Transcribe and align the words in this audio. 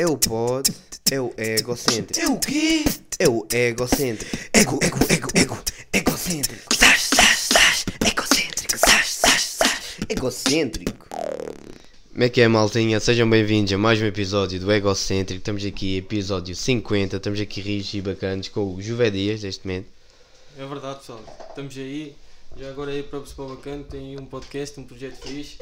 É 0.00 0.06
o 0.06 0.16
pod, 0.16 0.72
é 1.10 1.20
o 1.20 1.30
egocêntrico. 1.36 2.18
É 2.18 2.26
o 2.26 2.38
quê? 2.38 2.84
É 3.18 3.28
o 3.28 3.46
egocêntrico. 3.52 4.34
Ego, 4.50 4.78
ego, 4.82 4.96
ego, 5.10 5.28
ego, 5.34 5.58
egocêntrico. 5.92 6.74
Sás, 6.74 7.02
sás, 7.14 7.38
sás, 7.52 7.84
egocêntrico. 8.10 8.78
Sás, 8.78 9.06
sás, 9.08 9.42
sás. 9.42 9.98
Egocêntrico. 10.08 11.06
Como 12.12 12.24
é 12.24 12.30
que 12.30 12.40
é, 12.40 12.48
maltinha? 12.48 12.98
Sejam 12.98 13.28
bem-vindos 13.28 13.74
a 13.74 13.76
mais 13.76 14.00
um 14.00 14.06
episódio 14.06 14.58
do 14.58 14.72
Egocêntrico. 14.72 15.40
Estamos 15.40 15.66
aqui, 15.66 15.98
episódio 15.98 16.56
50. 16.56 17.18
Estamos 17.18 17.38
aqui 17.38 17.60
rios 17.60 17.92
e 17.92 18.00
bacanas 18.00 18.48
com 18.48 18.74
o 18.74 18.80
Juvé 18.80 19.10
Dias, 19.10 19.42
neste 19.42 19.66
momento. 19.66 19.88
É 20.56 20.64
verdade, 20.64 21.00
pessoal. 21.00 21.22
Estamos 21.46 21.76
aí. 21.76 22.16
Já 22.56 22.70
agora 22.70 22.90
aí 22.90 23.02
para 23.02 23.18
o 23.18 23.48
bacana. 23.50 23.84
Tem 23.84 24.18
um 24.18 24.24
podcast, 24.24 24.80
um 24.80 24.84
projeto 24.84 25.20
fixe. 25.20 25.58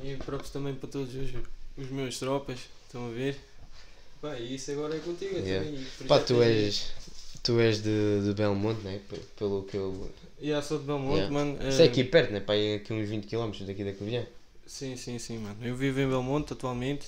E 0.00 0.14
próprios 0.14 0.52
também 0.52 0.76
para 0.76 0.88
todos 0.88 1.12
os, 1.12 1.30
os 1.76 1.90
meus 1.90 2.20
tropas. 2.20 2.60
Estão 2.86 3.08
a 3.08 3.10
ver? 3.10 3.47
E 4.40 4.54
isso 4.54 4.70
agora 4.72 4.96
é 4.96 4.98
contigo 5.00 5.36
Yeah. 5.36 5.64
também. 5.66 5.86
e 6.00 6.04
Pá, 6.04 6.18
tu 6.18 6.42
és, 6.42 6.92
tu 7.42 7.60
és 7.60 7.80
de, 7.82 8.22
de 8.24 8.34
Belmonte, 8.34 8.82
né? 8.82 9.00
P- 9.08 9.16
Pelo 9.38 9.62
que 9.62 9.76
eu. 9.76 10.10
Yeah, 10.42 10.64
sou 10.66 10.78
de 10.78 10.84
Belmonte, 10.84 11.16
Yeah. 11.18 11.32
mano. 11.34 11.58
Isso 11.68 11.80
é 11.82 11.84
Eh, 11.84 11.88
aqui 11.88 12.04
perto, 12.04 12.32
né? 12.32 12.40
Pá, 12.40 12.54
é 12.54 12.76
aqui 12.76 12.92
uns 12.92 13.08
20 13.08 13.26
km 13.26 13.50
daqui 13.66 13.84
da 13.84 13.92
Covilhã. 13.92 14.24
Sim, 14.66 14.96
sim, 14.96 15.18
sim, 15.18 15.38
mano. 15.38 15.56
Eu 15.62 15.74
vivo 15.76 16.00
em 16.00 16.08
Belmonte 16.08 16.52
atualmente. 16.52 17.06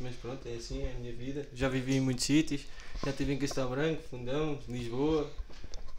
Mas 0.00 0.14
pronto, 0.16 0.46
é 0.46 0.54
assim, 0.56 0.82
é 0.82 0.92
a 0.94 1.00
minha 1.00 1.12
vida. 1.14 1.46
Já 1.54 1.68
vivi 1.68 1.96
em 1.96 2.00
muitos 2.00 2.24
sítios. 2.24 2.62
Já 3.02 3.10
estive 3.10 3.32
em 3.32 3.38
Castelo 3.38 3.70
Branco, 3.70 4.02
Fundão, 4.10 4.58
Lisboa. 4.68 5.30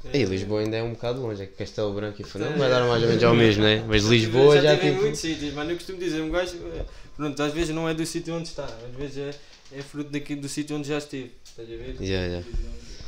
Aí, 0.06 0.22
Eh, 0.22 0.26
Lisboa 0.26 0.62
ainda 0.62 0.78
é 0.78 0.84
um 0.84 0.92
bocado 0.94 1.20
longe, 1.22 1.42
é 1.42 1.46
que 1.48 1.54
Castelo 1.54 1.94
Branco 1.94 2.22
e 2.22 2.24
Fundão 2.24 2.54
É. 2.54 2.58
vai 2.58 2.70
dar 2.70 2.88
mais 2.88 3.02
ou 3.02 3.10
menos 3.10 3.24
ao 3.24 3.34
mesmo, 3.36 3.64
né? 3.64 3.84
Mas 3.88 4.04
Lisboa 4.06 4.56
já, 4.58 4.62
já 4.64 4.76
tive 4.76 4.88
em 4.88 4.92
tipo. 4.92 5.02
muitos 5.04 5.20
sítios, 5.20 5.54
mano. 5.54 5.72
Eu 5.72 5.76
costumo 5.78 5.98
dizer, 6.00 6.22
um 6.22 6.30
gajo, 6.30 6.58
eh, 6.76 6.86
pronto, 7.16 7.42
às 7.42 7.54
vezes 7.54 7.74
não 7.74 7.90
é 7.90 7.94
do 7.96 8.06
sítio 8.06 8.36
onde 8.36 8.48
está, 8.50 8.66
às 8.66 8.96
vezes 8.96 9.18
é, 9.18 9.34
é 9.72 9.82
fruto 9.82 10.10
daqui, 10.10 10.36
do 10.36 10.48
sítio 10.50 10.76
onde 10.78 10.88
já 10.88 10.98
esteve. 10.98 11.32
Estás 11.44 11.68
a 11.68 11.76
ver? 11.76 11.96
Yeah, 12.02 12.28
yeah. 12.28 12.48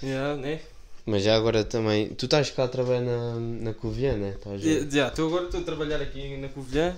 Yeah, 0.04 0.36
né? 0.42 0.62
Mas 1.06 1.24
já 1.24 1.36
agora 1.36 1.64
também. 1.64 2.10
Tu 2.10 2.26
estás 2.26 2.50
cá 2.52 2.66
a 2.66 2.68
trabalhar 2.68 3.02
na, 3.02 3.36
na 3.40 3.74
Covilhã, 3.74 4.16
né? 4.18 4.34
Estás 4.38 4.64
E- 4.64 4.88
Já, 4.90 5.08
estou 5.08 5.28
agora 5.28 5.46
estou 5.46 5.62
a 5.62 5.64
trabalhar 5.64 6.02
aqui 6.02 6.38
na 6.38 6.50
Covilhã, 6.50 6.96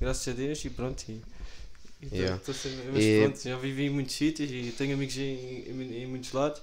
graças 0.00 0.28
a 0.28 0.36
Deus, 0.36 0.64
e 0.64 0.70
pronto. 0.70 1.04
E, 1.08 1.22
e 2.02 2.06
tô- 2.08 2.16
Yeah. 2.16 2.40
tô 2.44 2.52
sempre- 2.52 2.90
mas 2.92 3.02
E- 3.04 3.20
pronto, 3.22 3.40
já 3.48 3.56
vivi 3.56 3.84
em 3.86 3.90
muitos 3.90 4.14
sítios 4.14 4.50
e 4.50 4.72
tenho 4.76 4.94
amigos 4.94 5.16
em, 5.16 5.64
em, 5.68 6.02
em 6.02 6.06
muitos 6.06 6.32
lados, 6.32 6.60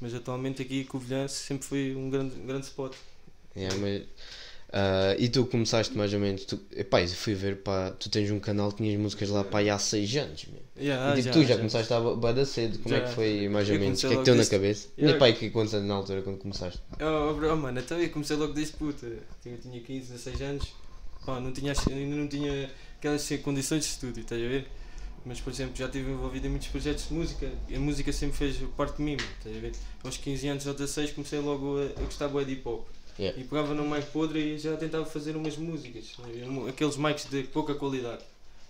mas 0.00 0.14
atualmente 0.14 0.62
aqui 0.62 0.84
Covilhã 0.84 1.26
sempre 1.26 1.66
foi 1.66 1.94
um 1.96 2.08
grande, 2.10 2.34
grande 2.36 2.66
spot. 2.66 2.94
Yeah, 3.56 3.74
mas, 3.78 4.02
ah, 4.72 5.16
e 5.18 5.28
tu 5.28 5.44
começaste 5.46 5.96
mais 5.96 6.14
ou 6.14 6.20
menos. 6.20 6.44
Tu, 6.44 6.58
epá, 6.76 7.02
eu 7.02 7.08
fui 7.08 7.34
ver, 7.34 7.56
pá, 7.56 7.90
tu 7.90 8.08
tens 8.08 8.30
um 8.30 8.38
canal 8.38 8.70
que 8.70 8.78
tinhas 8.78 9.00
músicas 9.00 9.28
lá 9.28 9.42
pá, 9.42 9.60
há 9.60 9.78
6 9.78 10.16
anos. 10.16 10.46
Yeah, 10.78 11.18
e 11.18 11.22
tipo, 11.22 11.34
tu 11.34 11.44
já, 11.44 11.56
começaste 11.56 11.92
a 11.92 12.00
bada 12.00 12.44
cedo, 12.44 12.78
como 12.78 12.94
é 12.94 13.00
Já. 13.00 13.04
que 13.06 13.14
foi 13.14 13.48
mais 13.48 13.68
ou 13.68 13.78
menos? 13.78 14.02
O 14.02 14.08
que 14.08 14.14
é 14.14 14.16
que 14.16 14.24
teu 14.24 14.34
na 14.34 14.46
cabeça? 14.46 14.88
Yeah. 14.96 15.16
E 15.16 15.18
pá, 15.18 15.28
e 15.28 15.34
que 15.34 15.50
quantos 15.50 15.74
anos 15.74 15.88
na 15.88 15.94
altura 15.94 16.22
quando 16.22 16.38
começaste? 16.38 16.80
Oh, 17.00 17.34
bro, 17.34 17.56
mano, 17.56 17.80
então 17.80 18.00
eu 18.00 18.08
comecei 18.10 18.36
logo 18.36 18.52
desde 18.52 18.74
puta. 18.74 19.06
Eu 19.44 19.58
tinha 19.58 19.80
15, 19.80 20.12
16 20.12 20.42
anos. 20.42 20.68
Pá, 21.26 21.40
não 21.40 21.52
tinha, 21.52 21.74
ainda 21.90 22.16
não 22.16 22.28
tinha 22.28 22.70
aquelas 22.96 23.28
condições 23.42 23.84
de 23.84 23.90
estúdio, 23.90 24.22
estás 24.22 24.42
a 24.42 24.48
ver? 24.48 24.66
Mas, 25.26 25.38
por 25.38 25.52
exemplo, 25.52 25.76
já 25.76 25.84
estive 25.84 26.10
envolvido 26.10 26.46
em 26.46 26.50
muitos 26.50 26.68
projetos 26.68 27.08
de 27.08 27.12
música 27.12 27.50
e 27.68 27.76
a 27.76 27.80
música 27.80 28.10
sempre 28.10 28.38
fez 28.38 28.56
parte 28.74 28.96
de 28.96 29.02
mim, 29.02 29.16
estás 29.38 29.54
a 29.54 29.60
ver? 29.60 29.72
Aos 30.02 30.16
15 30.16 30.48
anos 30.48 30.66
ou 30.66 30.72
16 30.72 31.12
comecei 31.12 31.40
logo 31.40 31.78
a, 31.78 32.00
a 32.00 32.04
gostar 32.04 32.28
de 32.28 32.52
hip 32.52 32.66
hop. 32.66 32.86
Yeah. 33.20 33.38
E 33.38 33.44
pegava 33.44 33.74
num 33.74 33.86
mic 33.86 34.06
podre 34.06 34.54
e 34.54 34.58
já 34.58 34.74
tentava 34.78 35.04
fazer 35.04 35.36
umas 35.36 35.54
músicas, 35.58 36.16
aqueles 36.66 36.96
mics 36.96 37.26
de 37.26 37.42
pouca 37.42 37.74
qualidade. 37.74 38.24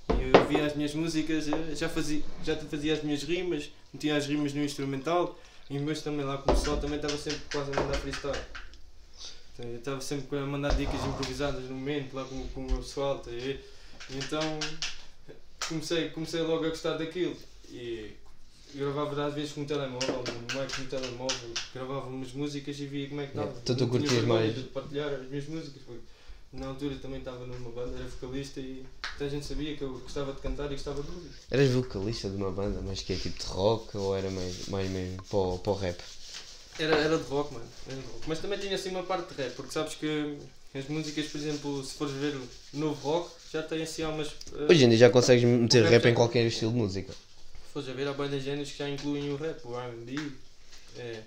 E 0.08 0.36
eu 0.36 0.44
via 0.48 0.66
as 0.66 0.74
minhas 0.74 0.92
músicas, 0.92 1.46
eh, 1.46 1.76
já 1.76 1.88
fazia, 1.88 2.20
já 2.42 2.56
fazia 2.56 2.94
as 2.94 3.04
minhas 3.04 3.22
rimas, 3.22 3.70
metia 3.94 4.16
as 4.16 4.26
rimas 4.26 4.52
no 4.52 4.64
instrumental 4.64 5.38
e 5.70 5.78
depois 5.78 6.02
também 6.02 6.26
lá 6.26 6.36
como 6.38 6.56
sol 6.56 6.78
também 6.78 6.96
estava 6.96 7.16
sempre 7.16 7.42
quase 7.52 7.70
a 7.70 7.80
mandar 7.80 7.98
freestyle. 7.98 8.40
Então, 9.54 9.70
Eu 9.70 9.78
estava 9.78 10.00
sempre 10.00 10.38
a 10.38 10.44
mandar 10.44 10.74
dicas 10.74 11.04
improvisadas 11.04 11.62
no 11.62 11.76
momento, 11.76 12.12
lá 12.12 12.24
com, 12.24 12.48
com 12.48 12.60
o 12.62 12.64
meu 12.64 12.78
pessoal, 12.78 13.20
tá 13.20 13.30
ver? 13.30 13.64
E 14.10 14.18
então 14.18 14.42
comecei, 15.68 16.08
comecei 16.08 16.40
logo 16.40 16.64
a 16.64 16.70
gostar 16.70 16.96
daquilo. 16.96 17.36
E 17.70 18.10
gravava 18.74 19.26
às 19.26 19.34
vezes 19.34 19.52
com 19.52 19.62
o 19.62 19.64
telemóvel, 19.66 20.22
no 20.24 20.60
mic 20.60 20.78
no 20.80 20.86
telemóvel, 20.86 21.50
gravava 21.74 22.06
umas 22.06 22.32
músicas 22.32 22.78
e 22.78 22.86
via 22.86 23.08
como 23.08 23.20
é 23.20 23.24
que 23.24 23.30
estava. 23.30 23.46
Yeah. 23.48 23.60
Então 23.62 23.76
tu 23.76 23.88
curtias 23.88 24.24
mais- 24.24 24.54
de 24.54 24.62
partilhar 24.64 25.12
as 25.12 25.28
minhas 25.28 25.46
músicas. 25.46 25.82
porque 25.86 26.00
Na 26.52 26.66
altura 26.66 26.96
também 27.00 27.20
estava 27.20 27.46
numa 27.46 27.70
banda, 27.70 27.96
era 27.96 28.08
vocalista 28.08 28.58
e 28.58 28.84
toda 29.16 29.26
a 29.26 29.28
gente 29.28 29.46
sabia 29.46 29.76
que 29.76 29.82
eu 29.82 29.92
gostava 30.00 30.32
de 30.32 30.40
cantar 30.40 30.66
e 30.66 30.70
gostava 30.74 31.00
de 31.00 31.08
música. 31.08 31.34
Eras 31.48 31.70
vocalista 31.70 32.28
de 32.28 32.34
uma 32.36 32.50
banda, 32.50 32.80
mas 32.84 33.02
que 33.02 33.12
é 33.12 33.16
tipo 33.16 33.38
de 33.38 33.46
rock 33.46 33.96
ou 33.96 34.16
era 34.16 34.28
mais, 34.32 34.66
mais 34.66 34.90
mesmo 34.90 35.22
para 35.30 35.38
o, 35.38 35.58
para 35.60 35.70
o 35.72 35.76
rap? 35.76 36.00
Era, 36.76 36.96
era 36.96 37.16
de 37.18 37.22
rock, 37.24 37.54
mano. 37.54 37.66
Era 37.86 37.94
de 38.00 38.02
rock. 38.06 38.24
Mas 38.26 38.38
também 38.40 38.58
tinha 38.58 38.74
assim 38.74 38.88
uma 38.90 39.04
parte 39.04 39.32
de 39.32 39.40
rap, 39.40 39.54
porque 39.54 39.70
sabes 39.72 39.94
que 39.94 40.38
as 40.74 40.88
músicas, 40.88 41.26
por 41.26 41.38
exemplo, 41.38 41.84
se 41.84 41.94
fores 41.94 42.14
ver 42.14 42.34
o 42.34 42.42
novo 42.72 43.00
rock, 43.00 43.30
já 43.52 43.62
tem 43.62 43.82
assim 43.82 44.02
algumas. 44.02 44.28
eh, 44.52 44.66
Hoje 44.68 44.84
em 44.84 44.88
dia 44.88 44.98
já 44.98 45.08
consegues 45.10 45.44
meter 45.44 45.82
o 45.82 45.84
rap 45.84 45.92
rap 45.92 46.04
em 46.06 46.08
já- 46.10 46.14
qualquer 46.16 46.46
estilo 46.46 46.72
de 46.72 46.78
música. 46.78 47.14
Se 47.70 47.74
fores 47.74 47.88
a 47.88 47.92
ver, 47.92 48.08
há 48.08 48.12
bandas 48.12 48.42
géneros 48.42 48.72
que 48.72 48.78
já 48.78 48.88
incluem 48.90 49.30
o 49.30 49.36
rap, 49.36 49.64
o 49.64 49.78
RB. 49.78 50.32
É, 50.98 51.20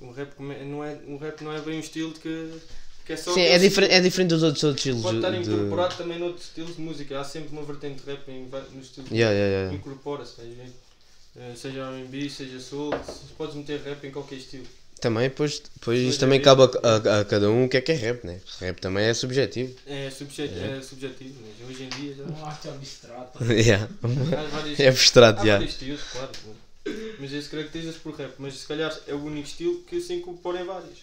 o 0.00 0.10
rap 0.12 0.32
não 0.40 0.82
é, 0.82 0.98
o 1.06 1.18
rap 1.18 1.42
não 1.42 1.52
é 1.52 1.60
bem 1.60 1.76
um 1.76 1.80
estilo 1.80 2.10
que, 2.12 2.58
que 3.04 3.12
é 3.12 3.16
só. 3.18 3.34
Sim, 3.34 3.42
é 3.42 3.58
diferente, 3.58 3.92
é 3.92 4.00
diferente 4.00 4.30
dos 4.30 4.42
outros, 4.42 4.64
outros 4.64 4.80
estilos 4.80 5.02
Pode 5.02 5.16
estar 5.18 5.30
de... 5.30 5.40
incorporado 5.40 5.94
também 5.98 6.18
noutros 6.18 6.46
estilos 6.46 6.76
de 6.76 6.80
música. 6.80 7.20
Há 7.20 7.24
sempre 7.24 7.50
uma 7.52 7.62
vertente 7.64 8.02
de 8.02 8.10
rap 8.10 8.26
em, 8.30 8.48
no 8.72 8.80
estilo. 8.80 9.08
Yeah, 9.12 9.34
yeah, 9.34 9.56
yeah. 9.56 9.74
Incorpora-se? 9.74 10.40
Eh, 10.40 11.54
Seja 11.54 11.90
RB, 11.90 12.30
seja 12.30 12.60
soul, 12.60 12.94
podes 13.36 13.54
meter 13.54 13.82
rap 13.82 14.02
em 14.06 14.10
qualquer 14.10 14.36
estilo. 14.36 14.66
Também, 15.00 15.28
depois 15.28 15.62
Pois 15.80 16.00
isto 16.00 16.16
é, 16.18 16.20
também 16.26 16.40
é. 16.40 16.42
cabe 16.42 16.62
a, 16.62 16.66
a- 16.66 17.20
a 17.20 17.24
cada 17.24 17.48
um 17.50 17.64
o 17.64 17.68
que 17.68 17.76
é 17.76 17.80
que 17.80 17.92
é 17.92 17.94
rap, 17.94 18.24
né? 18.26 18.40
Rap 18.60 18.80
também 18.80 19.04
é 19.04 19.14
subjetivo. 19.14 19.72
É, 19.86 20.10
subjet, 20.10 20.52
É. 20.52 20.78
é 20.78 20.82
subjetivo, 20.82 21.34
mas 21.40 21.68
hoje 21.70 21.84
em 21.84 21.88
dia 21.90 22.14
já. 22.14 22.24
Um 22.24 22.44
arte 22.44 22.68
abstrato. 22.68 23.44
yeah. 23.52 23.88
Vários, 24.50 24.80
É 24.80 24.88
abstrato, 24.88 25.40
há 25.42 25.44
já. 25.46 25.52
vários 25.54 25.72
estilos, 25.72 26.00
claro. 26.12 26.30
Mas 27.20 27.32
esse 27.32 27.48
caracteriza-se 27.48 27.98
por 27.98 28.14
rap, 28.14 28.32
mas 28.38 28.54
se 28.54 28.66
calhar 28.66 28.96
é 29.06 29.12
o 29.14 29.22
único 29.24 29.46
estilo 29.46 29.82
que 29.82 30.00
se 30.00 30.14
incorpora 30.14 30.60
em 30.60 30.64
vários. 30.64 30.98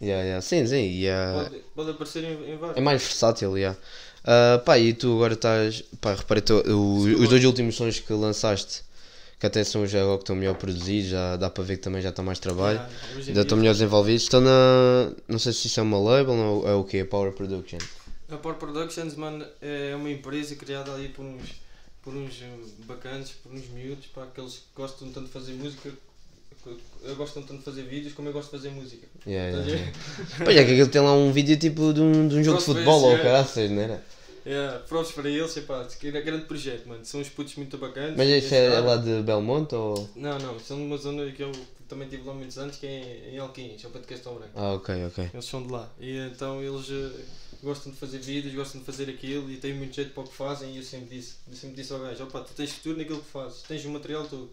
Yeah, 0.00 0.22
yeah. 0.24 0.40
Sim, 0.42 0.66
sim. 0.66 0.90
e, 0.90 1.08
ah, 1.08 1.44
Pode, 1.50 1.62
pode 1.74 1.90
aparecer 1.90 2.24
em, 2.24 2.52
em 2.52 2.56
vários. 2.56 2.76
é 2.76 2.80
mais 2.80 3.02
versátil, 3.02 3.56
yeah. 3.58 3.78
Ah, 4.24 4.60
pá, 4.64 4.78
e 4.78 4.92
tu 4.94 5.12
agora 5.16 5.34
estás. 5.34 5.82
Pá, 6.00 6.14
reparei, 6.14 6.40
tu, 6.42 6.54
o- 6.70 6.98
os 7.22 7.28
dois 7.28 7.44
últimos 7.44 7.74
sons 7.76 8.00
que 8.00 8.12
lançaste, 8.12 8.82
que 9.44 9.48
até 9.48 9.62
são 9.62 9.86
já 9.86 10.00
agora 10.00 10.16
que 10.16 10.22
estão 10.22 10.36
melhor 10.36 10.54
produzidos, 10.54 11.10
já 11.10 11.36
dá 11.36 11.50
para 11.50 11.62
ver 11.62 11.76
que 11.76 11.82
também 11.82 12.00
já 12.00 12.08
está 12.08 12.22
mais 12.22 12.38
trabalho. 12.38 12.80
Ah, 12.80 12.88
em 13.14 13.28
Ainda 13.28 13.42
estão 13.42 13.58
melhores 13.58 13.78
envolvidos. 13.78 14.22
Estão 14.22 14.40
na. 14.40 15.12
Não 15.28 15.38
sei 15.38 15.52
se 15.52 15.66
isso 15.66 15.78
é 15.80 15.82
uma 15.82 15.98
label 15.98 16.34
ou 16.34 16.68
é 16.68 16.74
o 16.74 16.82
quê? 16.82 17.04
Power 17.04 17.30
Production. 17.32 17.76
A 18.30 18.36
Power 18.36 18.56
Productions, 18.56 19.14
mano, 19.16 19.44
é 19.60 19.94
uma 19.94 20.10
empresa 20.10 20.54
criada 20.56 20.94
ali 20.94 21.08
por 21.10 21.26
uns, 21.26 21.60
por 22.02 22.14
uns 22.14 22.40
eh, 22.40 22.46
bacanas, 22.86 23.32
por 23.42 23.52
uns 23.52 23.68
miúdos, 23.68 24.06
para 24.06 24.22
aqueles 24.22 24.54
que 24.54 24.64
gostam 24.74 25.08
tanto 25.10 25.26
de 25.26 25.32
fazer 25.32 25.52
música, 25.52 25.90
que 26.62 27.14
gostam 27.14 27.42
tanto 27.42 27.58
de 27.58 27.64
fazer 27.64 27.82
vídeos 27.82 28.14
como 28.14 28.30
eu 28.30 28.32
gosto 28.32 28.50
de 28.50 28.56
fazer 28.56 28.70
música. 28.70 29.06
Yeah, 29.26 29.58
Estás 29.58 29.68
a 29.68 29.76
yeah. 29.76 29.98
Pois 30.42 30.56
é, 30.56 30.64
que 30.64 30.72
aquilo 30.72 30.88
tem 30.88 31.02
lá 31.02 31.12
um 31.12 31.30
vídeo 31.30 31.58
tipo 31.58 31.92
de 31.92 32.00
um, 32.00 32.28
de 32.28 32.36
um 32.36 32.42
jogo 32.42 32.58
de 32.60 32.64
futebol 32.64 33.02
ou 33.02 33.10
yeah. 33.10 33.22
caraças, 33.22 33.70
não 33.70 33.82
era? 33.82 34.02
Yeah, 34.46 34.80
props 34.80 35.12
para 35.12 35.28
eles, 35.28 35.56
epá, 35.56 35.84
que 35.86 36.08
é 36.08 36.20
grande 36.20 36.44
projeto, 36.44 36.86
mano. 36.86 37.04
São 37.04 37.20
uns 37.20 37.30
putos 37.30 37.54
muito 37.56 37.78
bacanas. 37.78 38.14
Mas 38.16 38.28
isso 38.44 38.54
é, 38.54 38.66
é 38.74 38.80
lá 38.80 38.96
de 38.96 39.22
Belmonte 39.22 39.74
ou. 39.74 40.08
Não, 40.14 40.38
não, 40.38 40.60
são 40.60 40.76
de 40.76 40.82
uma 40.82 40.98
zona 40.98 41.30
que 41.32 41.42
eu 41.42 41.50
também 41.88 42.08
tive 42.08 42.24
lá 42.24 42.34
muitos 42.34 42.58
anos, 42.58 42.76
que 42.76 42.86
é 42.86 43.30
em 43.32 43.38
Alquins, 43.38 43.82
ao 43.84 43.90
pé 43.90 44.00
de 44.00 44.06
Castelo 44.06 44.36
Branco. 44.36 44.52
Ah, 44.54 44.74
ok, 44.74 45.06
ok. 45.06 45.30
Eles 45.32 45.44
são 45.46 45.62
de 45.62 45.72
lá. 45.72 45.90
E 45.98 46.18
então 46.30 46.62
eles 46.62 46.86
eh, 46.90 47.24
gostam 47.62 47.90
de 47.92 47.98
fazer 47.98 48.18
vídeos, 48.18 48.54
gostam 48.54 48.80
de 48.80 48.86
fazer 48.86 49.08
aquilo 49.08 49.50
e 49.50 49.56
têm 49.56 49.72
muito 49.72 49.94
jeito 49.94 50.12
para 50.12 50.24
o 50.24 50.26
que 50.26 50.34
fazem. 50.34 50.74
E 50.74 50.76
eu 50.76 50.82
sempre 50.82 51.16
disse, 51.16 51.36
eu 51.50 51.56
sempre 51.56 51.76
disse 51.76 51.92
ao 51.94 52.00
gajo: 52.00 52.24
opa, 52.24 52.40
tu 52.40 52.52
tens 52.54 52.70
futuro 52.72 52.98
naquilo 52.98 53.20
que 53.20 53.30
fazes, 53.30 53.62
tens 53.62 53.82
o 53.86 53.88
material 53.90 54.26
todo. 54.26 54.50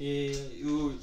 E 0.00 0.32
o, 0.64 0.68
o- 0.68 0.98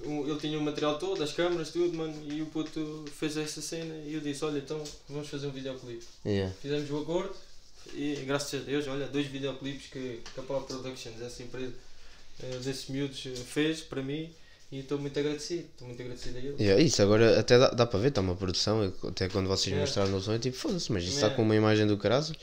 ele 0.00 0.38
tinha 0.40 0.58
o 0.58 0.62
material 0.62 0.98
todo, 0.98 1.22
as 1.22 1.32
câmaras, 1.32 1.70
tudo, 1.70 1.96
mano. 1.96 2.14
E 2.30 2.42
o 2.42 2.46
puto 2.46 3.04
fez 3.18 3.36
essa 3.36 3.60
cena. 3.62 3.94
E 4.06 4.14
eu 4.14 4.20
disse: 4.20 4.44
olha, 4.44 4.58
então 4.58 4.82
vamos 5.08 5.28
fazer 5.28 5.46
um 5.46 5.50
videoclipe. 5.50 6.04
Yeah. 6.26 6.52
Fizemos 6.60 6.90
o 6.90 6.98
acordo 6.98 7.34
e 7.94 8.14
graças 8.26 8.60
a 8.60 8.64
Deus, 8.64 8.86
olha, 8.88 9.06
dois 9.06 9.26
videoclipes 9.26 9.86
que, 9.90 10.20
que 10.34 10.40
a 10.40 10.42
Power 10.42 10.62
Productions, 10.64 11.20
essa 11.20 11.42
empresa 11.42 11.72
eh, 12.42 12.58
desses 12.64 12.88
miúdos, 12.88 13.24
eh, 13.26 13.30
fez 13.36 13.80
para 13.82 14.02
mim 14.02 14.30
e 14.72 14.80
estou 14.80 14.98
muito 14.98 15.16
agradecido, 15.18 15.64
estou 15.72 15.86
muito 15.86 16.00
agradecido 16.00 16.38
a 16.38 16.40
eles. 16.40 16.58
Yeah, 16.60 16.82
isso 16.82 17.00
agora 17.02 17.38
até 17.38 17.58
dá, 17.58 17.68
dá 17.70 17.86
para 17.86 17.98
ver, 18.00 18.08
está 18.08 18.20
uma 18.22 18.34
produção, 18.34 18.82
eu- 18.82 19.08
até 19.10 19.28
quando 19.28 19.46
vocês 19.48 19.66
Yeah. 19.66 19.82
mostraram 19.86 20.10
no 20.10 20.20
som, 20.20 20.32
eu 20.32 20.38
tipo, 20.38 20.56
foda-se, 20.56 20.90
mas 20.90 21.02
isso 21.04 21.12
está 21.12 21.26
Yeah. 21.26 21.36
com 21.36 21.42
uma 21.42 21.54
imagem 21.54 21.86
do 21.86 21.96
caralho. 21.98 22.34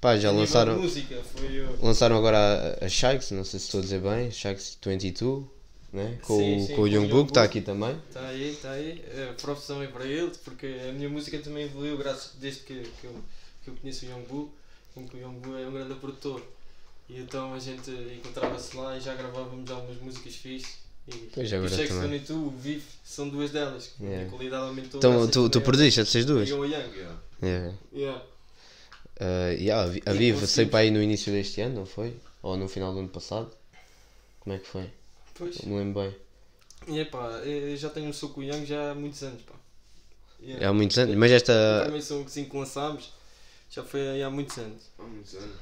Pá, 0.00 0.18
já 0.18 0.30
lançaram, 0.30 0.78
música, 0.80 1.22
foi 1.34 1.60
o. 1.60 1.78
lançaram 1.84 2.16
agora 2.16 2.76
a, 2.80 2.84
a 2.86 2.88
Shikes, 2.88 3.30
não 3.30 3.44
sei 3.44 3.60
se 3.60 3.66
estou 3.66 3.80
a 3.80 3.82
dizer 3.82 4.00
bem, 4.00 4.30
Shikes 4.30 4.78
22, 4.84 5.44
né? 5.92 6.18
com, 6.22 6.38
Sim, 6.38 6.56
o- 6.56 6.66
sim, 6.66 6.74
com 6.74 6.80
o 6.82 6.84
o 6.84 6.88
Youngbook. 6.88 7.30
está 7.30 7.42
aqui 7.42 7.60
também. 7.60 7.96
Está 8.08 8.26
aí, 8.28 8.50
está 8.50 8.70
aí. 8.72 9.02
Props 9.40 9.66
também 9.66 9.88
para 9.88 10.04
ele, 10.04 10.30
porque 10.44 10.66
a 10.88 10.92
minha 10.92 11.08
música 11.08 11.38
também 11.38 11.64
evoluiu 11.64 11.96
graças 11.96 12.32
desde 12.38 12.60
que, 12.60 12.74
que, 13.00 13.06
eu, 13.06 13.14
que 13.64 13.70
eu 13.70 13.74
conheço 13.76 14.04
o 14.04 14.08
que 14.08 15.16
o 15.16 15.20
Young 15.20 15.38
Boo 15.40 15.56
é 15.58 15.66
um 15.66 15.72
grande 15.72 15.94
produtor. 15.94 16.42
E 17.08 17.20
então 17.20 17.54
a 17.54 17.58
gente 17.58 17.90
encontrava-se 17.90 18.76
lá 18.76 18.96
e 18.96 19.00
já 19.00 19.14
gravávamos 19.14 19.70
algumas 19.70 20.00
músicas 20.00 20.34
fixes. 20.36 20.78
E 21.06 21.30
Pois, 21.32 21.52
o 21.52 21.56
agora 21.56 21.70
Shakes 21.70 21.88
também. 21.88 22.02
Stone 22.02 22.16
e 22.16 22.20
tu, 22.20 22.34
o 22.48 22.50
Vive, 22.50 22.82
são 23.04 23.28
duas 23.28 23.50
delas. 23.52 23.92
que 23.96 24.02
Yeah. 24.04 24.26
A 24.26 24.30
qualidade 24.30 24.64
aumentou. 24.64 24.98
Então, 24.98 25.28
tu, 25.28 25.48
tu 25.48 25.60
produziste 25.60 26.00
essas 26.00 26.24
duas? 26.24 26.48
e 26.48 26.52
ao 26.52 26.64
Young. 26.64 26.72
Yeah. 26.96 27.16
Yeah. 27.42 27.74
Yeah. 27.92 28.22
Uh, 29.20 29.52
yeah, 29.62 29.82
a 29.82 29.86
Vi- 29.86 30.02
a 30.04 30.14
E 30.14 30.18
Viva 30.18 30.46
saiu 30.46 30.68
para 30.68 30.80
aí 30.80 30.90
no 30.90 31.00
início 31.00 31.32
deste 31.32 31.60
ano, 31.60 31.76
não 31.76 31.86
foi? 31.86 32.16
Ou 32.42 32.56
no 32.56 32.68
final 32.68 32.92
do 32.92 32.98
ano 32.98 33.08
passado? 33.08 33.50
Como 34.40 34.54
é 34.54 34.58
que 34.58 34.66
foi? 34.66 34.90
Pois. 35.38 35.60
Não 35.62 35.72
me 35.72 35.78
lembro 35.78 36.02
bem. 36.02 36.14
E 36.88 37.00
epá, 37.00 37.40
eu 37.44 37.76
já 37.76 37.90
tenho 37.90 38.08
um 38.08 38.12
som 38.12 38.28
com 38.28 38.40
o 38.40 38.44
Young 38.44 38.64
já 38.64 38.92
há 38.92 38.94
muitos 38.94 39.22
anos, 39.22 39.42
pá. 39.42 39.54
Yeah. 40.40 40.64
É 40.64 40.68
há 40.68 40.72
muitos 40.72 40.98
anos, 40.98 41.16
mas 41.16 41.32
esta. 41.32 41.80
primeiro 41.82 42.06
som 42.06 42.24
que 42.24 42.30
sim 42.30 42.44
que 42.44 42.56
lançámos 42.56 43.12
já 43.70 43.82
foi 43.82 44.22
há 44.22 44.30
muitos 44.30 44.56
anos. 44.58 44.82
Há 44.98 45.02
muitos 45.02 45.34
anos. 45.34 45.56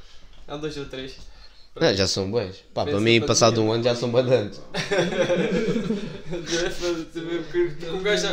Há 0.46 0.56
dois 0.56 0.76
ou 0.76 0.86
três. 0.86 1.16
Não, 1.80 1.92
já 1.92 2.06
são 2.06 2.30
boas. 2.30 2.58
Pá, 2.72 2.84
para 2.84 3.00
mim, 3.00 3.18
para 3.18 3.28
passado 3.28 3.60
um 3.60 3.72
ano 3.72 3.82
já 3.82 3.96
são 3.96 4.08
bastante. 4.10 4.60
um 7.92 8.02
gajo, 8.02 8.28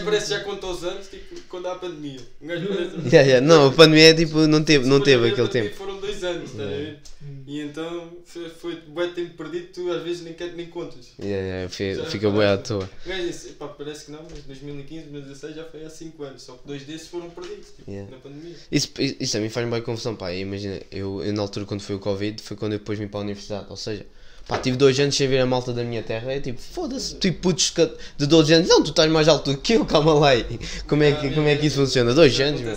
um 0.00 0.04
parece 0.04 0.30
já 0.30 0.40
conta 0.40 0.66
os 0.68 0.82
anos, 0.84 1.06
tipo, 1.08 1.38
quando 1.50 1.66
há 1.66 1.72
a 1.72 1.76
pandemia. 1.76 2.20
Um 2.40 2.46
gajo 2.46 2.66
parece. 2.66 2.96
Yeah, 3.12 3.28
yeah. 3.28 3.46
Não, 3.46 3.68
a 3.68 3.72
pandemia 3.72 4.10
é 4.10 4.14
tipo, 4.14 4.38
não 4.46 4.64
teve, 4.64 4.86
não 4.86 5.02
teve 5.02 5.28
aquele 5.28 5.48
tempo. 5.48 5.76
Foram 5.76 6.00
dois 6.20 6.36
anos, 6.36 6.50
estás 6.50 6.68
a 6.68 6.72
ver? 6.72 6.98
E 7.46 7.60
então 7.60 8.12
foi, 8.24 8.48
foi 8.48 8.76
bué 8.82 9.08
tempo 9.08 9.34
perdido, 9.36 9.68
tu 9.72 9.90
às 9.92 10.02
vezes 10.02 10.22
nem, 10.22 10.34
quer, 10.34 10.52
nem 10.54 10.66
contas. 10.66 11.12
Yeah, 11.18 11.68
yeah, 11.78 12.06
fica 12.10 12.30
boa 12.30 12.54
à 12.54 12.58
toa. 12.58 12.88
Disse, 13.04 13.50
pá, 13.50 13.68
parece 13.68 14.06
que 14.06 14.10
não, 14.12 14.22
mas 14.22 14.42
2015, 14.44 15.06
2016 15.06 15.56
já 15.56 15.64
foi 15.64 15.84
há 15.84 15.90
5 15.90 16.22
anos, 16.22 16.42
só 16.42 16.54
que 16.54 16.66
dois 16.66 16.82
desses 16.84 17.08
foram 17.08 17.30
perdidos, 17.30 17.68
tipo, 17.76 17.88
Yeah. 17.88 18.10
na 18.10 18.18
pandemia. 18.18 18.54
Isso, 18.70 18.92
isso 18.98 19.36
a 19.36 19.40
mim 19.40 19.48
faz-me 19.48 19.72
bem 19.72 19.82
confusão, 19.82 20.14
pá. 20.14 20.32
Imagina, 20.32 20.80
eu, 20.90 21.24
eu 21.24 21.32
na 21.32 21.40
altura 21.42 21.64
quando 21.64 21.80
foi 21.80 21.94
o 21.96 21.98
Covid 21.98 22.42
foi 22.42 22.56
quando 22.56 22.72
eu 22.74 22.78
depois 22.78 22.98
vim 22.98 23.08
para 23.08 23.20
a 23.20 23.22
universidade. 23.22 23.66
Ou 23.70 23.76
seja, 23.76 24.06
pá, 24.48 24.58
tive 24.58 24.76
dois 24.76 24.98
anos 24.98 25.14
sem 25.14 25.28
ver 25.28 25.38
a 25.40 25.46
malta 25.46 25.72
da 25.72 25.84
minha 25.84 26.02
terra. 26.02 26.32
É 26.32 26.40
tipo, 26.40 26.58
foda-se, 26.58 27.16
tipo 27.16 27.42
putos 27.42 27.72
de 27.76 27.90
de 28.16 28.26
12 28.26 28.54
anos. 28.54 28.68
Não, 28.68 28.82
tu 28.82 28.90
estás 28.90 29.10
mais 29.10 29.28
alto 29.28 29.52
do 29.52 29.58
que 29.58 29.74
eu, 29.74 29.84
calma 29.84 30.14
lá. 30.14 30.30
aí. 30.30 30.58
Como 30.88 31.02
é 31.02 31.12
que, 31.12 31.30
como 31.30 31.46
é 31.46 31.54
que 31.54 31.66
isso 31.66 31.76
funciona? 31.76 32.14
Dois 32.14 32.40
anos, 32.40 32.62
meu. 32.62 32.74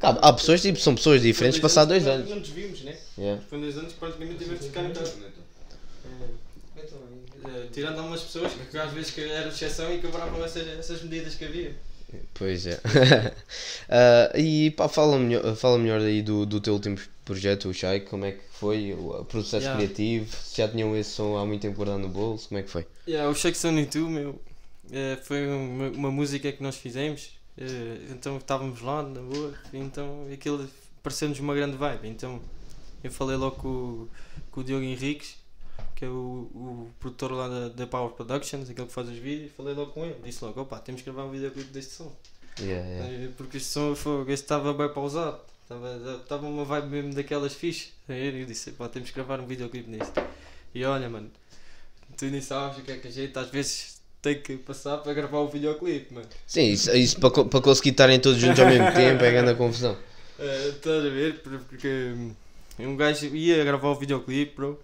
Cá, 0.00 0.18
Há 0.20 0.32
pessoas, 0.32 0.60
tipo, 0.60 0.78
são 0.78 0.94
pessoas 0.94 1.22
diferentes 1.22 1.60
Dois 1.60 1.72
passar 1.72 1.84
dois 1.84 2.04
nós 2.04 2.14
anos. 2.14 2.28
Não 2.28 2.36
nos 2.36 2.48
vimos, 2.48 2.82
né? 2.82 2.96
Yeah. 3.16 3.42
Foi 3.48 3.60
dois 3.60 3.78
anos 3.78 3.92
que 3.92 3.98
praticamente 4.00 4.38
tivemos 4.38 4.60
de 4.60 4.66
ficar 4.66 4.84
em 4.84 4.92
casa. 4.92 5.12
Eh, 7.42 7.66
tirando 7.72 7.98
algumas 7.98 8.20
pessoas 8.22 8.52
que 8.70 8.78
às 8.78 8.92
vezes 8.92 9.16
eram 9.18 9.48
exceção 9.48 9.92
e 9.94 9.98
quebravam 9.98 10.44
essas, 10.44 10.66
essas 10.78 11.02
medidas 11.02 11.34
que 11.34 11.44
havia. 11.44 11.74
Pois 12.34 12.66
é. 12.66 12.80
Ah, 13.88 14.30
e 14.38 14.70
pá, 14.72 14.88
fala 14.88 15.18
melhor, 15.18 15.54
fala 15.56 15.78
melhor 15.78 16.00
aí 16.00 16.22
do, 16.22 16.46
do 16.46 16.60
teu 16.60 16.74
último 16.74 16.96
projeto, 17.24 17.68
o 17.68 17.74
Shai, 17.74 18.00
como 18.00 18.24
é 18.24 18.32
que 18.32 18.40
foi 18.52 18.94
o 18.94 19.24
processo 19.24 19.66
Yeah. 19.66 19.76
criativo, 19.76 20.28
se 20.36 20.58
já 20.58 20.68
tinham 20.68 20.96
esse 20.96 21.10
som 21.10 21.36
há 21.36 21.44
muito 21.46 21.62
tempo 21.62 21.76
guardado 21.76 21.98
no 22.00 22.08
bolso, 22.08 22.48
como 22.48 22.58
é 22.60 22.62
que 22.62 22.70
foi? 22.70 22.86
Yeah, 23.06 23.28
o 23.30 23.34
Shake 23.34 23.56
Sony 23.58 23.86
2, 23.86 24.08
meu, 24.08 24.40
eh, 24.92 25.18
foi 25.22 25.46
uma, 25.48 25.88
uma 25.90 26.10
música 26.10 26.50
que 26.52 26.62
nós 26.62 26.76
fizemos. 26.76 27.30
eh, 27.58 27.98
então 28.10 28.36
estávamos 28.36 28.80
lá, 28.80 29.02
na 29.02 29.20
boa, 29.20 29.54
então 29.72 30.26
aquilo 30.32 30.68
pareceu-nos 31.02 31.38
uma 31.40 31.54
grande 31.54 31.76
vibe. 31.76 32.08
Então 32.08 32.40
eu 33.02 33.10
falei 33.10 33.36
logo 33.36 33.56
com, 33.56 34.08
com 34.50 34.60
o 34.60 34.64
Diogo 34.64 34.84
Henriques, 34.84 35.36
que 35.94 36.04
é 36.04 36.08
o, 36.08 36.12
o 36.54 36.90
produtor 37.00 37.32
lá 37.32 37.48
da, 37.48 37.68
da 37.68 37.86
Power 37.86 38.10
Productions, 38.12 38.68
aquele 38.70 38.86
que 38.86 38.92
faz 38.92 39.08
os 39.08 39.16
vídeos. 39.18 39.52
Falei 39.56 39.74
logo 39.74 39.92
com 39.92 40.04
ele, 40.04 40.16
disse 40.24 40.44
logo: 40.44 40.60
opa, 40.60 40.78
temos 40.78 41.02
que 41.02 41.10
gravar 41.10 41.26
um 41.26 41.30
videoclipe 41.30 41.70
deste 41.70 41.92
som. 41.92 42.12
Yeah, 42.60 42.86
yeah. 42.88 43.32
Porque 43.36 43.56
este 43.56 43.68
som 43.70 43.94
foi, 43.94 44.20
este 44.32 44.44
estava 44.44 44.72
bem 44.74 44.88
pausado. 44.92 45.38
Estava, 45.62 46.18
estava 46.22 46.46
uma 46.46 46.64
vibe 46.64 46.88
mesmo 46.88 47.14
daquelas 47.14 47.54
fixe. 47.54 47.90
Aí 48.08 48.40
Eu 48.40 48.46
disse, 48.46 48.72
pá, 48.72 48.88
temos 48.88 49.10
que 49.10 49.14
gravar 49.14 49.40
um 49.40 49.46
videoclipe 49.46 49.88
nisto. 49.88 50.20
E 50.74 50.84
olha, 50.84 51.08
mano, 51.08 51.30
tu 52.16 52.24
nem 52.26 52.40
sabes 52.40 52.78
o 52.78 52.82
que 52.82 52.90
é 52.92 52.96
que 52.96 53.08
a 53.08 53.10
gente 53.10 53.38
às 53.38 53.48
vezes 53.50 54.00
tem 54.20 54.40
que 54.42 54.56
passar 54.56 54.98
para 54.98 55.14
gravar 55.14 55.38
o 55.38 55.48
videoclipe, 55.48 56.12
mano. 56.12 56.26
Sim, 56.46 56.72
isso, 56.72 56.90
isso 56.94 57.18
para, 57.20 57.44
para 57.44 57.60
conseguir 57.60 57.90
estarem 57.90 58.20
todos 58.20 58.38
juntos 58.40 58.58
ao 58.60 58.66
mesmo 58.66 58.92
tempo 58.92 59.22
é 59.24 59.30
grande 59.30 59.50
a 59.50 59.54
confusão. 59.54 59.96
Eh, 60.42 60.68
Estás 60.70 61.04
a 61.04 61.08
ver? 61.10 61.40
Por- 61.42 61.58
Porque 61.68 62.14
hum, 62.16 62.34
um 62.78 62.96
gajo 62.96 63.26
ia 63.26 63.62
gravar 63.62 63.88
o 63.90 63.94
videoclipe, 63.94 64.56
bro. 64.56 64.80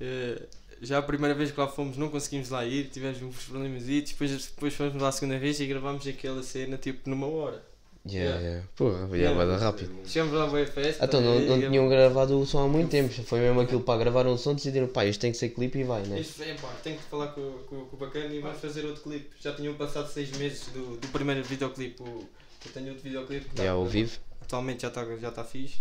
Eh, 0.00 0.42
já 0.82 0.98
a 0.98 1.02
primeira 1.02 1.34
vez 1.34 1.50
que 1.50 1.58
lá 1.60 1.66
fomos 1.68 1.96
não 1.96 2.08
conseguimos 2.10 2.50
lá 2.50 2.64
ir, 2.64 2.88
tivemos 2.90 3.20
uns 3.22 3.44
problemas 3.44 3.88
e 3.88 4.02
depois, 4.02 4.30
depois 4.46 4.74
fomos 4.74 4.94
lá 5.00 5.08
a 5.08 5.12
segunda 5.12 5.38
vez 5.38 5.58
e 5.60 5.66
gravámos 5.66 6.06
aquela 6.06 6.42
cena 6.42 6.76
tipo 6.76 7.08
numa 7.08 7.26
hora. 7.26 7.64
Yeah, 8.08 8.36
Yeah. 8.36 8.48
yeah. 8.48 8.68
Porra, 8.76 8.98
yeah, 8.98 9.16
Yeah. 9.16 9.36
vai 9.36 9.46
dar 9.48 9.56
rápido. 9.56 9.90
Chegamos 10.06 10.32
lá 10.34 10.44
a 10.46 10.66
festa. 10.66 11.04
Então 11.04 11.20
não, 11.20 11.40
e- 11.40 11.46
não 11.46 11.58
e- 11.58 11.68
tinham 11.70 11.88
gravado 11.88 12.38
o 12.38 12.46
som 12.46 12.64
há 12.64 12.68
muito 12.68 12.88
tempo, 12.88 13.12
foi 13.24 13.40
mesmo 13.40 13.60
aquilo 13.60 13.80
para 13.80 13.98
gravar 13.98 14.26
um 14.28 14.36
som, 14.36 14.54
decidiram, 14.54 14.86
pá, 14.86 15.04
isto 15.04 15.20
tem 15.20 15.32
que 15.32 15.38
ser 15.38 15.48
clipe 15.48 15.78
e 15.78 15.82
vai, 15.82 16.02
né? 16.06 16.20
Isto 16.20 16.40
é, 16.44 16.54
pá, 16.54 16.68
tenho 16.84 16.96
que 16.98 17.02
falar 17.04 17.28
com, 17.28 17.50
com, 17.68 17.84
com 17.86 17.96
o 17.96 17.98
bacana 17.98 18.32
e 18.32 18.38
vamos 18.38 18.60
fazer 18.60 18.84
outro 18.84 19.02
clipe. 19.02 19.30
Já 19.40 19.52
tinham 19.54 19.74
passado 19.74 20.08
seis 20.08 20.30
meses 20.38 20.66
do, 20.68 20.96
do 20.98 21.08
primeiro 21.08 21.42
videoclipe. 21.42 22.00
Eu 22.00 22.72
tenho 22.72 22.88
outro 22.90 23.02
videoclipe 23.02 23.46
que 23.48 23.56
Já 23.58 23.64
tá- 23.64 23.70
ao 23.72 23.84
vivo. 23.86 24.18
atualmente 24.40 24.82
já 24.82 24.88
está 24.88 25.04
já 25.16 25.30
tá 25.32 25.42
fixe. 25.42 25.78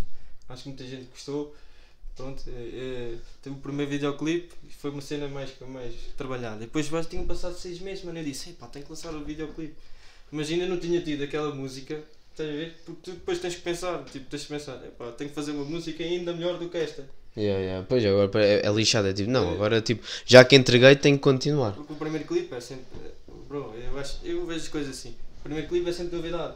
Acho 0.50 0.64
que 0.64 0.70
muita 0.70 0.84
gente 0.84 1.06
gostou. 1.12 1.56
Pronto, 2.16 2.42
é, 2.48 2.52
é, 2.52 3.16
teve 3.42 3.56
o 3.56 3.60
primeiro 3.60 3.92
videoclipe 3.92 4.54
e 4.64 4.74
foi 4.74 4.90
uma 4.92 5.02
cena 5.02 5.28
mais, 5.28 5.52
mais 5.68 5.94
trabalhada. 6.16 6.58
Depois 6.60 6.88
já 6.88 7.04
tinham 7.04 7.26
passado 7.26 7.56
seis 7.56 7.80
meses, 7.80 8.06
mano. 8.06 8.20
Eu 8.20 8.24
disse, 8.24 8.54
pá, 8.54 8.68
tenho 8.68 8.86
que 8.86 8.92
lançar 8.92 9.14
o 9.14 9.24
videoclipe. 9.24 9.76
Imagina, 10.32 10.66
não 10.66 10.78
tinha 10.78 11.02
tido 11.02 11.24
aquela 11.24 11.54
música, 11.54 12.02
estás 12.32 12.50
a 12.50 12.54
ver? 12.54 12.76
Porque 12.86 13.02
tu 13.04 13.12
depois 13.12 13.40
tens 13.40 13.56
que 13.56 13.62
pensar, 13.62 14.04
tipo, 14.06 14.30
tens 14.30 14.44
que 14.44 14.48
pensar, 14.48 14.78
pá, 14.98 15.12
tenho 15.12 15.30
que 15.30 15.36
fazer 15.36 15.52
uma 15.52 15.66
música 15.66 16.04
ainda 16.04 16.34
melhor 16.34 16.58
do 16.58 16.70
que 16.70 16.78
esta. 16.78 17.06
Yeah, 17.38 17.62
yeah. 17.62 17.86
Pois 17.88 18.06
agora 18.06 18.32
é, 18.46 18.66
é 18.66 18.72
lixado, 18.72 19.10
é 19.10 19.14
tipo, 19.14 19.30
não, 19.30 19.52
agora 19.52 19.82
tipo, 19.82 20.06
já 20.26 20.46
que 20.46 20.56
entreguei 20.56 20.96
tenho 20.96 21.18
que 21.18 21.24
continuar. 21.24 21.74
Porque 21.74 21.92
o 21.92 21.98
primeiro 21.98 22.26
clipe 22.26 22.56
é 22.56 22.62
sempre. 22.62 22.86
Bro, 23.50 23.74
eu, 23.76 24.00
acho, 24.00 24.20
eu 24.24 24.46
vejo 24.46 24.62
as 24.62 24.68
coisas 24.70 24.98
assim. 24.98 25.16
O 25.40 25.44
primeiro 25.44 25.68
clipe 25.68 25.90
é 25.90 25.94
sempre 25.94 26.16
novidade. 26.16 26.56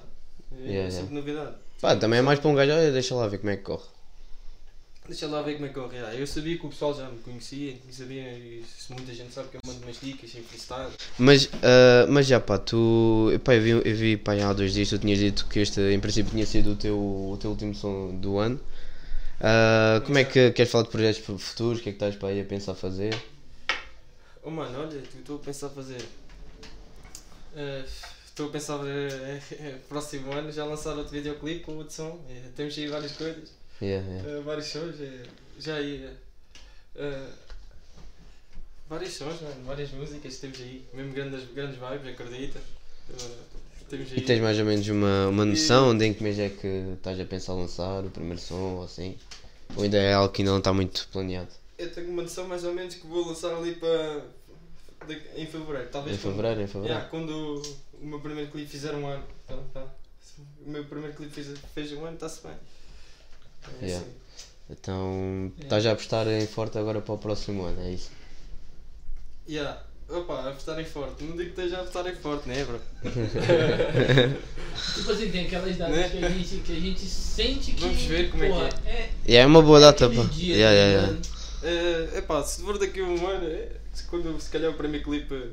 É 0.58 0.72
Yeah, 0.72 0.92
sempre 0.92 1.14
novidade. 1.14 1.56
Pá, 1.82 1.96
também 1.98 2.20
é 2.20 2.22
mais 2.22 2.40
para 2.40 2.50
um 2.50 2.56
gajo, 2.56 2.72
olha, 2.72 2.92
deixa 2.92 3.14
lá 3.14 3.28
ver 3.28 3.40
como 3.40 3.52
é 3.52 3.58
que 3.58 3.64
corre. 3.64 3.86
Deixa 5.10 5.26
lá 5.28 5.42
ver 5.42 5.54
como 5.56 5.66
é 5.66 5.70
que 5.70 5.74
corre. 5.76 5.98
Ah, 5.98 6.14
Eu 6.14 6.28
sabia 6.28 6.56
que 6.58 6.66
o 6.66 6.70
pessoal 6.70 6.94
já 6.96 7.10
me 7.10 7.18
conhecia 7.20 7.76
e 7.90 7.92
sabia, 7.92 8.30
e 8.30 8.64
se 8.64 8.94
muita 8.94 9.12
gente 9.12 9.34
sabe 9.34 9.50
que 9.50 9.58
eu 9.58 9.62
mando 9.66 9.82
umas 9.84 10.00
dicas 10.00 10.36
em 10.36 10.44
freestyle. 10.44 10.92
Mas, 11.18 11.50
ah, 11.64 12.06
mas 12.08 12.28
já 12.28 12.40
pá, 12.40 12.60
tu. 12.60 13.32
Pá, 13.44 13.56
eu 13.56 13.62
vi, 13.62 13.70
eu 13.72 13.96
vi 13.96 14.18
pá, 14.18 14.34
há 14.36 14.54
dois 14.54 14.72
dias 14.72 14.88
tu 14.90 15.00
tinhas 15.00 15.18
dito 15.18 15.48
que 15.48 15.60
este 15.60 15.82
em 15.82 16.00
princípio 16.00 16.32
tinha 16.32 16.46
sido 16.46 16.74
o 16.74 16.76
teu, 16.76 16.96
o 16.98 17.38
teu 17.42 17.50
último 17.50 17.74
som 17.74 18.16
do 18.16 18.38
ano. 18.38 18.60
Ah, 19.42 20.02
como 20.06 20.18
é 20.20 20.24
que 20.26 20.52
queres 20.52 20.72
falar 20.72 20.84
de 20.84 20.92
projetos 20.92 21.22
futuros? 21.44 21.80
O 21.80 21.84
que 21.84 21.90
é 21.90 21.92
que 21.92 21.96
estás 21.98 22.16
para 22.16 22.30
aí 22.30 22.42
a 22.42 22.46
pensar 22.46 22.76
fazer? 22.76 23.14
Oh 24.44 24.52
mano, 24.52 24.80
olha, 24.80 24.98
estou 25.18 25.38
a 25.38 25.40
pensar 25.40 25.70
fazer. 25.70 26.02
eh, 27.56 27.84
Estou 28.26 28.48
a 28.48 28.52
pensar 28.52 28.80
eh, 28.86 29.42
eh, 29.52 29.76
próximo 29.90 30.32
ano 30.32 30.50
já 30.52 30.64
lançar 30.64 30.96
outro 30.96 31.12
videoclipe 31.12 31.62
com 31.62 31.74
outro 31.78 31.94
som. 31.94 32.20
Eh, 32.30 32.42
temos 32.56 32.78
aí 32.78 32.88
várias 32.88 33.12
coisas. 33.14 33.59
Yeah, 33.82 34.06
yeah. 34.08 34.30
Eh, 34.30 34.42
vários 34.42 34.68
sons, 34.68 34.96
eh, 35.00 35.24
já 35.60 35.80
ia. 35.80 36.14
eh, 36.96 37.30
vários 38.90 39.14
sons, 39.14 39.42
mano, 39.42 39.64
várias 39.66 39.92
músicas 39.92 40.38
temos 40.38 40.60
aí, 40.60 40.86
mesmo 40.94 41.14
grandes, 41.14 41.46
grandes 41.54 41.78
vibes, 41.78 42.14
acredita. 42.14 42.60
Temos 43.90 44.12
aí. 44.12 44.18
E 44.18 44.22
tens 44.22 44.42
mais 44.42 44.60
ou 44.60 44.66
menos 44.66 44.88
uma, 44.90 45.28
uma 45.28 45.46
noção 45.46 45.98
de 45.98 46.06
em 46.06 46.14
que 46.14 46.22
mês 46.24 46.38
é 46.40 46.50
que 46.50 46.68
estás 46.96 47.20
a 47.20 47.26
pensar 47.26 47.54
lançar 47.54 48.04
o 48.06 48.10
primeiro 48.10 48.40
som 48.40 48.76
ou 48.78 48.84
assim? 48.84 49.18
Ou 49.76 49.84
ainda 49.84 49.98
é 49.98 50.14
algo 50.14 50.34
que 50.34 50.42
ainda 50.42 50.52
não 50.52 50.60
está 50.60 50.74
muito 50.74 51.08
planeado? 51.12 51.50
Eu 51.78 51.92
tenho 51.92 52.10
uma 52.10 52.24
noção 52.24 52.48
mais 52.48 52.64
ou 52.64 52.74
menos 52.74 52.96
que 52.96 53.08
vou 53.08 53.26
lançar 53.28 53.56
ali 53.56 53.76
para. 53.76 54.26
em 55.36 55.46
fevereiro, 55.46 55.90
talvez. 55.90 56.18
Em 56.18 56.20
quando- 56.22 56.36
fevereiro, 56.36 56.62
em 56.62 56.68
fevereiro? 56.68 56.94
Yeah, 56.96 57.10
quando 57.10 57.62
o 58.02 58.06
meu 58.06 58.20
primeiro 58.20 58.52
clipe 58.52 58.70
fizer 58.70 58.94
um 58.94 59.08
ano. 59.08 59.24
Então, 59.46 59.64
tá. 59.74 59.86
O 60.66 60.70
meu 60.70 60.84
primeiro 60.86 61.16
clipe 61.16 61.32
fez, 61.32 61.58
fez 61.74 61.94
um 61.94 62.04
ano, 62.06 62.16
está-se 62.16 62.42
bem. 62.46 62.56
É 63.82 63.86
Yeah. 63.86 64.06
assim. 64.06 64.16
Então 64.72 65.52
estás 65.60 65.86
a 65.86 65.92
apostar 65.94 66.28
em 66.28 66.46
forte 66.46 66.78
agora 66.78 67.02
para 67.02 67.14
o 67.16 67.18
próximo 67.18 67.64
ano, 67.66 67.82
é 67.82 67.92
isso? 67.92 68.12
Yeah. 69.48 69.82
Opa, 70.10 70.50
apostarem 70.50 70.86
forte. 70.86 71.24
Não 71.24 71.38
digo 71.38 71.52
que 71.54 71.62
esteja 71.62 71.78
a 71.78 71.82
apostarem 71.82 72.16
forte, 72.16 72.48
né, 72.50 72.64
bro? 72.66 72.80
Tipo 74.96 75.12
assim, 75.12 75.30
tem 75.30 75.46
aquelas 75.46 75.78
datas 75.78 75.96
Né? 75.96 76.10
que, 76.10 76.26
a 76.26 76.30
gente, 76.30 76.58
que 76.58 76.72
a 76.72 76.80
gente 76.80 77.06
sente 77.06 77.72
que. 77.74 77.82
Vamos 77.82 78.02
ver 78.04 78.32
como 78.32 78.44
é 78.44 78.48
que 78.48 78.54
porra, 78.54 78.70
é. 78.86 79.10
E 79.26 79.36
é 79.36 79.46
uma 79.46 79.62
boa 79.62 79.80
data 79.80 80.06
aquele 80.06 80.22
para. 80.22 80.30
dia, 80.34 80.56
Yeah, 80.56 80.76
tá 80.76 80.84
yeah, 80.84 81.20
yeah. 81.64 82.16
É 82.16 82.18
epá, 82.20 82.42
se 82.44 82.62
for 82.62 82.78
daqui 82.80 83.02
a 83.02 83.04
um 83.04 83.28
ano, 83.28 83.46
é, 83.48 83.70
se 83.94 84.04
quando 84.06 84.40
se 84.40 84.50
calhar 84.50 84.72
o 84.72 84.76
primeiro 84.76 85.06
clipe 85.06 85.52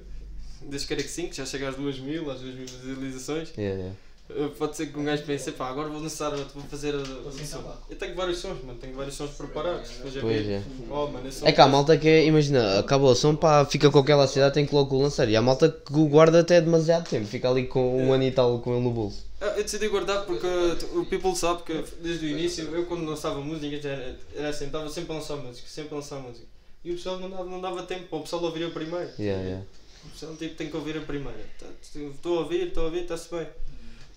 das 0.62 0.84
que 0.84 1.02
5, 1.02 1.34
já 1.34 1.44
chega 1.44 1.68
às 1.68 1.76
2 1.76 1.98
mil, 2.00 2.30
às 2.30 2.40
2 2.40 2.54
mil 2.54 2.66
visualizações, 2.66 3.50
Yeah, 3.58 3.76
yeah. 3.76 3.96
Eh, 4.28 4.48
pode 4.58 4.76
ser 4.76 4.86
que 4.86 4.98
um 4.98 5.04
gajo 5.04 5.22
pense, 5.24 5.52
pá, 5.52 5.68
agora 5.68 5.88
vou 5.88 6.00
lançar 6.00 6.32
outro, 6.32 6.54
vou 6.54 6.64
fazer 6.64 6.94
o 6.94 7.32
sem 7.32 7.46
som. 7.46 7.62
Eu 7.88 7.96
tenho 7.96 8.14
vários 8.14 8.38
sons, 8.38 8.62
mano, 8.64 8.78
tenho 8.78 8.94
vários 8.94 9.14
sons 9.14 9.30
preparados. 9.30 9.90
Pois 10.20 10.48
é. 10.48 10.62
Oh, 10.90 11.06
mano, 11.06 11.28
É 11.42 11.52
que 11.52 11.60
há 11.60 11.68
malta 11.68 11.96
que 11.96 12.08
é, 12.08 12.24
imagina, 12.26 12.78
acaba 12.78 13.04
o 13.04 13.14
som, 13.14 13.36
pá, 13.36 13.64
fica 13.64 13.90
com 13.90 13.98
aquela 13.98 14.24
ansiedade, 14.24 14.54
tem 14.54 14.66
que 14.66 14.74
logo 14.74 14.96
o 14.96 15.02
lançar. 15.02 15.28
E 15.28 15.36
há 15.36 15.42
malta 15.42 15.68
que 15.70 15.92
o 15.92 16.08
guarda 16.08 16.40
até 16.40 16.60
demasiado 16.60 17.08
tempo, 17.08 17.26
fica 17.26 17.48
ali 17.48 17.66
com 17.66 18.02
um 18.02 18.12
ano 18.12 18.24
e 18.24 18.30
tal 18.32 18.58
com 18.60 18.72
ele 18.74 18.82
no 18.82 18.90
bolso. 18.90 19.24
Ah, 19.40 19.52
Eu 19.56 19.62
decidi 19.62 19.88
guardar 19.88 20.24
porque 20.24 20.46
o 20.94 21.04
people 21.06 21.36
sabe 21.36 21.62
que 21.62 21.84
desde 22.00 22.26
o 22.26 22.28
início, 22.28 22.64
eu 22.74 22.86
quando 22.86 23.04
lançava 23.04 23.40
música 23.40 23.88
era 24.34 24.48
assim, 24.48 24.66
estava 24.66 24.88
sempre 24.88 25.12
a 25.12 25.16
lançar 25.16 25.36
música, 25.36 25.68
sempre 25.68 25.92
a 25.92 25.96
lançar 25.96 26.18
música. 26.20 26.46
E 26.84 26.90
o 26.92 26.94
pessoal 26.94 27.18
não 27.18 27.28
dava, 27.28 27.44
não 27.44 27.60
dava 27.60 27.82
tempo 27.82 28.04
para 28.06 28.18
o 28.18 28.22
pessoal 28.22 28.42
ouvir 28.44 28.64
a 28.64 28.70
primeira. 28.70 29.12
Yeah, 29.18 29.42
yeah. 29.42 29.64
O 30.04 30.08
pessoal 30.10 30.36
tipo, 30.36 30.54
tem 30.54 30.70
que 30.70 30.76
ouvir 30.76 30.96
a 30.96 31.00
primeira. 31.00 31.38
Tá, 31.58 31.66
Estou 31.82 32.38
a 32.38 32.40
ouvir, 32.42 32.68
estou 32.68 32.84
a 32.84 32.86
ouvir, 32.86 33.02
está-se 33.02 33.28
bem. 33.28 33.46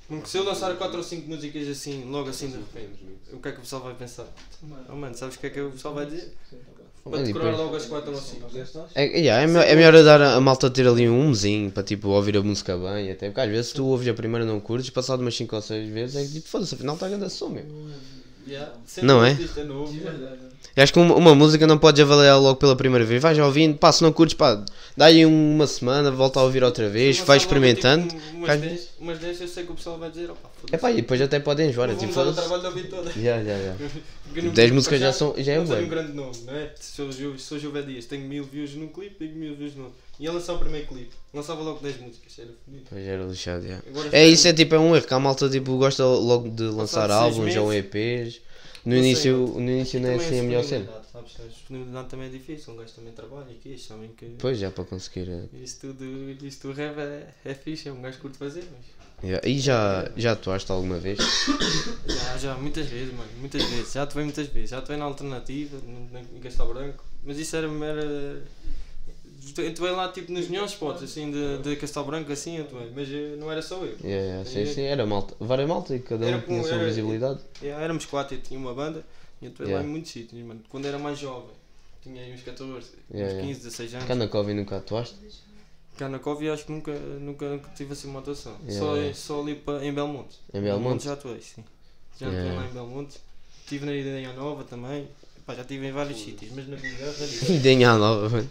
Porque 0.09 0.27
se 0.27 0.37
eu 0.37 0.43
lançar 0.43 0.75
4 0.75 0.97
ou 0.97 1.03
5 1.03 1.29
músicas 1.29 1.67
assim, 1.67 2.03
logo 2.05 2.29
assim 2.29 2.47
de 2.47 2.57
repente, 2.57 2.99
o 3.31 3.37
que 3.37 3.47
é 3.47 3.51
que 3.51 3.59
o 3.59 3.61
pessoal 3.61 3.83
vai 3.83 3.93
pensar? 3.93 4.25
Oh 4.89 4.95
mano, 4.95 5.15
sabes 5.15 5.35
o 5.35 5.39
que 5.39 5.47
é 5.47 5.49
que 5.51 5.61
o 5.61 5.69
pessoal 5.71 5.93
vai 5.93 6.07
dizer? 6.07 6.33
Para 7.03 7.21
decorar 7.23 7.51
depois- 7.51 7.57
logo 7.63 7.75
as 7.75 7.85
4 7.85 8.11
ou 8.11 8.17
5. 8.19 8.47
É, 8.95 9.05
yeah, 9.19 9.43
é, 9.43 9.47
melhor, 9.47 9.63
é 9.65 9.75
melhor 9.75 10.03
dar 10.03 10.21
a, 10.21 10.33
a 10.35 10.41
malta 10.41 10.69
ter 10.69 10.87
ali 10.87 11.07
um 11.07 11.29
mesinho 11.29 11.71
para 11.71 11.83
tipo 11.83 12.09
ouvir 12.09 12.35
a 12.37 12.41
música 12.41 12.75
bem, 12.77 13.11
até 13.11 13.27
porque 13.29 13.39
às 13.41 13.49
vezes 13.49 13.71
tu 13.71 13.85
ouves 13.85 14.07
a 14.07 14.13
primeira 14.13 14.43
e 14.45 14.47
não 14.47 14.59
curtes, 14.59 14.89
passado 14.89 15.21
umas 15.21 15.35
5 15.35 15.55
ou 15.55 15.61
6 15.61 15.87
vezes 15.89 16.15
é 16.15 16.25
que 16.25 16.33
tipo, 16.33 16.47
foda-se, 16.49 16.73
afinal 16.75 16.95
está 16.95 17.05
a 17.05 17.09
grande 17.09 17.29
som, 17.29 17.49
meu. 17.49 17.63
Não 19.01 19.23
é? 19.23 19.31
Artista 19.31 19.63
novo. 19.63 19.95
Eu 20.75 20.83
acho 20.83 20.93
que 20.93 20.99
uma, 20.99 21.15
uma 21.15 21.35
música 21.35 21.67
não 21.67 21.77
podes 21.77 21.99
avaliar 22.01 22.39
logo 22.39 22.55
pela 22.55 22.75
primeira 22.75 23.03
vez, 23.03 23.21
vais 23.21 23.37
ouvindo, 23.37 23.77
pá, 23.77 23.91
se 23.91 24.01
não 24.01 24.13
curtes, 24.13 24.35
pá, 24.35 24.63
dá 24.95 25.05
aí 25.05 25.25
uma 25.25 25.67
semana, 25.67 26.09
volta 26.09 26.39
a 26.39 26.43
ouvir 26.43 26.63
outra 26.63 26.87
vez, 26.87 27.17
vai 27.17 27.37
logo, 27.37 27.37
experimentando. 27.37 28.07
Tipo, 28.07 28.21
umas 28.37 28.47
faz- 28.47 28.61
10, 28.61 28.89
umas 28.99 29.19
10 29.19 29.41
eu 29.41 29.47
sei 29.47 29.63
que 29.65 29.71
o 29.71 29.75
pessoal 29.75 29.97
vai 29.97 30.09
dizer, 30.09 30.29
opa, 30.31 30.49
É 30.71 30.77
pá, 30.77 30.91
e 30.91 30.95
depois 30.97 31.21
até 31.21 31.39
podem 31.39 31.69
enjoar, 31.69 31.89
é 31.89 31.95
tipo, 31.95 32.13
dar 32.13 32.27
o 32.27 32.33
trabalho 32.33 32.61
de 32.61 32.67
ouvir 32.67 32.83
todas. 32.89 33.13
Já. 33.21 33.39
Porque 34.25 34.41
no 34.41 34.51
10 34.51 34.53
clipe, 34.53 34.71
músicas 34.73 34.99
já 35.01 35.11
são- 35.11 35.33
já 35.37 35.53
é 35.53 35.59
um 35.59 35.65
grande 35.87 36.13
nome, 36.13 36.37
não 36.45 36.53
é? 36.53 36.71
Sou 36.79 37.11
Juve 37.11 37.81
Dias, 37.83 38.05
tenho 38.05 38.25
mil 38.25 38.43
views 38.45 38.73
num 38.75 38.87
clipe, 38.87 39.15
tenho 39.15 39.35
mil 39.35 39.55
views 39.55 39.75
no 39.75 39.85
outro. 39.85 39.97
E 40.19 40.25
ia 40.25 40.31
lançar 40.33 40.53
o 40.53 40.59
primeiro 40.59 40.85
clipe, 40.87 41.15
lançava 41.33 41.61
logo 41.61 41.79
10 41.79 41.99
músicas, 42.01 42.37
era 42.39 42.49
fodido. 42.65 42.83
Pois 42.89 43.05
era 43.07 43.23
lixado, 43.23 43.65
já. 43.67 43.77
Agora 43.87 44.09
É 44.11 44.27
isso, 44.27 44.47
é 44.47 44.53
tipo, 44.53 44.75
é 44.75 44.79
um 44.79 44.95
erro, 44.95 45.07
que 45.07 45.13
a 45.13 45.19
malta 45.19 45.49
tipo, 45.49 45.77
gosta 45.77 46.03
logo 46.05 46.49
de 46.49 46.63
lançar 46.63 47.07
Passado 47.07 47.23
seis 47.23 47.37
álbuns 47.37 47.55
ou 47.55 47.69
meses. 47.69 47.85
EPs. 47.85 48.41
No 48.85 48.95
Não 48.95 49.01
sei, 49.01 49.11
início, 49.11 49.37
no 49.37 49.59
início 49.71 49.99
não 49.99 50.09
é 50.09 50.11
Também 50.13 50.27
assim 50.27 50.39
a 50.39 50.43
melhor 50.43 50.63
cena. 50.63 50.89
sabes? 51.11 51.35
A 51.39 51.47
disponibilidade 51.47 52.07
também 52.09 52.27
é 52.27 52.29
difícil, 52.29 52.73
um 52.73 52.77
gajo 52.77 52.93
também 52.93 53.13
trabalha 53.13 53.51
e 53.51 53.55
que 53.55 53.69
isto, 53.69 53.87
sabem 53.89 54.09
que 54.17 54.25
Pois, 54.39 54.57
já 54.57 54.71
para 54.71 54.83
conseguir. 54.85 55.29
é. 55.29 55.43
isto 55.61 55.87
tudo, 55.87 56.05
isto 56.45 56.67
do 56.69 56.73
rap 56.73 56.97
é, 56.97 57.27
é 57.45 57.53
fixe, 57.53 57.89
é 57.89 57.91
um 57.91 58.01
gajo 58.01 58.15
que 58.17 58.21
curte 58.21 58.37
fazer, 58.37 58.63
mas 58.71 58.99
Yeah. 59.21 59.45
E 59.45 59.59
já, 59.59 60.09
já 60.15 60.31
atuaste 60.31 60.71
alguma 60.71 60.97
vez? 60.97 61.19
já, 62.07 62.37
já, 62.37 62.55
muitas 62.55 62.87
vezes, 62.87 63.13
mano, 63.13 63.29
muitas 63.39 63.61
vezes, 63.63 63.91
já 63.91 64.03
atuei 64.03 64.23
muitas 64.23 64.47
vezes, 64.47 64.69
já 64.69 64.77
atuei 64.77 64.97
na 64.97 65.03
alternativa, 65.03 65.77
no- 65.85 66.09
na- 66.09 66.21
em 66.21 66.39
Castelo 66.39 66.73
Branco, 66.73 67.03
mas 67.25 67.37
isso 67.37 67.53
era, 67.57 67.67
era 67.67 68.41
atuei 69.69 69.91
lá 69.91 70.09
tipo 70.11 70.31
nos 70.31 70.47
melhores 70.47 70.71
spots 70.71 71.03
assim 71.03 71.31
de, 71.31 71.57
de 71.59 71.75
Castelo 71.75 72.05
Branco 72.05 72.31
assim 72.31 72.59
atuei, 72.59 72.91
mas 72.95 73.07
eh, 73.09 73.35
não 73.37 73.51
era 73.51 73.61
só 73.61 73.77
eu. 73.77 73.95
Yeah, 74.03 74.43
yeah, 74.43 74.45
sim, 74.49 74.65
sim, 74.65 74.81
era 74.83 75.05
malta. 75.05 75.35
Várias 75.39 75.67
malta 75.67 75.95
e 75.95 75.99
cada 75.99 76.25
um 76.25 76.41
tinha 76.41 76.59
a 76.61 76.63
sua 76.63 76.73
era- 76.75 76.85
visibilidade. 76.85 77.39
Yeah, 77.61 77.83
éramos 77.83 78.05
quatro 78.05 78.35
e 78.35 78.41
tinha 78.41 78.59
uma 78.59 78.73
banda 78.73 79.03
e 79.41 79.47
atuei 79.47 79.67
lá 79.67 79.71
Yeah. 79.73 79.87
em 79.87 79.91
muitos 79.91 80.11
sítios, 80.11 80.41
mano, 80.43 80.61
quando 80.69 80.85
era 80.85 80.99
mais 80.99 81.17
jovem, 81.19 81.51
tinha 82.03 82.21
aí 82.23 82.33
uns 82.33 82.41
14, 82.43 82.71
uns 82.71 82.85
Yeah, 83.11 83.31
yeah. 83.33 83.47
15, 83.47 83.59
16 83.61 83.93
anos. 83.95 84.05
Cá 84.07 84.15
na 84.15 84.27
Covid 84.27 84.53
nunca 84.59 84.77
atuaste? 84.77 85.15
Cá 85.97 86.07
na 86.07 86.17
Cove 86.19 86.49
acho 86.49 86.65
que 86.65 86.71
nunca, 86.71 86.93
nunca, 86.93 87.49
nunca 87.49 87.69
tive 87.75 87.91
assim 87.91 88.07
uma 88.07 88.19
atuação. 88.21 88.55
Só, 88.69 88.95
só 89.13 89.41
ali 89.41 89.55
pa- 89.55 89.83
em 89.83 89.93
Belmonte. 89.93 90.37
Em 90.53 90.61
Belmonte? 90.61 91.03
já 91.03 91.13
atuei, 91.13 91.41
sim. 91.41 91.61
Já 92.17 92.27
atuei 92.27 92.53
lá 92.55 92.65
em 92.65 92.69
Belmonte. 92.73 93.17
Estive 93.63 93.85
na 93.85 93.93
Ideia 93.93 94.31
Nova 94.33 94.63
também. 94.63 95.07
Pá, 95.49 95.55
já 95.55 95.63
estive 95.63 95.87
em 95.87 95.91
vários 95.91 96.21
sítios, 96.21 96.51
mas 96.55 96.67
na 96.67 96.75
Guilherme. 96.75 97.57
Denha 97.57 97.95
nova, 97.97 98.29
mano. 98.29 98.49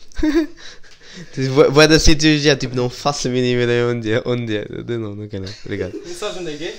Vai 1.71 1.87
dar 1.87 2.00
sítios 2.00 2.43
já, 2.43 2.57
tipo, 2.57 2.75
não 2.75 2.90
faço 2.90 3.28
a 3.28 3.31
mínima 3.31 3.62
ideia 3.62 3.87
onde 3.87 4.12
é. 4.12 4.23
Onde 4.26 4.57
é. 4.57 4.67
Eu 4.69 4.99
Não, 4.99 5.14
não 5.14 5.28
quero. 5.28 5.45
Obrigado. 5.64 5.93
Não 5.95 6.12
sabes 6.12 6.38
onde 6.38 6.55
é 6.55 6.57
que 6.57 6.64
é? 6.64 6.75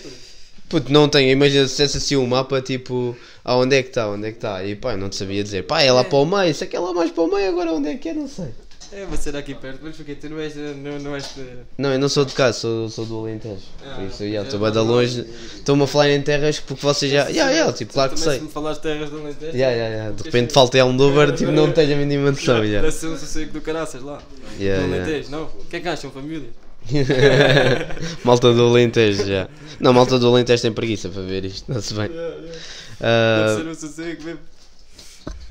Puto, 0.67 0.91
não 0.91 1.07
tenho. 1.07 1.31
Imagina 1.31 1.63
se 1.65 1.71
dissesse 1.71 1.97
assim 1.99 2.15
um 2.17 2.27
mapa, 2.27 2.61
tipo, 2.61 3.15
ah, 3.45 3.55
onde 3.55 3.77
é 3.77 3.81
que 3.81 3.87
está, 3.87 4.09
onde 4.09 4.27
é 4.27 4.31
que 4.31 4.37
está. 4.39 4.61
E 4.65 4.75
pá, 4.75 4.91
eu 4.91 4.97
não 4.97 5.07
te 5.07 5.15
sabia 5.15 5.41
dizer, 5.41 5.63
pá, 5.63 5.81
é 5.83 5.89
lá 5.89 6.01
É. 6.01 6.03
para 6.03 6.17
o 6.17 6.25
meio, 6.25 6.53
se 6.53 6.65
é 6.65 6.67
que 6.67 6.75
é 6.75 6.79
lá 6.81 6.93
mais 6.93 7.11
para 7.11 7.23
o 7.23 7.33
meio, 7.33 7.47
agora 7.47 7.71
onde 7.71 7.87
é 7.87 7.95
que 7.95 8.09
é, 8.09 8.13
não 8.13 8.27
sei. 8.27 8.49
É, 8.91 9.05
vou 9.05 9.15
ser 9.15 9.35
aqui 9.35 9.53
perto, 9.53 9.81
mas 9.83 9.95
porque 9.95 10.15
tu 10.15 10.29
não 10.29 10.39
és. 10.39 10.55
Não, 10.55 10.97
não 10.99 11.15
és 11.15 11.35
de... 11.35 11.45
Não, 11.77 11.93
eu 11.93 11.99
não 11.99 12.09
sou 12.09 12.25
de 12.25 12.33
cá, 12.33 12.51
sou, 12.51 12.89
sou 12.89 13.05
do 13.05 13.19
Alentejo. 13.19 13.61
Ah, 13.85 13.95
Por 13.95 14.05
isso, 14.05 14.23
é 14.23 14.31
já, 14.31 14.41
estou 14.41 14.59
bem 14.59 14.71
longe. 14.71 15.25
Estou-me 15.55 15.83
a 15.83 15.87
falar 15.87 16.09
em 16.09 16.21
terras 16.21 16.59
porque 16.59 16.83
vocês 16.83 17.11
já. 17.11 17.31
Já, 17.31 17.53
já, 17.53 17.71
tipo, 17.71 17.93
claro 17.93 18.11
que 18.11 18.19
sei. 18.19 18.39
Se 18.39 18.45
me 18.45 18.49
falares 18.49 18.79
terras 18.79 19.11
do 19.11 19.19
Alentejo. 19.19 19.55
Já, 19.55 19.71
já, 19.71 19.89
já. 19.91 20.11
De 20.11 20.23
repente 20.23 20.53
falta 20.53 20.81
Almodóvar, 20.81 21.35
tipo, 21.35 21.51
não 21.51 21.69
tenho 21.73 21.93
a 21.93 21.97
mínima 21.97 22.31
noção. 22.31 22.61
Deve 22.61 22.91
ser 22.91 23.07
um 23.07 23.17
sossego 23.17 23.53
do 23.53 23.61
caraças 23.61 24.01
lá. 24.01 24.23
Yeah, 24.59 24.83
do 24.83 24.91
yeah. 24.91 25.05
Alentejo, 25.05 25.31
não? 25.31 25.43
O 25.43 25.65
que 25.69 25.75
é 25.75 25.79
que 25.79 25.87
acham, 25.87 26.09
família? 26.09 26.49
malta 28.23 28.51
do 28.53 28.67
Alentejo, 28.69 29.23
já. 29.25 29.47
Não, 29.79 29.93
malta 29.93 30.17
do 30.17 30.27
Alentejo 30.27 30.63
tem 30.63 30.71
preguiça 30.71 31.09
para 31.09 31.21
ver 31.21 31.45
isto, 31.45 31.71
não 31.71 31.79
se 31.79 31.93
bem. 31.93 32.09
Yeah, 32.09 32.35
yeah. 32.35 32.59
Ah, 33.01 33.45
Deve 33.47 33.61
ser 33.61 33.69
um 33.69 33.75
sossego 33.75 34.23
mesmo. 34.23 34.39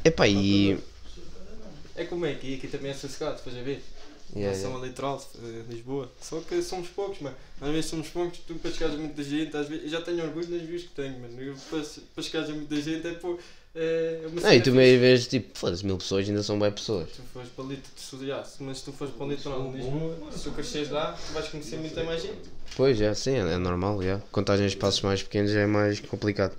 epá, 0.05 0.27
e. 0.27 0.77
É 1.99 2.05
como 2.05 2.25
é 2.25 2.35
que 2.35 2.55
aqui 2.55 2.69
também 2.69 2.91
é 2.91 2.95
sossegado, 2.95 3.37
depois 3.37 3.57
a 3.57 3.63
ver. 3.63 3.83
Yeah, 4.37 4.57
São 4.57 4.71
yeah. 4.73 4.85
a 4.85 4.87
literal, 4.89 5.31
Lisboa. 5.71 6.13
Só 6.21 6.41
que 6.41 6.63
somos 6.63 6.89
poucos, 6.89 7.19
mano. 7.21 7.37
Às 7.61 7.71
vezes 7.71 7.87
somos 7.87 8.09
poucos, 8.09 8.39
tu 8.47 8.55
para 8.57 8.71
chegares 8.71 8.95
a 8.95 8.99
muita 8.99 9.23
gente, 9.23 9.57
às 9.57 9.67
vezes, 9.69 9.85
eu 9.85 9.91
já 9.91 10.03
tenho 10.03 10.23
orgulho 10.23 10.49
nas 10.51 10.63
views 10.63 10.83
que 10.83 10.89
tenho, 10.91 11.19
mano. 11.19 11.41
Eu, 11.41 11.55
para, 11.71 11.83
para 12.15 12.23
chegares 12.23 12.51
a 12.51 12.53
muita 12.53 12.77
gente 12.77 13.07
é 13.07 13.13
pô. 13.15 13.39
É 13.75 14.21
uma 14.27 14.41
Não, 14.41 14.53
e 14.53 14.61
tu 14.61 14.73
meio 14.73 14.99
vês, 14.99 15.27
tipo, 15.27 15.57
foda-se, 15.59 15.85
mil 15.85 15.97
pessoas 15.97 16.29
ainda 16.29 16.43
são 16.43 16.59
bem 16.59 16.71
pessoas. 16.73 17.09
Tu 17.11 17.23
fores 17.33 17.49
para 17.51 18.45
se- 18.45 18.63
mas 18.63 18.79
se 18.79 18.85
tu 18.85 18.93
fores 18.93 19.15
para 19.15 19.27
o 19.27 19.31
litoral 19.31 19.71
de 19.71 19.77
Lisboa, 19.79 20.17
se 20.33 20.43
tu 20.45 20.51
cresceres 20.53 20.91
lá, 20.91 21.13
tu 21.13 21.33
vais 21.33 21.49
conhecer 21.49 21.77
muita 21.77 22.03
mais 22.05 22.23
gente. 22.23 22.41
Pois, 22.77 22.97
já, 22.99 23.15
sim, 23.15 23.33
é, 23.33 23.55
é 23.55 23.59
normal, 23.59 24.03
já. 24.03 24.19
Contagem 24.33 24.67
de 24.67 24.73
espaços 24.75 25.01
mais 25.03 25.23
pequenos 25.23 25.53
é 25.53 25.67
mais 25.67 26.01
complicado. 26.01 26.57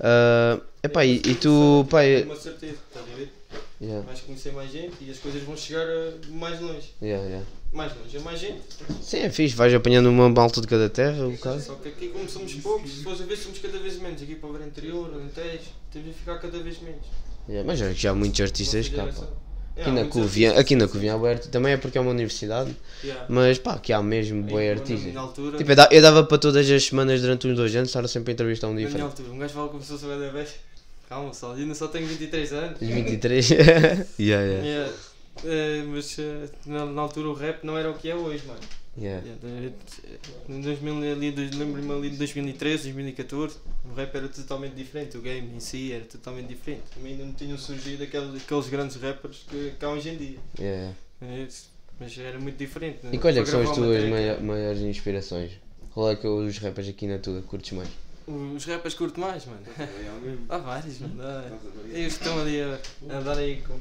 Ah, 0.00 0.60
epá, 0.82 1.04
e, 1.04 1.16
e 1.16 1.34
tu, 1.34 1.86
pá, 1.90 2.00
Tenho 2.02 2.20
é- 2.20 2.24
uma 2.24 2.36
certeza, 2.36 2.76
estás 2.88 3.12
a 3.12 3.16
ver? 3.16 3.32
Yeah, 3.80 4.04
Vais 4.06 4.20
conhecer 4.20 4.52
mais 4.52 4.70
gente 4.70 4.94
e 5.02 5.10
as 5.10 5.18
coisas 5.18 5.42
vão 5.42 5.56
chegar 5.56 5.86
a 5.86 6.12
mais 6.30 6.60
longe. 6.60 6.94
yeah, 7.02 7.24
yeah. 7.26 7.46
Mais 7.72 7.92
longe, 7.96 8.16
a 8.16 8.20
mais 8.20 8.40
gente. 8.40 8.60
Sim, 9.02 9.18
é 9.18 9.30
fixe, 9.30 9.54
vais 9.54 9.74
apanhando 9.74 10.08
uma 10.08 10.28
malta 10.28 10.60
de 10.60 10.66
cada 10.66 10.88
terra, 10.88 11.26
o 11.26 11.36
caso. 11.38 11.66
Só 11.66 11.74
que 11.74 11.88
aqui, 11.88 12.08
como 12.08 12.28
somos 12.28 12.54
poucos, 12.54 12.90
se 12.90 13.02
fores 13.02 13.20
a 13.20 13.24
ver, 13.24 13.36
somos 13.36 13.58
cada 13.58 13.78
vez 13.78 13.98
menos. 13.98 14.22
Aqui 14.22 14.34
para 14.36 14.48
o 14.50 14.62
interior, 14.64 15.12
Alentejo, 15.12 15.64
temos 15.92 16.08
de 16.08 16.14
ficar 16.14 16.38
cada 16.38 16.58
vez 16.60 16.80
menos. 16.80 17.04
Yeah, 17.48 17.66
mas 17.66 17.78
já, 17.78 17.92
já 17.92 18.10
há 18.10 18.14
muitos 18.14 18.40
artistas 18.40 18.88
cá. 18.88 19.08
É, 19.78 19.82
Aqui 19.82 19.90
na 19.90 20.06
Covilhã, 20.06 20.54
aqui 20.58 20.74
na 20.74 20.88
Covilhã 20.88 21.20
arti- 21.22 21.48
também 21.50 21.74
é 21.74 21.76
porque 21.76 21.98
é 21.98 22.00
uma 22.00 22.10
universidade, 22.10 22.74
mas 23.28 23.58
pá, 23.58 23.74
aqui 23.74 23.92
há 23.92 24.02
mesmo 24.02 24.42
boi 24.42 24.70
artistas. 24.70 25.12
Tipo, 25.58 25.70
eu 25.72 25.76
da- 25.76 25.88
eu 25.92 26.00
dava 26.00 26.24
para 26.24 26.38
todas 26.38 26.68
as 26.70 26.82
semanas 26.82 27.20
durante 27.20 27.46
uns 27.46 27.54
dois 27.54 27.76
anos 27.76 27.90
estar 27.90 28.08
sempre 28.08 28.30
a 28.30 28.32
entrevistar 28.32 28.68
um 28.68 28.70
na 28.70 28.76
minha 28.76 28.86
diferente. 28.86 29.06
altura, 29.10 29.28
um 29.30 29.38
gajo 29.38 29.52
fala 29.52 29.68
como 29.68 29.82
se 29.82 29.88
fosse 29.92 30.06
o. 30.06 30.08
Calma, 31.08 31.32
só, 31.32 31.52
ainda 31.54 31.74
só 31.74 31.88
tenho 31.88 32.06
23 32.06 32.52
anos. 32.52 32.80
Os 32.80 32.88
23. 32.88 33.50
yeah, 33.50 34.06
yeah. 34.18 34.64
Yeah. 34.64 34.92
Eh, 35.44 35.82
mas 35.86 36.18
eh, 36.18 36.48
na, 36.66 36.86
na 36.86 37.02
altura 37.02 37.28
o 37.28 37.34
rap 37.34 37.62
não 37.64 37.76
era 37.76 37.90
o 37.90 37.94
que 37.94 38.08
é 38.10 38.16
hoje, 38.16 38.44
mano. 38.46 38.60
yeah. 38.98 39.22
Yeah, 39.24 39.72
Em 40.48 40.60
2000, 40.60 41.12
ali, 41.12 41.30
lembro-me 41.30 41.92
ali 41.92 42.10
de 42.10 42.16
2013, 42.16 42.84
2014, 42.92 43.58
o 43.84 43.94
rap 43.94 44.14
era 44.16 44.28
totalmente 44.28 44.74
diferente, 44.74 45.16
o 45.18 45.20
game 45.20 45.54
em 45.54 45.60
si 45.60 45.92
era 45.92 46.04
totalmente 46.04 46.48
diferente. 46.48 46.82
Também 46.94 47.12
ainda 47.12 47.24
não 47.24 47.32
tinham 47.34 47.58
surgido 47.58 48.02
aqueles, 48.02 48.42
aqueles 48.42 48.68
grandes 48.68 48.96
rappers 48.96 49.44
que, 49.48 49.72
há 49.84 49.88
hoje 49.90 50.08
em 50.08 50.16
dia. 50.16 50.38
yeah. 50.58 50.92
Isso. 51.46 51.70
Mas 52.00 52.18
era 52.18 52.38
muito 52.38 52.56
diferente. 52.58 52.98
né? 53.02 53.10
E 53.12 53.18
quais 53.18 53.36
é 53.36 53.42
que 53.42 53.48
são 53.48 53.62
as 53.62 53.70
tuas 53.74 54.04
maiores 54.40 54.80
inspirações? 54.80 55.52
Qual 55.94 56.10
é 56.10 56.16
que 56.16 56.26
é 56.26 56.30
os 56.30 56.58
rappers 56.58 56.88
aqui 56.88 57.06
na 57.06 57.18
tua 57.18 57.40
curtes 57.42 57.72
mais? 57.72 57.88
Os 58.26 58.64
rappers 58.64 58.94
curto 58.94 59.20
mais, 59.20 59.44
mano. 59.46 59.62
Há 60.48 60.58
vários, 60.58 60.98
mano. 60.98 61.22
Há- 61.22 61.48
Eles 61.90 62.14
estão 62.14 62.40
ali 62.40 62.60
a, 62.60 62.80
a 63.16 63.20
dar 63.20 63.38
aí 63.38 63.62
com 63.62 63.78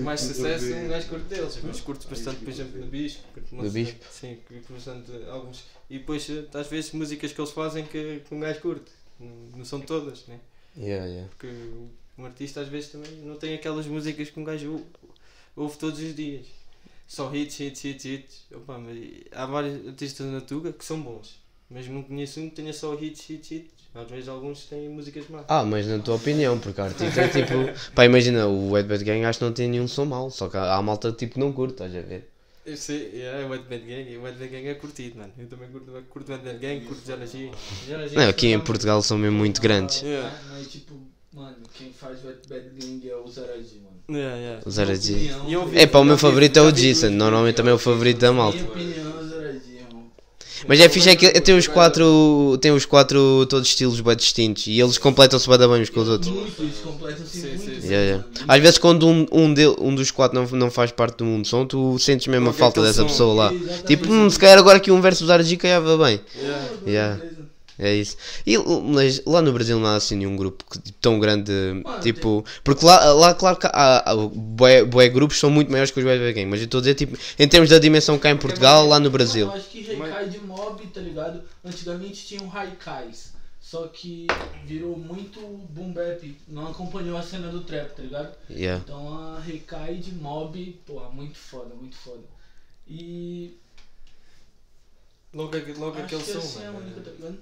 mais 0.00 0.20
sucesso, 0.20 0.74
um 0.74 0.88
gajo 0.88 1.08
curto 1.08 1.24
deles. 1.26 1.58
Mas 1.62 1.80
curto 1.80 2.08
bastante, 2.08 2.40
por 2.40 2.48
exemplo, 2.48 2.80
do 2.80 2.86
Bispo. 2.86 3.22
curto 3.32 3.54
Do 3.56 3.70
Bispo? 3.70 4.04
Sim, 4.10 4.38
curto 4.48 4.72
bastante 4.72 5.12
alguns. 5.30 5.62
E 5.88 5.98
depois, 5.98 6.28
eh, 6.28 6.44
às 6.54 6.66
vezes, 6.66 6.90
músicas 6.92 7.32
que 7.32 7.40
eles 7.40 7.52
fazem 7.52 7.84
que, 7.84 8.20
que 8.26 8.34
um 8.34 8.40
gajo 8.40 8.60
curte. 8.60 8.90
Não, 9.20 9.64
são 9.64 9.80
todas, 9.80 10.26
né? 10.26 10.40
Yeah, 10.76 11.06
yeah. 11.06 11.28
Porque 11.28 11.46
um 12.18 12.24
artista 12.24 12.62
às 12.62 12.68
vezes 12.68 12.90
também 12.90 13.12
não 13.18 13.36
tem 13.36 13.54
aquelas 13.54 13.86
músicas 13.86 14.28
que 14.30 14.40
um 14.40 14.44
gajo 14.44 14.72
ou- 14.72 14.86
ouve 15.64 15.78
todos 15.78 16.00
os 16.00 16.16
dias. 16.16 16.46
Só 17.06 17.32
hits, 17.32 17.60
hits, 17.60 17.84
hits, 17.84 18.04
hits. 18.06 18.46
Opa, 18.52 18.78
mas 18.78 18.98
há 19.30 19.46
vários 19.46 19.86
artistas 19.86 20.26
na 20.26 20.40
Tuga 20.40 20.72
que 20.72 20.84
são 20.84 21.00
bons. 21.00 21.40
Mas 21.72 21.88
não 21.88 22.02
conheço 22.02 22.40
um 22.40 22.48
que 22.50 22.56
tenha 22.56 22.72
só 22.72 22.94
hits, 22.94 23.28
hits, 23.30 23.50
hits. 23.50 23.82
Às 23.94 24.10
vezes 24.10 24.28
alguns 24.28 24.64
têm 24.64 24.88
músicas 24.88 25.24
más. 25.28 25.44
Ah, 25.48 25.64
mas 25.64 25.86
na 25.86 25.98
tua 25.98 26.14
opinião, 26.16 26.58
porque 26.58 26.80
a 26.80 26.84
artista 26.84 27.20
é 27.20 27.28
tipo. 27.28 27.52
Pá, 27.94 28.04
imagina, 28.04 28.46
o 28.46 28.76
Ed 28.78 28.88
Bad 28.88 29.04
Gang 29.04 29.24
acho 29.24 29.38
que 29.38 29.44
não 29.44 29.52
tem 29.52 29.68
nenhum 29.68 29.86
som 29.86 30.04
mau, 30.06 30.30
só 30.30 30.48
que 30.48 30.56
há, 30.56 30.74
há 30.74 30.82
malta 30.82 31.12
tipo 31.12 31.34
que 31.34 31.40
não 31.40 31.52
curte, 31.52 31.74
estás 31.74 31.94
a 31.94 32.00
ver? 32.00 32.28
Eu 32.64 32.76
sei, 32.76 33.10
yeah, 33.12 33.46
o 33.46 33.54
Ed 33.54 33.64
Bad 33.68 33.84
Gang, 33.84 34.16
o 34.18 34.28
Ed 34.28 34.38
Bad 34.38 34.48
Gang 34.48 34.66
é 34.68 34.74
curtido, 34.74 35.18
mano. 35.18 35.32
Eu 35.38 35.46
também 35.46 35.68
curto, 35.68 35.90
curto 36.08 36.30
o 36.32 36.34
Ed 36.34 36.42
Bad 36.44 36.58
Gang, 36.58 36.80
curto 36.86 37.06
Zara 37.06 37.26
G. 37.26 37.50
Não, 38.14 38.22
é 38.22 38.28
aqui 38.28 38.46
em 38.48 38.60
Portugal 38.60 39.02
são 39.02 39.18
mesmo 39.18 39.36
muito 39.36 39.60
grandes. 39.60 40.00
Yeah. 40.02 40.32
Mas 40.52 40.68
tipo, 40.68 40.94
mano, 41.34 41.56
quem 41.76 41.92
faz 41.92 42.22
o 42.24 42.28
Wet 42.28 42.48
Bad 42.48 42.70
Gang 42.78 43.10
é 43.10 43.16
o 43.16 43.26
Zaragi, 43.28 43.80
mano. 43.82 44.18
Yeah, 44.18 44.36
yeah. 44.36 44.62
O 44.64 44.70
Zara 44.70 44.94
G. 44.94 45.12
E 45.48 45.52
eu 45.52 45.66
vi- 45.66 45.78
É 45.78 45.86
pá, 45.86 45.98
o 45.98 46.04
meu 46.04 46.16
favorito 46.16 46.56
é 46.58 46.62
o 46.62 46.70
Jason, 46.72 47.10
normalmente 47.10 47.56
também 47.56 47.72
é 47.72 47.74
o 47.74 47.78
favorito 47.78 48.20
da 48.20 48.32
malta. 48.32 48.56
Minha 48.56 48.68
opinião 48.70 49.18
é 49.18 49.20
o 49.22 49.28
Zaragi, 49.28 49.58
mano. 49.66 49.71
Mas 50.68 50.80
é 50.80 50.88
fixe 50.88 51.10
é 51.10 51.16
que 51.16 51.40
tem 51.40 51.56
os 51.56 51.66
quatro. 51.66 52.58
Tem 52.60 52.70
os 52.72 52.84
quatro 52.84 53.46
todos 53.48 53.68
estilos 53.68 54.00
bem 54.00 54.16
distintos 54.16 54.66
e 54.66 54.80
eles 54.80 54.98
completam-se 54.98 55.48
bem 55.48 55.58
bem 55.58 55.82
uns 55.82 55.90
com 55.90 56.00
os 56.00 56.08
outros. 56.08 56.30
Muito, 56.32 56.62
eles 56.62 56.76
completam-se 56.82 57.40
Sim, 57.40 57.48
muito. 57.48 57.60
sim, 57.62 57.80
sim. 57.80 57.88
Yeah, 57.88 58.06
yeah. 58.06 58.24
Às 58.46 58.60
vezes 58.60 58.78
quando 58.78 59.06
um, 59.08 59.26
um, 59.32 59.52
del- 59.54 59.76
um 59.80 59.94
dos 59.94 60.10
quatro 60.10 60.38
não, 60.40 60.46
não 60.58 60.70
faz 60.70 60.90
parte 60.92 61.18
do 61.18 61.24
mundo 61.24 61.46
som, 61.46 61.66
tu 61.66 61.98
sentes 61.98 62.26
mesmo 62.28 62.50
a 62.50 62.52
falta 62.52 62.80
dessa 62.82 63.04
pessoa 63.04 63.34
lá. 63.34 63.52
Tipo, 63.86 64.10
hum, 64.12 64.30
se 64.30 64.38
calhar 64.38 64.58
agora 64.58 64.76
aqui 64.78 64.90
um 64.90 65.00
versus 65.00 65.28
RG 65.28 65.56
caiava 65.56 65.96
bem. 65.98 66.20
Yeah. 66.86 67.20
É 67.78 67.94
isso. 67.94 68.16
E, 68.46 68.56
mas 68.58 69.24
lá 69.24 69.40
no 69.40 69.52
Brasil 69.52 69.78
não 69.78 69.86
há 69.86 69.96
assim 69.96 70.16
nenhum 70.16 70.36
grupo 70.36 70.64
tão 71.00 71.18
grande, 71.18 71.52
tipo... 72.02 72.44
Porque 72.62 72.84
lá, 72.84 73.12
lá 73.12 73.34
claro 73.34 73.56
que 73.56 73.66
há, 73.66 74.10
há 74.10 74.14
bué 74.16 75.08
grupos 75.08 75.38
são 75.38 75.50
muito 75.50 75.70
maiores 75.70 75.90
que 75.90 75.98
os 75.98 76.04
Bad 76.04 76.32
Gang, 76.32 76.46
mas 76.46 76.60
eu 76.60 76.66
estou 76.66 76.78
a 76.78 76.82
dizer, 76.82 76.94
tipo, 76.94 77.16
em 77.38 77.48
termos 77.48 77.70
da 77.70 77.78
dimensão 77.78 78.18
cá 78.18 78.30
em 78.30 78.36
Portugal, 78.36 78.86
lá 78.86 79.00
no 79.00 79.10
Brasil. 79.10 79.46
Eu 79.46 79.52
acho 79.52 79.68
que 79.68 79.90
Haikai 79.90 80.28
de 80.28 80.38
mob, 80.40 80.86
tá 80.86 81.00
ligado? 81.00 81.42
Antigamente 81.64 82.26
tinham 82.26 82.50
Haikais. 82.52 83.32
Só 83.60 83.86
que 83.86 84.26
virou 84.66 84.98
muito 84.98 85.40
boom 85.70 85.92
bap. 85.94 86.36
Não 86.46 86.66
acompanhou 86.66 87.16
a 87.16 87.22
cena 87.22 87.48
do 87.48 87.62
trap, 87.62 87.96
tá 87.96 88.02
ligado? 88.02 88.36
Yeah. 88.50 88.82
Então 88.84 89.14
a 89.14 89.38
Haikai 89.38 89.94
de 89.94 90.14
mob, 90.14 90.78
pô, 90.84 91.00
muito 91.10 91.38
foda, 91.38 91.74
muito 91.74 91.96
foda. 91.96 92.22
E. 92.86 93.56
Logo, 95.34 95.56
logo 95.78 95.92
acho 95.96 96.04
aquele 96.04 96.22
que 96.22 96.32
som, 96.32 96.60
é 96.60 96.70
mano. 96.70 97.38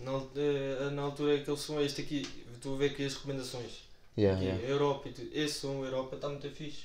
Na, 0.00 0.12
eh, 0.36 0.90
na 0.92 1.02
altura 1.02 1.34
aquele 1.36 1.56
som 1.56 1.80
é 1.80 1.84
este 1.84 2.02
aqui. 2.02 2.26
Estou 2.54 2.74
a 2.74 2.78
ver 2.78 2.90
aqui 2.90 3.04
as 3.04 3.14
recomendações. 3.14 3.88
Yeah, 4.18 4.36
Aqui, 4.38 4.48
yeah, 4.48 4.68
Europa 4.68 5.08
e. 5.08 5.30
Esse 5.40 5.60
som, 5.60 5.82
Europa, 5.84 6.16
está 6.16 6.28
muito 6.28 6.48
fixe. 6.50 6.82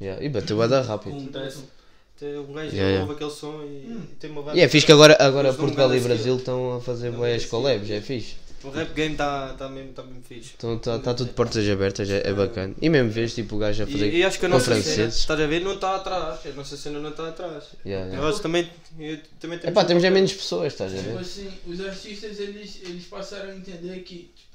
yeah. 0.00 0.22
E 0.22 0.28
bateu 0.28 0.60
a 0.60 0.66
dar 0.66 0.82
rápido. 0.82 1.12
Com 1.12 1.18
um 1.20 1.32
Um 2.40 2.52
gajo 2.52 2.76
Yeah, 2.76 3.00
ouve 3.02 3.14
aquele 3.14 3.30
som 3.30 3.62
e, 3.62 3.86
Hum. 3.90 4.06
e 4.12 4.14
tem 4.16 4.30
uma 4.30 4.42
vibe. 4.42 4.58
E 4.58 4.60
é 4.62 4.68
fixe 4.68 4.86
que 4.86 4.92
agora, 4.92 5.16
agora 5.18 5.52
Portugal 5.54 5.94
e 5.94 6.00
Brasil 6.00 6.36
estão 6.36 6.76
a 6.76 6.80
fazer 6.80 7.10
boas 7.10 7.44
collabs, 7.46 7.90
é 7.90 8.00
fixe. 8.00 8.36
O 8.64 8.70
rap 8.70 8.94
game 8.94 9.12
está 9.12 9.52
tá 9.54 9.68
mesmo, 9.68 9.92
tá 9.92 10.02
mesmo 10.02 10.22
fixe. 10.22 10.54
Então 10.56 10.76
está 10.76 10.98
tá 10.98 11.12
tudo 11.12 11.28
de 11.28 11.34
portas 11.34 11.68
abertas, 11.68 12.08
é, 12.08 12.26
é 12.28 12.32
bacana. 12.32 12.74
E 12.80 12.88
mesmo 12.88 13.10
vês 13.10 13.34
tipo 13.34 13.56
o 13.56 13.58
gajo 13.58 13.82
a 13.82 13.86
fazer 13.86 14.12
E, 14.12 14.18
e 14.18 14.24
acho 14.24 14.38
que 14.38 14.46
a 14.46 14.48
nossa 14.48 14.80
cena, 14.82 15.08
estás 15.08 15.40
a 15.40 15.46
ver, 15.46 15.60
não 15.60 15.74
está 15.74 15.96
atrás. 15.96 16.40
A 16.46 16.50
nossa 16.52 16.76
cena 16.76 16.98
não 16.98 17.10
está 17.10 17.28
atrás. 17.28 17.64
Yeah, 17.84 18.06
yeah. 18.06 18.16
Nós 18.26 18.40
também, 18.40 18.70
eu- 18.98 19.18
também 19.38 19.58
temos. 19.58 19.64
Epá, 19.64 19.84
temos 19.84 20.02
é 20.02 20.10
menos 20.10 20.32
pessoas, 20.32 20.72
estás 20.72 20.92
a 20.94 20.96
Tipo 20.96 21.10
ver? 21.10 21.18
assim, 21.18 21.50
os 21.66 21.80
artistas 21.80 22.40
eles, 22.40 22.80
eles 22.82 23.04
passaram 23.04 23.50
a 23.50 23.54
entender 23.56 24.00
que 24.00 24.30
tipo, 24.34 24.54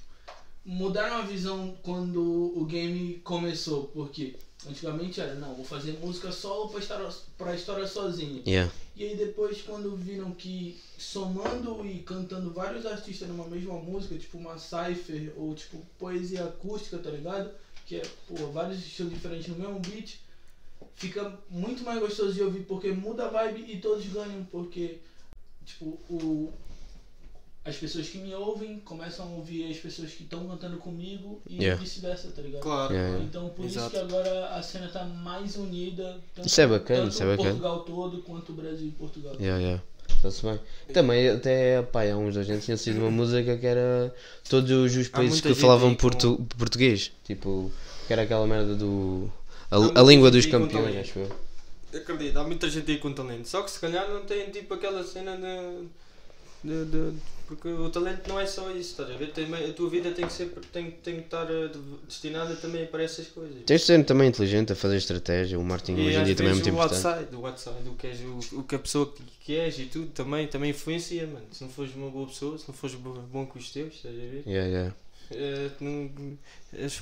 mudaram 0.65 1.17
a 1.17 1.21
visão 1.21 1.75
quando 1.83 2.53
o 2.57 2.65
game 2.65 3.21
começou, 3.23 3.83
porque 3.93 4.35
antigamente 4.67 5.21
era, 5.21 5.35
não, 5.35 5.55
vou 5.55 5.63
fazer 5.63 5.93
música 5.99 6.31
solo 6.31 6.69
pra 6.69 6.79
história, 6.79 7.09
pra 7.37 7.55
história 7.55 7.87
sozinho. 7.87 8.43
Yeah. 8.45 8.71
E 8.95 9.05
aí 9.05 9.15
depois 9.15 9.61
quando 9.61 9.95
viram 9.95 10.31
que 10.31 10.79
somando 10.97 11.85
e 11.85 11.99
cantando 11.99 12.51
vários 12.51 12.85
artistas 12.85 13.27
numa 13.27 13.47
mesma 13.47 13.75
música, 13.75 14.17
tipo 14.17 14.37
uma 14.37 14.57
cypher 14.57 15.33
ou 15.37 15.55
tipo 15.55 15.85
poesia 15.97 16.43
acústica, 16.43 16.97
tá 16.97 17.09
ligado? 17.09 17.51
Que 17.85 17.97
é, 17.97 18.01
pô, 18.27 18.47
vários 18.51 18.79
estilos 18.79 19.13
diferentes 19.13 19.47
no 19.47 19.55
mesmo 19.55 19.79
beat, 19.79 20.19
fica 20.95 21.39
muito 21.49 21.83
mais 21.83 21.99
gostoso 21.99 22.33
de 22.33 22.43
ouvir 22.43 22.65
porque 22.65 22.91
muda 22.91 23.25
a 23.25 23.29
vibe 23.29 23.71
e 23.71 23.79
todos 23.79 24.05
ganham, 24.07 24.43
porque 24.51 24.99
tipo, 25.65 25.85
o 26.09 26.51
as 27.65 27.75
pessoas 27.75 28.07
que 28.09 28.17
me 28.17 28.33
ouvem 28.33 28.79
começam 28.79 29.25
a 29.27 29.29
ouvir 29.35 29.69
as 29.69 29.77
pessoas 29.77 30.11
que 30.11 30.23
estão 30.23 30.47
cantando 30.47 30.77
comigo 30.77 31.41
e 31.47 31.61
Yeah. 31.61 31.79
vice-versa, 31.81 32.29
tá 32.35 32.41
ligado? 32.41 32.61
Claro. 32.61 32.93
Yeah, 32.93 33.09
yeah. 33.09 33.25
Então 33.25 33.49
por 33.49 33.65
Exato. 33.65 33.87
isso 33.95 34.05
que 34.07 34.13
agora 34.13 34.47
a 34.55 34.63
cena 34.63 34.87
tá 34.87 35.03
mais 35.03 35.55
unida. 35.57 36.19
Tanto, 36.35 36.47
Isso 36.47 36.61
é 36.61 36.67
bacana, 36.67 37.01
tanto 37.01 37.11
isso 37.13 37.23
é 37.23 37.25
bacana. 37.25 37.49
Portugal 37.49 37.79
todo 37.81 38.21
quanto 38.23 38.51
o 38.51 38.55
Brasil 38.55 38.87
e 38.87 38.91
Portugal. 38.91 39.35
Yeah, 39.39 39.59
yeah. 39.61 39.83
Está-se 40.15 40.41
bem. 40.43 40.59
Também, 40.93 41.29
até 41.29 41.81
pá, 41.83 42.03
há 42.03 42.17
uns 42.17 42.33
dois 42.33 42.49
anos 42.49 42.65
tinha 42.65 42.75
sido 42.77 42.99
uma 42.99 43.11
música 43.11 43.55
que 43.55 43.65
era 43.65 44.13
todos 44.49 44.95
os 44.95 45.07
países 45.07 45.39
que 45.39 45.53
falavam 45.53 45.89
aí 45.89 45.95
com- 45.95 46.01
portu- 46.01 46.45
português. 46.57 47.11
Tipo, 47.23 47.71
que 48.07 48.13
era 48.13 48.23
aquela 48.23 48.47
merda 48.47 48.73
do. 48.75 49.31
A, 49.69 49.99
a 49.99 50.03
língua 50.03 50.31
dos 50.31 50.45
campeões, 50.47 50.95
acho 50.97 51.19
eu. 51.19 51.31
Acredito, 51.93 52.37
há 52.37 52.43
muita 52.43 52.69
gente 52.69 52.89
aí 52.91 52.97
com 52.97 53.13
talento. 53.13 53.47
Só 53.47 53.61
que 53.61 53.69
se 53.71 53.79
calhar 53.79 54.09
não 54.09 54.21
tem 54.25 54.49
tipo 54.49 54.73
aquela 54.73 55.03
cena 55.03 55.37
de. 55.37 55.87
de, 56.63 56.85
de- 56.85 57.17
porque 57.49 57.67
o 57.67 57.89
talento 57.89 58.27
não 58.29 58.39
é 58.39 58.45
só 58.45 58.69
isso, 58.71 58.91
estás 58.91 59.09
a 59.09 59.17
ver? 59.17 59.31
Tem- 59.33 59.51
a 59.53 59.73
tua 59.73 59.89
vida 59.89 60.11
tem 60.11 60.25
que, 60.27 60.31
ser, 60.33 60.49
tem, 60.71 60.91
tem 60.91 61.15
que 61.15 61.21
estar 61.21 61.49
eh, 61.51 61.67
de- 61.67 61.79
destinada 62.07 62.55
também 62.55 62.85
para 62.85 63.01
essas 63.03 63.27
coisas. 63.27 63.63
Tens 63.65 63.81
de 63.81 63.87
ser 63.87 64.05
também 64.05 64.29
inteligente 64.29 64.71
a 64.71 64.75
fazer 64.75 64.97
estratégia. 64.97 65.59
O 65.59 65.63
marketing 65.63 65.99
hoje 65.99 66.17
em 66.17 66.23
dia 66.25 66.35
também 66.35 66.51
é 66.51 66.53
muito 66.55 66.65
o 66.67 66.69
importante. 66.69 67.05
outside, 67.07 67.35
o 67.35 67.45
outside, 67.47 67.89
o 67.89 67.95
que, 67.95 68.07
és, 68.07 68.19
o, 68.21 68.59
o 68.59 68.63
que 68.63 68.75
a 68.75 68.79
pessoa 68.79 69.11
que, 69.11 69.23
que 69.41 69.55
és 69.57 69.79
e 69.79 69.85
tudo 69.87 70.07
também, 70.11 70.47
também 70.47 70.69
influencia, 70.69 71.25
mano. 71.25 71.45
Se 71.51 71.63
não 71.63 71.69
fores 71.71 71.93
uma 71.95 72.09
boa 72.11 72.27
pessoa, 72.27 72.57
se 72.57 72.65
não 72.67 72.75
fores 72.75 72.95
bo- 72.95 73.13
bom 73.31 73.45
com 73.47 73.57
os 73.57 73.71
teus, 73.71 73.95
estás 73.95 74.15
a 74.15 74.17
ver? 74.19 74.43
Yeah, 74.45 74.67
yeah. 74.69 74.95
Eh, 75.31 75.69
não- 75.81 76.37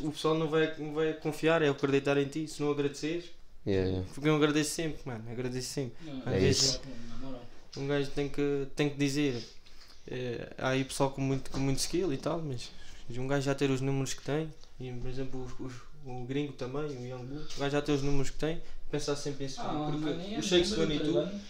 o 0.07 0.11
pessoal 0.11 0.35
não 0.35 0.47
vai, 0.47 0.73
não 0.79 0.93
vai 0.93 1.13
confiar, 1.13 1.61
é 1.61 1.67
acreditar 1.69 2.17
em 2.17 2.25
ti. 2.25 2.47
Se 2.47 2.61
não 2.61 2.71
agradeceres, 2.71 3.25
Yeah, 3.65 3.85
yeah. 3.89 4.07
porque 4.13 4.29
eu 4.29 4.35
agradeço 4.37 4.71
sempre, 4.71 5.01
mano. 5.05 5.23
Agradeço 5.29 5.67
sempre. 5.73 5.97
Não, 6.25 6.31
É 6.31 6.47
isso. 6.49 6.79
Um 7.75 7.85
gajo 7.85 8.09
tem 8.11 8.29
que, 8.29 8.65
tem 8.75 8.89
que 8.89 8.97
dizer. 8.97 9.43
Eh, 10.09 10.49
há 10.57 10.69
aí 10.69 10.83
pessoal 10.83 11.11
com 11.11 11.21
muito, 11.21 11.49
com 11.51 11.59
muito 11.59 11.79
skill 11.79 12.11
e 12.13 12.17
tal, 12.17 12.41
mas 12.41 12.69
um 13.17 13.27
gajo 13.27 13.45
já 13.45 13.55
ter 13.55 13.69
os 13.69 13.81
números 13.81 14.13
que 14.13 14.21
tem, 14.23 14.51
e 14.79 14.91
por 14.91 15.09
exemplo 15.09 15.43
os- 15.43 15.65
os- 15.71 15.81
o 16.05 16.23
gringo 16.25 16.53
também, 16.53 16.83
o 16.85 17.05
Young 17.05 17.25
Bull, 17.25 17.41
o 17.41 17.59
gajo 17.59 17.71
já 17.71 17.81
ter 17.81 17.91
os 17.91 18.01
números 18.01 18.29
que 18.29 18.37
tem, 18.37 18.61
pensar 18.91 19.15
sempre 19.15 19.45
em 19.45 19.49
seguir. 19.49 19.65
Ah, 19.67 19.89
porque 19.91 20.09
é 20.35 20.39
o 20.39 20.43
Shakes 20.43 20.71
número, 20.71 20.93
e 20.93 20.97
tá 20.99 21.05
tudo, 21.05 21.19
ligado? 21.19 21.41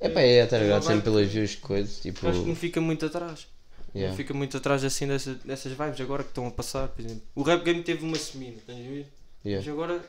É 0.00 0.08
pá, 0.08 0.20
é 0.20 0.42
até 0.42 0.56
Ela 0.56 0.64
ligado 0.64 0.82
sempre 0.84 1.02
pelas 1.02 1.28
views, 1.30 1.54
coisas. 1.56 1.98
Tipo, 2.00 2.26
acho 2.28 2.40
que 2.42 2.48
não 2.48 2.56
fica 2.56 2.80
muito 2.80 3.06
atrás. 3.06 3.46
yeah. 3.94 4.10
Não 4.10 4.16
fica 4.16 4.34
muito 4.34 4.56
atrás 4.56 4.82
assim 4.84 5.06
dessa, 5.06 5.34
dessas 5.44 5.72
vibes 5.72 6.00
agora 6.00 6.22
que 6.24 6.30
estão 6.30 6.46
a 6.46 6.50
passar, 6.50 6.88
por 6.88 7.02
exemplo. 7.04 7.22
O 7.34 7.42
rap 7.42 7.62
game 7.64 7.82
teve 7.82 8.04
uma 8.04 8.16
semina, 8.18 8.56
estás 8.56 8.78
a 8.78 8.82
ver? 8.82 9.06
Yeah. 9.44 9.64
Mas 9.64 9.68
agora, 9.68 10.04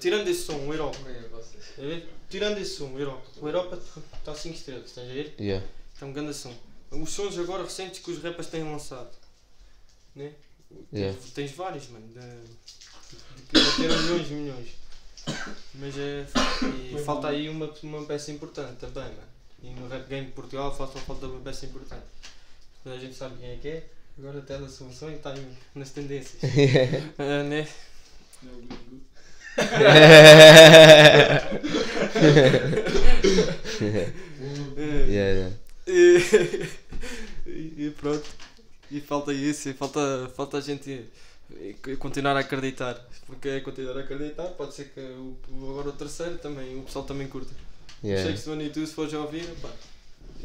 tirando 0.00 0.28
esse 0.28 0.42
som, 0.42 0.56
o 0.56 0.72
Europa, 0.72 0.98
a 1.78 1.80
ver? 1.80 2.08
Tirando 2.30 2.58
esse 2.58 2.76
som, 2.76 2.86
o 2.92 2.98
Europa, 2.98 3.22
o 3.40 3.46
Europa 3.46 3.78
está 4.18 4.34
5 4.34 4.54
estrelas, 4.56 4.86
estás 4.86 5.08
a 5.08 5.12
ver? 5.12 5.34
Yeah. 5.38 5.64
É 6.00 6.04
um 6.04 6.12
grande 6.12 6.32
som. 6.34 6.52
Os 6.90 7.10
sons 7.10 7.38
agora 7.38 7.62
recentes 7.62 8.00
que 8.00 8.10
os 8.10 8.22
rappers 8.22 8.46
têm 8.48 8.64
lançado. 8.64 9.10
Né? 10.14 10.32
Yeah. 10.92 11.16
Tens, 11.18 11.32
tens 11.32 11.52
vários, 11.52 11.88
mano. 11.88 12.06
De, 12.08 12.14
de 12.14 13.64
bateram 13.64 14.02
milhões 14.02 14.30
e 14.30 14.34
milhões. 14.34 14.68
Mas 15.74 15.98
é. 15.98 16.26
E 16.92 16.98
falta 17.04 17.28
aí 17.28 17.48
uma, 17.48 17.72
uma 17.82 18.04
peça 18.04 18.30
importante 18.32 18.76
também, 18.76 19.04
mano. 19.04 19.28
E 19.62 19.70
no 19.70 19.88
rap 19.88 20.06
game 20.08 20.26
de 20.26 20.32
Portugal 20.32 20.74
falta, 20.74 20.98
falta 21.00 21.26
uma 21.26 21.40
peça 21.40 21.66
importante. 21.66 22.06
Toda 22.82 22.96
a 22.96 22.98
gente 22.98 23.14
sabe 23.14 23.36
quem 23.38 23.50
é 23.50 23.56
que 23.56 23.68
é. 23.68 23.86
Agora 24.18 24.38
até 24.38 24.56
a 24.56 24.68
solução 24.68 25.10
e 25.10 25.14
está 25.14 25.32
aí 25.32 25.46
nas 25.74 25.90
tendências. 25.90 26.40
Ah, 27.18 27.42
né? 27.44 27.68
É, 29.60 29.88
Yeah, 35.08 35.50
yeah. 35.86 36.68
E, 37.78 37.90
pronto. 37.90 38.28
E 38.90 39.00
falta 39.00 39.32
isso, 39.32 39.68
e 39.68 39.72
falta, 39.72 40.28
falta 40.34 40.58
a 40.58 40.60
gente 40.60 41.04
continuar 41.98 42.36
a 42.36 42.40
acreditar. 42.40 43.00
Porque 43.24 43.48
é 43.48 43.60
continuar 43.60 43.96
a 43.96 44.00
acreditar, 44.00 44.46
pode 44.48 44.74
ser 44.74 44.86
que 44.86 45.00
o, 45.00 45.36
agora 45.70 45.90
o 45.90 45.92
terceiro 45.92 46.38
também, 46.38 46.76
o 46.76 46.82
pessoal 46.82 47.04
também 47.04 47.28
curta. 47.28 47.54
Yeah. 48.02 48.28
Shakes 48.28 48.46
One 48.48 48.64
e 48.64 48.70
tu, 48.70 48.84
se 48.84 48.92
fores 48.92 49.14
a 49.14 49.20
ouvir, 49.20 49.46
pá, 49.62 49.70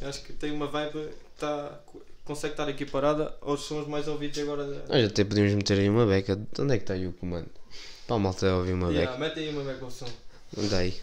acho 0.04 0.24
que 0.24 0.34
tem 0.34 0.52
uma 0.52 0.68
vibe 0.68 0.92
que 0.92 1.40
tá, 1.40 1.80
consegue 2.24 2.54
estar 2.54 2.70
equiparada 2.70 3.36
aos 3.42 3.62
sons 3.62 3.88
mais 3.88 4.08
ouvidos 4.08 4.38
agora. 4.40 4.66
Nós 4.88 5.06
até 5.06 5.24
podíamos 5.24 5.54
meter 5.54 5.80
aí 5.80 5.90
uma 5.90 6.06
beca. 6.06 6.36
De 6.36 6.62
onde 6.62 6.74
é 6.74 6.78
que 6.78 6.84
está 6.84 6.94
aí 6.94 7.08
o 7.08 7.14
comando? 7.14 7.50
Para 8.06 8.16
a 8.16 8.20
malta 8.20 8.54
ouvir 8.56 8.74
uma 8.74 8.92
yeah, 8.92 9.12
beca. 9.12 9.20
mete 9.20 9.40
aí 9.40 9.50
uma 9.50 9.64
beca 9.64 9.86
ao 9.86 9.92
som. 9.92 10.08
Está 10.58 10.78
aí. 10.78 10.96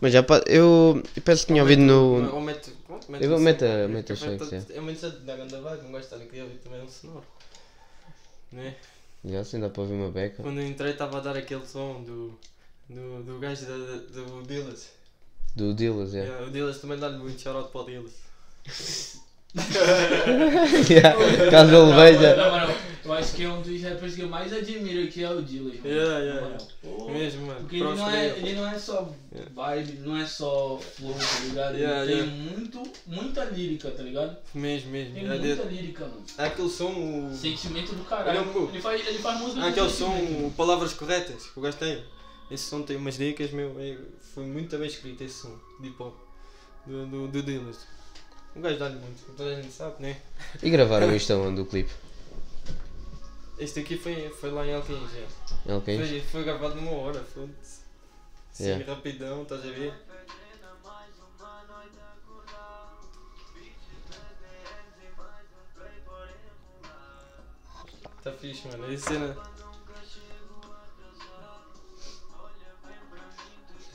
Mas 0.00 0.12
já 0.12 0.22
pá, 0.22 0.42
eu, 0.46 1.02
eu 1.16 1.22
penso 1.22 1.42
que 1.46 1.52
tinha 1.52 1.62
ouvido 1.62 1.82
no. 1.82 2.34
Ou 2.34 2.40
mete, 2.40 2.70
pronto, 2.86 3.10
mete 3.10 3.22
Eu 3.22 3.28
vou- 3.30 3.38
som, 3.38 3.44
mete 3.88 4.12
a 4.12 4.16
porque 4.16 4.38
Shakes, 4.38 4.70
É 4.76 4.80
muito 4.80 5.00
certo 5.00 5.20
da 5.20 5.36
grande 5.36 5.56
vibe, 5.56 5.82
não 5.82 5.90
gosto 5.92 6.08
de 6.08 6.14
estar 6.14 6.16
aqui 6.16 6.40
a 6.40 6.44
ouvir 6.44 6.58
também 6.58 6.82
um 6.82 6.88
sonoro. 6.88 7.24
Né? 8.50 8.74
Já 9.24 9.40
assim 9.40 9.60
dá 9.60 9.68
para 9.70 9.82
ouvir 9.82 9.94
uma 9.94 10.10
beca. 10.10 10.42
Quando 10.42 10.60
eu 10.60 10.66
entrei 10.66 10.92
estava 10.92 11.18
a 11.18 11.20
dar 11.20 11.36
aquele 11.36 11.64
som 11.66 12.02
do, 12.02 12.38
do, 12.88 13.22
do 13.22 13.38
gajo 13.38 13.64
da, 13.66 13.76
da- 13.76 13.96
do 14.22 14.42
Dillas. 14.42 14.90
Do 15.54 15.72
Dillas, 15.74 16.14
é. 16.14 16.24
Yeah, 16.24 16.46
o 16.46 16.50
Dillas 16.50 16.78
também 16.80 16.98
dá-lhe 16.98 17.18
muito 17.18 17.40
shout 17.40 17.70
para 17.70 17.80
o 17.80 17.84
Dillas. 17.84 18.12
Yeah. 20.88 21.50
Caso 21.50 21.74
ele 21.76 21.92
veja. 21.94 22.36
Na 22.36 22.50
moral, 22.50 22.70
eu 23.04 23.12
acho 23.12 23.34
que 23.34 23.44
é 23.44 23.48
um 23.48 23.60
dos 23.60 23.82
rappers 23.82 24.14
que 24.14 24.22
eu 24.22 24.28
mais 24.28 24.52
admiro 24.52 25.08
que 25.08 25.22
é 25.22 25.30
o 25.30 25.42
Dillas. 25.42 25.74
mano. 25.76 25.88
Yeah, 25.88 26.18
yeah, 26.20 26.40
moral. 26.40 26.68
Pô, 26.82 27.10
Mesmo, 27.10 27.46
mano. 27.46 27.60
Porque 27.60 27.76
ele 27.76 27.84
não, 27.94 28.10
é, 28.10 28.26
ele. 28.28 28.48
ele 28.48 28.60
não 28.60 28.68
é 28.68 28.78
só 28.78 29.12
Yeah. 29.34 29.50
vibe, 29.54 29.98
não 30.00 30.16
é 30.16 30.26
só 30.26 30.78
flow, 30.78 31.14
tá 31.14 31.40
ligado? 31.44 31.76
Yeah, 31.76 32.02
ele 32.04 32.12
yeah. 32.12 32.32
tem 32.32 32.40
muito, 32.58 32.82
muita 33.06 33.44
lírica, 33.44 33.90
tá 33.90 34.02
ligado? 34.02 34.36
Mesmo, 34.54 34.90
mesmo. 34.90 35.14
Tem 35.14 35.24
É 35.24 35.28
muita 35.28 35.64
de- 35.64 35.74
lírica, 35.74 36.04
mano. 36.06 36.22
Há 36.38 36.44
aquele 36.44 36.68
som, 36.68 36.90
o... 37.30 37.34
Sentimento 37.34 37.88
do 37.92 37.94
Ele 37.94 38.02
é 38.02 38.08
caralho. 38.08 38.40
um 38.42 38.52
cu. 38.52 38.68
Ele 38.72 38.80
faz, 38.80 39.06
ele 39.06 39.18
faz 39.18 39.38
música 39.40 39.60
com 39.60 39.66
aquele 39.68 39.90
som, 39.90 40.50
Palavras 40.56 40.92
Corretas, 40.94 41.46
que 41.46 41.58
o 41.58 41.62
gajo 41.62 41.76
tem. 41.78 42.02
Esse 42.50 42.64
som 42.64 42.82
tem 42.82 42.96
umas 42.96 43.16
dicas, 43.16 43.50
meu. 43.50 43.74
é- 43.78 43.96
foi 44.34 44.44
muito 44.44 44.76
bem 44.78 44.86
escrito 44.86 45.22
esse 45.24 45.34
som, 45.42 45.54
de 45.80 45.88
hip 45.88 46.02
hop. 46.02 46.14
do, 46.86 47.06
do, 47.06 47.28
do 47.28 47.42
Dillas. 47.42 47.78
Um 48.54 48.60
gajo 48.60 48.78
dá-lhe 48.78 48.96
muito, 48.96 49.36
toda 49.36 49.50
a 49.50 49.54
gente 49.62 49.72
sabe, 49.72 50.02
né? 50.02 50.20
E 50.62 50.68
gravaram 50.70 51.14
isto 51.14 51.32
aonde, 51.32 51.60
o 51.60 51.66
clipe? 51.66 51.90
Este 53.58 53.80
aqui 53.80 53.96
foi, 53.96 54.28
foi 54.30 54.50
lá 54.50 54.66
em 54.66 54.74
Alquim 54.74 55.00
já. 55.08 55.72
É 55.72 55.76
ok? 55.76 55.96
Foi, 55.98 56.20
foi 56.20 56.44
gravado 56.44 56.74
numa 56.74 56.92
hora, 56.92 57.22
foda-se. 57.24 57.80
Sim, 58.52 58.64
Yeah. 58.64 58.94
rapidão, 58.94 59.42
estás 59.42 59.62
a 59.64 59.70
ver? 59.70 59.94
Tá 68.22 68.32
fixe, 68.32 68.68
mano. 68.68 68.92
Essa 68.92 69.08
cena. 69.10 69.36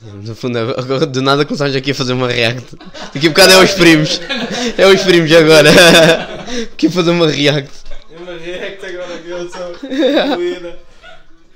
No 0.00 0.34
fundo, 0.34 0.58
agora 0.58 1.06
do 1.06 1.20
nada 1.20 1.44
começámos 1.44 1.74
aqui 1.74 1.90
a 1.90 1.94
fazer 1.94 2.12
uma 2.12 2.28
react. 2.28 2.76
Daqui 3.12 3.26
a 3.26 3.30
bocado 3.30 3.52
é 3.52 3.64
os 3.64 3.72
primos. 3.72 4.20
É 4.76 4.86
os 4.86 5.02
primos 5.02 5.32
agora. 5.32 5.70
Aqui 6.72 6.86
a 6.86 6.90
fazer 6.90 7.10
uma 7.10 7.28
react. 7.28 7.70
É 8.10 8.16
uma 8.16 8.38
react 8.38 8.86
agora 8.86 9.18
que 9.18 9.28
eu 9.28 9.50
sou. 9.50 9.74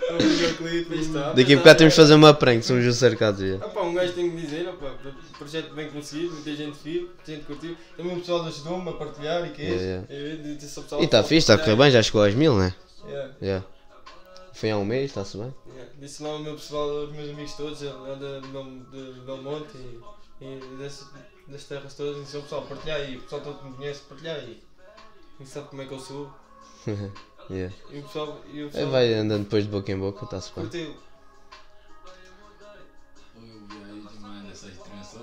É 0.03 0.15
um. 0.15 1.35
Daqui 1.35 1.55
a 1.55 1.57
bocado 1.57 1.79
temos 1.79 1.95
de 1.95 2.01
fazer 2.01 2.15
uma 2.15 2.35
prank, 2.35 2.63
somos 2.65 2.85
os 2.85 2.97
cercados. 2.97 3.41
já. 3.49 3.59
Pá, 3.59 3.83
um 3.83 3.95
gajo 3.95 4.13
tem 4.13 4.31
que 4.31 4.37
dizer, 4.37 4.69
ah, 4.69 4.73
pá, 4.73 4.93
o 5.05 5.39
projeto 5.39 5.73
bem 5.75 5.89
conseguido, 5.89 6.35
muita 6.35 6.55
gente 6.55 6.77
viu, 6.85 7.03
muita 7.03 7.33
gente 7.33 7.45
curtiu. 7.45 7.77
Também 7.97 8.17
o 8.17 8.21
pessoal 8.21 8.45
ajudou-me 8.45 8.89
a 8.91 8.93
partilhar 8.93 9.47
e 9.47 9.51
que 9.51 9.63
é 9.63 9.65
Yeah, 9.67 10.05
isso. 10.11 10.79
É, 10.79 10.83
pessoal 10.83 11.01
E 11.01 11.05
está 11.05 11.23
fixe, 11.23 11.39
está 11.39 11.55
a 11.55 11.59
correr 11.59 11.77
bem, 11.77 11.91
já 11.91 12.03
chegou 12.03 12.25
aos 12.25 12.35
mil, 12.35 12.57
né? 12.57 12.75
Yeah, 13.07 13.31
Já. 13.41 13.63
Foi 14.63 14.71
há 14.71 14.79
um 14.79 14.85
mês, 14.85 15.11
está-se 15.11 15.37
bem. 15.37 15.53
yeah. 15.67 15.93
Disse 15.99 16.23
lá 16.23 16.29
ao 16.31 16.39
meu 16.39 16.55
pessoal, 16.55 16.89
aos 16.89 17.11
meus 17.11 17.31
amigos 17.31 17.53
todos, 17.55 17.83
lá 17.83 18.15
de, 18.15 18.41
de, 18.43 19.13
de 19.15 19.21
Belmonte 19.23 19.77
e, 20.41 20.45
e 20.45 20.77
desse, 20.79 21.05
das 21.49 21.65
terras 21.65 21.95
todas, 21.95 22.23
disse 22.23 22.37
ao 22.37 22.43
pessoal, 22.45 22.63
partilhar 22.67 23.01
aí, 23.01 23.17
o 23.17 23.23
pessoal 23.23 23.41
todo 23.43 23.59
que 23.59 23.65
me 23.65 23.75
conhece, 23.75 24.03
partilhar 24.03 24.37
aí. 24.37 24.63
E 25.41 25.45
sabe 25.47 25.67
como 25.69 25.83
é 25.83 25.87
que 25.87 25.95
eu 25.95 25.99
sou. 25.99 26.31
Yeah. 27.51 27.75
E 27.91 27.99
o 27.99 28.03
pessoal, 28.05 28.41
e 28.53 28.63
o 28.63 28.67
É, 28.69 28.71
pessoal 28.71 28.91
vai 28.93 29.15
andando 29.15 29.43
depois 29.43 29.65
de 29.65 29.71
boca 29.71 29.91
em 29.91 29.99
boca, 29.99 30.25
está-se 30.25 30.53
bem. 30.55 30.63
curtiu. 30.63 30.95
Eu 33.35 33.43
vi 33.69 33.85
aí 33.85 34.07
demais 34.15 34.45
nessa 34.45 34.69
trança. 34.69 35.19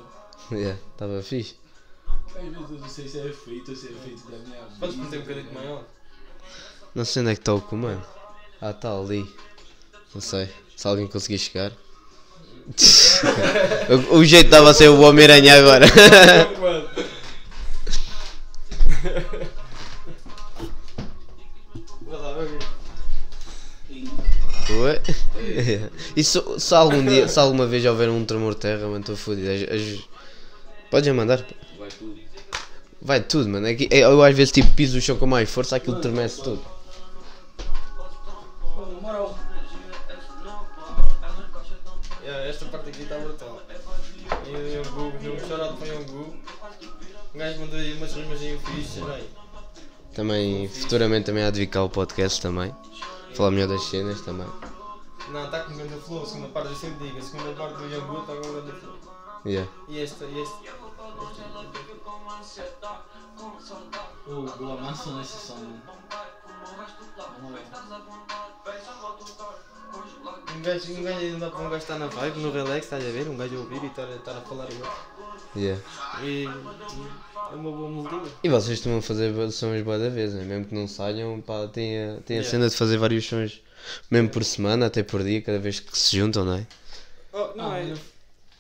Yeah, 0.52 0.78
Estava 0.92 1.24
fixe. 1.24 1.56
Às 2.28 2.34
vezes 2.44 2.56
eu 2.72 2.78
não 2.78 2.90
sei 2.90 3.08
se 3.08 3.20
é 3.22 3.32
feito 3.32 3.72
ou 3.72 3.78
se 3.78 3.88
é 3.88 3.92
feito 3.94 4.30
da 4.30 4.38
minha 4.38 4.66
vida. 4.66 4.76
Podes 4.82 4.96
meter 4.98 5.18
um 5.20 5.22
bocadinho 5.22 5.54
maior? 5.54 5.86
Não 6.94 7.06
sei 7.06 7.22
onde 7.22 7.32
é 7.32 7.36
que 7.36 7.42
está 7.42 7.54
o 7.54 7.62
comando. 7.62 8.06
Ah, 8.62 8.72
está 8.72 8.92
ali. 8.98 9.26
Não 10.14 10.22
sei. 10.22 10.50
Se 10.76 10.88
alguém 10.88 11.08
conseguir 11.08 11.38
chegar. 11.38 11.72
o, 14.12 14.18
o 14.18 14.26
jeito 14.26 14.46
estava 14.46 14.70
a 14.70 14.74
ser 14.74 14.90
o 14.90 15.02
Homem-Aranha 15.02 15.56
agora. 15.58 15.86
Vai 22.02 22.20
lá, 22.20 22.34
vai. 22.34 22.48
Ué? 24.82 25.02
E 26.16 26.24
se, 26.24 26.42
se 26.60 26.76
algum 26.76 27.04
dia, 27.04 27.28
se 27.28 27.40
alguma 27.40 27.66
vez 27.66 27.84
houver 27.86 28.10
um 28.10 28.24
tremor 28.24 28.54
de 28.54 28.60
terra, 28.62 28.84
mano, 28.88 29.00
estou 29.00 29.16
fodido. 29.16 29.50
As- 29.50 29.64
as- 29.82 30.10
Podes 30.92 31.06
já 31.06 31.14
mandar? 31.14 31.46
Vai 31.78 31.90
tudo. 31.90 32.20
Vai 33.02 33.20
tudo, 33.22 33.50
mano. 33.50 33.68
É 33.68 33.74
que, 33.76 33.88
é- 33.92 34.00
eu 34.04 34.22
às 34.24 34.36
vezes 34.36 34.52
tipo 34.52 34.72
piso 34.74 34.98
o 34.98 35.02
chão 35.02 35.18
com 35.18 35.26
mais 35.26 35.50
força, 35.50 35.76
aquilo 35.76 36.00
tremece 36.00 36.42
tudo. 36.44 36.62
Esta 42.30 42.66
parte 42.66 42.90
aqui 42.90 43.04
está 43.04 43.18
brutal. 43.18 43.62
E 44.46 44.52
o 44.52 44.84
Yongu, 44.84 45.18
deu 45.20 45.36
um 45.36 45.40
chorado 45.40 45.78
para 45.78 45.88
o 45.88 45.92
Yongu. 45.92 46.36
O 47.34 47.38
gajo 47.38 47.60
mandou 47.60 47.80
aí 47.80 47.94
umas 47.94 48.14
rimas 48.14 48.42
aí 48.42 48.60
fixe, 48.60 49.02
bem. 49.02 49.30
Também, 50.14 50.68
futuramente 50.68 51.28
também 51.28 51.44
há 51.44 51.52
de 51.52 51.60
vir 51.60 51.68
cá 51.68 51.84
o 51.84 51.90
podcast 51.90 52.42
também. 52.42 52.76
Falar 53.36 53.52
melhor 53.52 53.68
das 53.68 53.84
cenas 53.86 54.22
também. 54.22 54.48
Não, 55.30 55.46
está 55.46 55.60
com 55.62 55.76
grande 55.76 55.96
flow, 56.02 56.24
a 56.24 56.26
segunda 56.26 56.48
parte 56.50 56.70
eu 56.70 56.76
sempre 56.76 57.08
digo, 57.08 57.20
a 57.20 57.22
segunda 57.22 57.54
parte 57.54 57.78
do 57.78 57.94
Yongu 57.94 58.22
está 58.22 58.36
com 58.36 58.54
grande 58.54 58.72
flow. 58.80 58.98
Yeah. 59.46 59.72
E 59.88 60.02
esta, 60.02 60.26
e 60.26 60.42
esta. 60.42 60.58
Boa 64.58 64.78
massa 64.82 65.12
nesse 65.14 65.38
som. 65.38 65.80
Na 67.18 67.40
moral. 67.40 68.39
Um 70.60 70.62
gajo, 70.62 70.94
um 70.94 71.04
gajo 71.04 71.20
ainda 71.20 71.38
dá 71.40 71.50
para 71.52 71.60
um 71.62 71.70
gajo 71.70 71.76
estar 71.84 71.98
na 71.98 72.08
vibe, 72.08 72.40
no 72.40 72.52
relax, 72.52 72.84
estás 72.86 73.06
a 73.06 73.10
ver? 73.10 73.30
Um 73.30 73.38
gajo 73.38 73.56
a 73.56 73.60
ouvir 73.60 73.82
e 73.82 73.88
estar, 73.88 74.10
estar 74.10 74.38
a 74.38 74.42
falar 74.42 74.70
igual. 74.70 75.10
Yeah. 75.56 75.82
E, 76.22 76.44
e 76.44 76.48
é 76.48 77.56
uma 77.56 77.72
boa 77.72 77.90
melodia. 77.90 78.32
E 78.44 78.50
vocês 78.50 78.78
costumam 78.80 79.02
fazer 79.02 79.34
sons 79.52 79.82
boa 79.84 79.98
da 79.98 80.10
vez, 80.10 80.34
né? 80.34 80.44
mesmo 80.44 80.66
que 80.66 80.76
não 80.76 80.86
saiam, 80.86 81.40
pá, 81.40 81.66
tem 81.68 81.98
a, 81.98 82.18
tem 82.26 82.38
a 82.38 82.40
Yeah. 82.42 82.50
cena 82.50 82.70
de 82.70 82.76
fazer 82.76 82.98
vários 82.98 83.26
sons, 83.26 83.62
mesmo 84.12 84.30
por 84.30 84.44
semana, 84.44 84.88
até 84.88 85.02
por 85.02 85.24
dia, 85.24 85.42
cada 85.42 85.60
vez 85.60 85.80
que 85.80 85.98
se 85.98 86.18
juntam, 86.18 86.44
não 86.44 86.56
é? 86.56 86.68
Oh, 87.32 87.52
não, 87.56 87.72
Ah, 87.72 87.80
é, 87.80 87.94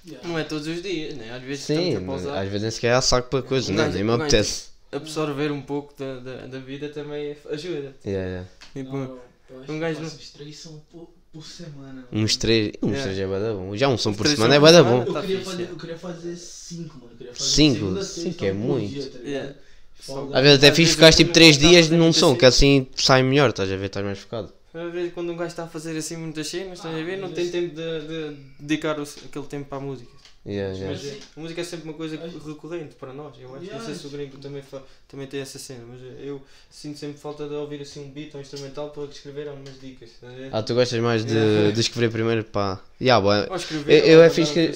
yeah. 0.07 0.27
não 0.27 0.39
é 0.39 0.43
todos 0.45 0.67
os 0.67 0.81
dias, 0.81 1.15
né? 1.15 1.33
Às 1.35 1.43
vezes 1.43 1.65
Sim, 1.65 1.97
a 1.97 2.01
pausar. 2.01 2.37
às 2.37 2.45
vezes 2.47 2.61
nem 2.61 2.71
sequer 2.71 2.93
há 2.93 3.01
saco 3.01 3.29
para 3.29 3.41
coisas, 3.43 3.69
Um 3.69 3.73
não, 3.73 3.83
gajo- 3.83 3.95
nem 3.95 4.03
me 4.05 4.11
um 4.11 4.13
apetece. 4.13 4.69
Absorver 4.91 5.51
um 5.51 5.61
pouco 5.61 5.93
da, 5.99 6.19
da, 6.19 6.47
da 6.47 6.59
vida 6.59 6.87
também 6.89 7.35
ajuda. 7.51 7.93
Yeah, 8.05 8.25
yeah. 8.29 8.47
Tipo, 8.73 8.95
Não, 8.97 9.19
um 9.67 9.79
gajo 9.79 9.99
uns 10.01 10.31
três 10.31 10.57
são 10.57 10.81
por, 11.31 11.43
semana. 11.45 11.93
mano. 11.93 12.07
Uns 12.11 12.35
três, 12.37 12.71
uns 12.81 13.01
três 13.01 13.17
é 13.19 13.27
bué 13.27 13.39
da 13.39 13.53
bom. 13.53 13.75
Já 13.75 13.87
um 13.87 13.97
som 13.97 14.13
por 14.13 14.27
semana 14.27 14.55
é 14.55 14.59
por 14.59 14.61
bué 14.61 14.71
da 14.71 14.77
semana. 14.83 15.03
bom. 15.05 15.09
Eu 15.09 15.13
Tá 15.13 15.21
queria, 15.21 15.41
fazer, 15.41 15.63
é. 15.63 15.69
eu 15.71 15.75
queria 15.75 15.97
fazer 15.97 16.35
cinco, 16.35 16.95
mano. 16.99 17.11
Eu 17.11 17.17
queria 17.17 17.33
fazer 17.33 17.45
Cinco? 17.49 17.75
segunda, 17.79 18.03
Cinco 18.03 18.45
é 18.45 18.53
muito. 18.53 18.89
dia, 18.93 19.09
tá? 19.09 19.19
Yeah. 19.19 19.53
Folga. 20.01 20.37
Às 20.37 20.41
vezes 20.43 20.57
até 20.59 20.71
vezes 20.71 20.91
ficar 20.91 21.13
tipo 21.13 21.29
quando 21.29 21.33
3 21.33 21.57
não 21.57 21.69
dias 21.69 21.89
num 21.89 22.13
som, 22.13 22.27
assim. 22.29 22.37
que 22.39 22.45
assim 22.45 22.87
sai 22.95 23.21
melhor, 23.21 23.49
estás 23.49 23.71
a 23.71 23.75
ver, 23.75 23.85
estás 23.87 24.05
mais 24.05 24.19
focado. 24.19 24.53
Às 24.73 24.93
vezes 24.93 25.13
quando 25.13 25.31
um 25.31 25.35
gajo 25.35 25.49
está 25.49 25.63
a 25.63 25.67
fazer 25.67 25.97
assim 25.97 26.15
muitas 26.17 26.47
cenas, 26.47 26.77
estás 26.79 26.95
a 26.95 27.03
ver, 27.03 27.17
não 27.17 27.31
tem 27.31 27.49
tempo 27.49 27.75
de, 27.75 27.99
de 28.07 28.37
dedicar 28.59 28.91
aquele 28.99 29.45
tempo 29.45 29.65
para 29.67 29.77
a 29.77 29.81
música. 29.81 30.09
Yeah, 30.45 30.73
yeah. 30.73 30.89
Mas 30.89 31.27
a 31.37 31.39
música 31.39 31.61
é 31.61 31.63
sempre 31.63 31.89
uma 31.89 31.93
coisa 31.93 32.17
recorrente 32.17 32.95
para 32.95 33.13
nós. 33.13 33.35
Eu 33.39 33.53
acho, 33.55 33.65
não 33.71 33.85
sei 33.85 33.93
se 33.93 34.07
o 34.07 34.09
gringo 34.09 34.37
também, 34.37 34.63
também 35.07 35.27
tem 35.27 35.41
essa 35.41 35.59
cena, 35.59 35.83
mas 35.87 35.99
eu 36.25 36.41
sinto 36.71 36.97
sempre 36.97 37.19
falta 37.19 37.47
de 37.47 37.53
ouvir 37.53 37.81
assim 37.81 38.05
um 38.05 38.09
beat 38.09 38.33
ou 38.33 38.39
um 38.39 38.41
instrumental 38.41 38.89
para 38.89 39.03
escrever 39.03 39.47
algumas 39.49 39.79
dicas. 39.79 40.09
ver? 40.21 40.49
Ah, 40.51 40.63
tu 40.63 40.73
gostas 40.73 40.99
mais 41.01 41.25
de, 41.25 41.33
Yeah. 41.33 41.71
de 41.71 41.79
escrever 41.81 42.09
primeiro, 42.11 42.43
pá. 42.45 42.81
Yeah. 43.01 43.47
Ou 43.49 43.55
escrever, 43.55 43.99
eu- 44.05 44.05
eu 44.13 44.23
é 44.23 44.29
fixe 44.29 44.53
que- 44.53 44.73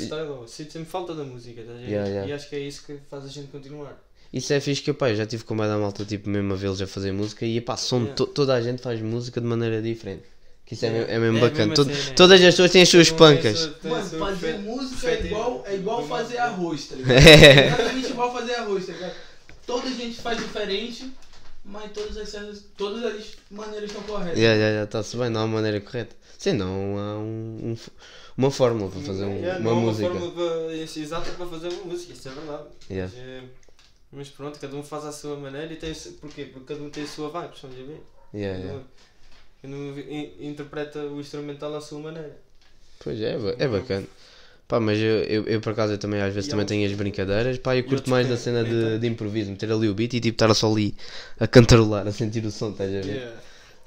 Sinto 0.48 0.72
sempre 0.74 0.90
falta 0.90 1.16
da 1.16 1.24
música, 1.24 1.62
estás 1.62 1.78
a 1.78 1.82
ver? 1.82 1.88
Yeah, 1.90 2.10
yeah. 2.10 2.30
E 2.30 2.34
acho 2.34 2.50
que 2.50 2.56
é 2.56 2.60
isso 2.60 2.86
que 2.86 2.98
faz 3.10 3.24
a 3.24 3.30
gente 3.30 3.48
continuar. 3.48 3.98
Isso 4.32 4.52
é 4.52 4.60
fixe 4.60 4.82
que 4.82 4.92
pá, 4.94 5.10
eu 5.12 5.16
já 5.16 5.26
tive 5.26 5.44
com 5.44 5.56
mais 5.56 5.70
da 5.72 5.78
malta, 5.78 6.04
tipo, 6.04 6.28
mesmo 6.30 6.54
a 6.54 6.56
vê-los 6.58 6.82
a 6.82 6.88
fazer 6.88 7.12
música 7.14 7.46
e 7.46 7.62
pá, 7.62 7.78
som, 7.78 7.98
Yeah. 8.00 8.16
to- 8.16 8.28
toda 8.28 8.54
a 8.54 8.62
gente 8.62 8.82
faz 8.82 9.00
música 9.02 9.40
de 9.40 9.48
maneira 9.48 9.82
diferente. 9.82 10.24
Que 10.66 10.76
isso 10.76 10.86
é, 10.86 10.90
Yeah. 10.90 11.08
mesmo- 11.14 11.26
é 11.26 11.32
mesmo 11.32 11.38
É 11.38 11.42
a 11.48 11.50
bacana. 11.50 11.68
mesma 11.70 11.76
To- 11.86 11.94
cena, 11.94 12.10
é. 12.12 12.14
Todas 12.14 12.40
as 12.42 12.46
pessoas 12.46 12.72
têm 12.72 12.82
as 12.82 12.90
suas 12.90 13.12
pancas. 13.12 13.70
Mano, 13.84 14.10
fazer 14.20 14.58
música 14.60 15.10
é 15.12 15.26
igual, 15.26 15.64
é 15.68 15.76
igual 15.76 16.08
fazer 16.08 16.38
arroz, 16.38 16.88
tá 16.88 16.96
ligado? 16.98 17.12
É. 17.18 17.68
Exatamente 17.68 18.10
igual 18.12 18.34
fazer 18.34 18.56
arroz, 18.56 18.86
tá 18.86 18.94
ligado? 18.94 19.16
Toda 19.68 19.90
gente 19.92 20.22
faz 20.22 20.38
diferente, 20.38 21.12
mas 21.66 21.92
todas 21.92 22.18
as, 22.18 22.64
todas 22.78 23.04
as 23.04 23.26
maneiras 23.52 23.90
estão 23.90 24.04
corretas. 24.04 24.40
Já, 24.40 24.56
já, 24.58 24.74
já, 24.74 24.84
está-se 24.84 25.18
bem, 25.18 25.30
não 25.30 25.42
há 25.42 25.44
uma 25.46 25.56
maneira 25.56 25.82
correta. 25.82 26.16
Sim, 26.38 26.54
não 26.54 26.98
há 26.98 27.18
um, 27.20 27.72
um 27.72 27.78
uma 28.38 28.50
fórmula 28.50 28.90
para 28.90 29.00
fazer 29.02 29.26
um- 29.26 29.36
Yeah, 29.38 29.60
uma 29.60 29.72
não 29.72 29.78
há 29.78 29.82
música. 29.82 30.10
Uma 30.10 30.20
fórmula 30.20 30.66
para- 30.68 30.74
exata 30.76 31.32
para 31.32 31.46
fazer 31.46 31.68
uma 31.70 31.84
música, 31.86 32.14
isso 32.14 32.28
é 32.28 32.32
verdade. 32.32 32.64
Yeah. 32.90 33.14
Mas, 33.16 33.24
eh, 33.28 33.44
mas 34.12 34.30
pronto, 34.30 34.60
cada 34.60 34.76
um 34.76 34.84
faz 34.84 35.06
à 35.06 35.12
sua 35.12 35.36
maneira 35.38 35.72
e 35.72 35.76
tem. 35.76 35.94
Porquê? 36.20 36.46
Porque 36.46 36.74
cada 36.74 36.84
um 36.84 36.90
tem 36.90 37.04
a 37.04 37.08
sua 37.08 37.30
vibe, 37.30 37.54
estás 37.56 37.74
a 37.74 37.78
ver? 37.78 38.02
Yeah, 38.34 38.60
yeah. 38.60 38.84
In- 39.68 40.32
interpreta 40.50 41.00
o 41.00 41.20
instrumental 41.20 41.76
à 41.76 41.82
sua 41.82 42.00
maneira. 42.00 42.36
Pois 43.00 43.20
é, 43.22 43.34
é 43.36 43.64
é 43.66 43.68
bacana. 43.68 44.06
Pá, 44.68 44.80
mas 44.80 44.98
eu, 44.98 45.24
eu, 45.24 45.44
eu, 45.46 45.62
por 45.62 45.74
acaso 45.74 45.94
eu 45.94 45.98
também 45.98 46.22
às 46.22 46.34
vezes 46.34 46.48
E 46.48 46.50
também 46.52 46.66
tenho 46.66 46.88
as 46.90 46.94
brincadeiras, 46.96 47.58
pá, 47.58 47.76
eu 47.76 47.84
curto 47.84 48.10
mais 48.10 48.26
que 48.26 48.32
da 48.34 48.38
cena 48.38 48.64
de, 48.64 48.98
de 48.98 49.08
improviso, 49.08 49.52
meter 49.52 49.72
ali 49.72 49.90
o 49.90 49.94
beat 49.94 50.14
e 50.14 50.20
tipo 50.22 50.36
estar 50.36 50.54
só 50.54 50.72
ali 50.72 50.96
a 51.40 51.46
cantarolar, 51.48 52.08
a 52.08 52.12
sentir 52.12 52.46
o 52.46 52.52
som, 52.52 52.72
estás 52.72 52.90
a 52.90 53.02
ver? 53.02 53.06
Yeah. 53.06 53.42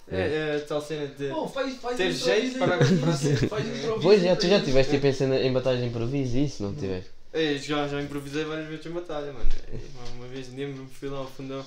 É, 0.08 0.56
é 0.56 0.58
tal 0.60 0.80
cena 0.80 1.06
de. 1.08 1.28
Pô, 1.30 1.48
faz, 1.48 1.74
faz 1.78 1.96
Ter 1.96 2.12
improviso 2.12 2.24
jeito 2.26 2.58
para- 2.58 2.76
para 2.78 3.12
ser- 3.16 3.48
Faz 3.48 3.66
improviso 3.66 4.00
Pois 4.02 4.24
é, 4.24 4.36
tu 4.36 4.48
já 4.48 4.60
tiveste 4.60 4.92
tipo 4.94 5.06
em, 5.06 5.12
cena, 5.12 5.40
em 5.40 5.52
batalhas 5.52 5.80
de 5.80 5.86
improviso 5.86 6.36
e 6.36 6.44
isso, 6.44 6.62
não 6.62 6.74
tiveste? 6.74 7.10
É, 7.32 7.56
já, 7.58 7.88
já 7.88 8.00
improvisei 8.00 8.44
várias 8.44 8.68
vezes 8.68 8.86
em 8.86 8.90
batalha, 8.90 9.32
mano. 9.32 9.48
É, 9.72 9.76
Uma, 9.76 10.18
uma 10.18 10.26
vez 10.28 10.52
lembro-me, 10.54 10.88
fui 10.88 11.08
lá 11.08 11.18
ao 11.18 11.26
fundão. 11.26 11.64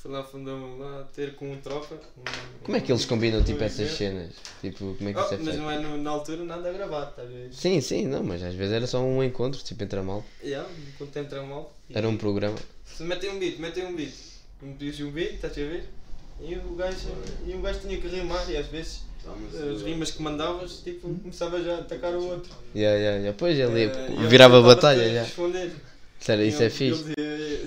Fui 0.00 0.12
lá 0.12 0.22
fundão 0.22 0.78
lá 0.78 1.04
ter 1.12 1.34
com 1.34 1.50
um 1.52 1.56
tropa. 1.60 1.96
um- 1.96 2.62
Como 2.62 2.76
é 2.76 2.80
que 2.80 2.92
eles 2.92 3.04
combinam 3.04 3.42
tipo 3.42 3.60
um 3.60 3.66
essas 3.66 3.80
evento. 3.80 3.96
cenas? 3.96 4.34
Tipo, 4.60 4.94
como 4.94 5.08
é 5.08 5.12
que 5.12 5.18
Oh, 5.18 5.22
isso 5.24 5.34
é 5.34 5.36
mas 5.38 5.46
feito? 5.46 5.58
não 5.60 5.70
é 5.70 5.78
no- 5.80 5.98
na 5.98 6.10
altura 6.10 6.44
nada 6.44 6.72
gravado, 6.72 7.16
tá 7.16 7.22
a 7.22 7.24
ver? 7.24 7.48
Sim, 7.52 7.80
sim, 7.80 8.06
não, 8.06 8.22
mas 8.22 8.40
às 8.44 8.54
vezes 8.54 8.72
era 8.72 8.86
só 8.86 9.00
um 9.00 9.24
encontro, 9.24 9.60
tipo 9.62 9.82
entre 9.82 9.98
a 9.98 10.02
mal. 10.02 10.24
Yeah, 10.42 10.68
quando 10.96 11.16
entra 11.16 11.42
mal. 11.42 11.74
Era 11.92 12.08
um 12.08 12.16
programa. 12.16 12.56
Se 12.84 13.02
metem 13.02 13.30
um 13.30 13.38
beat, 13.40 13.58
metem 13.58 13.86
um 13.86 13.96
beat. 13.96 14.14
Me 14.62 14.74
pedis 14.74 15.00
um 15.00 15.10
beat, 15.10 15.34
estás 15.34 15.52
a 15.54 15.56
ver? 15.56 15.88
E 16.40 16.54
o 16.54 16.76
gajo, 16.76 17.08
e 17.44 17.54
o 17.54 17.60
gajo 17.60 17.80
tinha 17.80 18.00
que 18.00 18.06
rimar 18.06 18.48
e 18.48 18.56
às 18.56 18.66
vezes 18.68 19.02
as 19.26 19.82
rimas 19.82 20.12
que 20.12 20.22
mandavas, 20.22 20.80
tipo, 20.84 21.12
começava 21.12 21.60
já 21.60 21.74
a 21.74 21.78
atacar 21.80 22.14
o 22.14 22.24
outro. 22.24 22.52
Yeah, 22.72 22.96
yeah, 22.96 23.18
yeah. 23.18 23.36
Pois 23.36 23.58
ele 23.58 23.86
Eh, 23.86 24.06
ele 24.16 24.28
virava 24.28 24.62
batalha 24.62 25.12
já. 25.12 25.22
responder. 25.22 25.72
Sério, 26.20 26.44
isso 26.44 26.62
é 26.62 26.70
fixe. 26.70 27.14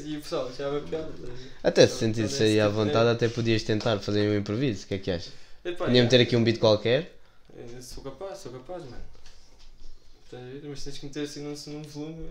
E 0.06 0.18
o 0.18 0.22
pessoal 0.22 0.48
achava 0.48 0.80
piada. 0.82 1.10
Até 1.64 1.88
se 1.88 1.98
sentisse 1.98 2.44
aí 2.44 2.60
à 2.60 2.68
vontade, 2.68 3.10
até 3.10 3.28
podias 3.28 3.64
tentar 3.64 4.00
fazer 4.00 4.30
um 4.30 4.38
improviso. 4.38 4.86
O 4.86 4.88
que 4.88 4.94
é 4.96 4.98
que 4.98 5.12
achas? 5.12 5.32
Podia 5.78 6.04
meter 6.04 6.22
aqui 6.22 6.36
um 6.36 6.44
beat 6.44 6.60
qualquer. 6.60 7.16
Eh, 7.56 7.82
Sou 7.82 8.04
capaz, 8.04 8.40
sou 8.40 8.52
capaz, 8.52 8.84
mano. 8.84 9.12
Mas 10.64 10.84
tens 10.84 10.98
que 10.98 11.06
meter 11.06 11.24
assim 11.24 11.44
num, 11.44 11.84
volume 11.84 12.26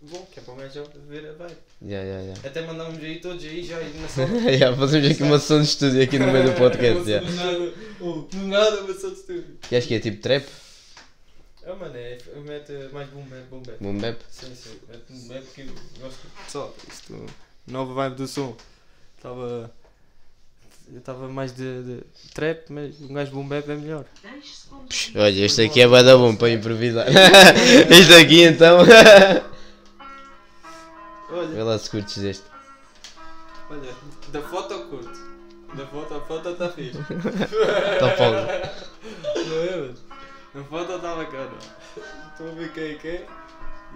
bom, 0.00 0.26
que 0.32 0.40
é 0.40 0.42
para 0.42 0.54
o 0.54 0.56
gajo 0.56 0.84
ver 1.08 1.28
a 1.28 1.32
vibe. 1.32 1.56
Yeah, 1.82 2.06
yeah, 2.06 2.22
yeah. 2.22 2.48
Até 2.48 2.62
mandámos 2.62 3.02
aí 3.02 3.20
todos 3.20 3.44
aí 3.44 3.62
já 3.62 3.76
aí 3.76 3.92
na 4.00 4.08
sala. 4.08 4.30
yeah, 4.50 4.76
fazemos 4.76 5.10
aqui 5.10 5.22
uma 5.22 5.38
sessão 5.38 5.60
de 5.60 5.68
estúdio 5.68 6.02
aqui 6.02 6.18
no 6.18 6.32
meio 6.32 6.44
do 6.50 6.52
podcast. 6.58 7.08
Yeah. 7.08 7.30
nada, 7.30 7.72
oh, 8.00 8.12
do 8.22 8.38
nada, 8.48 8.80
uma 8.80 8.92
sessão 8.94 9.10
de 9.10 9.20
estúdio. 9.20 9.58
E 9.70 9.76
acho 9.76 9.86
que 9.86 9.94
é 9.94 10.00
tipo 10.00 10.20
trap, 10.22 10.46
Ah, 11.64 11.74
mano, 11.76 11.96
é, 11.96 12.18
mete 12.44 12.72
mais 12.92 13.08
boom 13.10 13.22
bap, 13.22 13.42
boom 13.48 13.62
bap. 13.62 13.76
boom 13.80 13.98
bap. 13.98 14.20
Sim, 14.28 14.52
sim, 14.54 14.80
mete 14.88 15.04
boom 15.12 15.28
bap 15.28 15.46
que 15.54 15.60
eu 15.60 15.66
gosto. 16.00 16.18
Pessoal, 16.44 16.74
isto, 16.90 17.26
nova 17.68 17.94
vibe 17.94 18.16
do 18.16 18.26
som. 18.26 18.56
Estava. 19.16 19.70
Eu 20.92 20.98
estava 20.98 21.28
mais 21.28 21.52
de, 21.52 21.82
de 21.84 22.02
trap, 22.34 22.64
mas 22.68 23.00
um 23.00 23.14
gajo 23.14 23.30
boom 23.30 23.46
bap 23.46 23.68
é 23.70 23.74
melhor. 23.76 24.04
Olha, 25.14 25.44
este 25.44 25.62
aqui 25.62 25.80
é 25.82 25.86
bué 25.86 26.02
da 26.02 26.16
bom 26.16 26.34
para 26.34 26.50
improvisar. 26.50 27.06
este 27.90 28.14
aqui 28.14 28.42
então. 28.42 28.78
Olha, 31.30 31.46
Vê 31.46 31.62
lá 31.62 31.78
se 31.78 31.88
curtes 31.88 32.18
este. 32.18 32.44
olha, 33.70 33.94
da 34.32 34.42
foto 34.42 34.74
eu 34.74 34.88
curto. 34.88 35.32
Da 35.74 35.86
foto, 35.86 36.14
a 36.14 36.20
foto 36.20 36.48
está 36.50 36.68
fixe. 36.70 36.98
Tá 36.98 38.10
fogo. 38.16 38.36
Não 39.48 39.62
é, 39.62 39.76
mano? 39.76 40.11
Na 40.54 40.62
foto 40.64 40.92
está 40.92 41.14
bacana. 41.14 41.50
Estou 42.32 42.48
a 42.48 42.52
ver 42.52 42.72
quem 42.72 42.92
é 42.92 42.94
quem. 42.96 43.26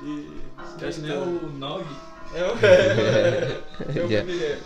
E. 0.03 0.43
Acho 0.87 1.01
que 1.01 1.07
Não 1.07 1.15
é 1.15 1.19
o 1.19 1.49
Nog? 1.51 1.87
É 2.35 2.45
o. 2.45 2.57
É 3.95 4.03
o 4.03 4.09
Yeah. 4.09 4.25
Guilherme. 4.33 4.63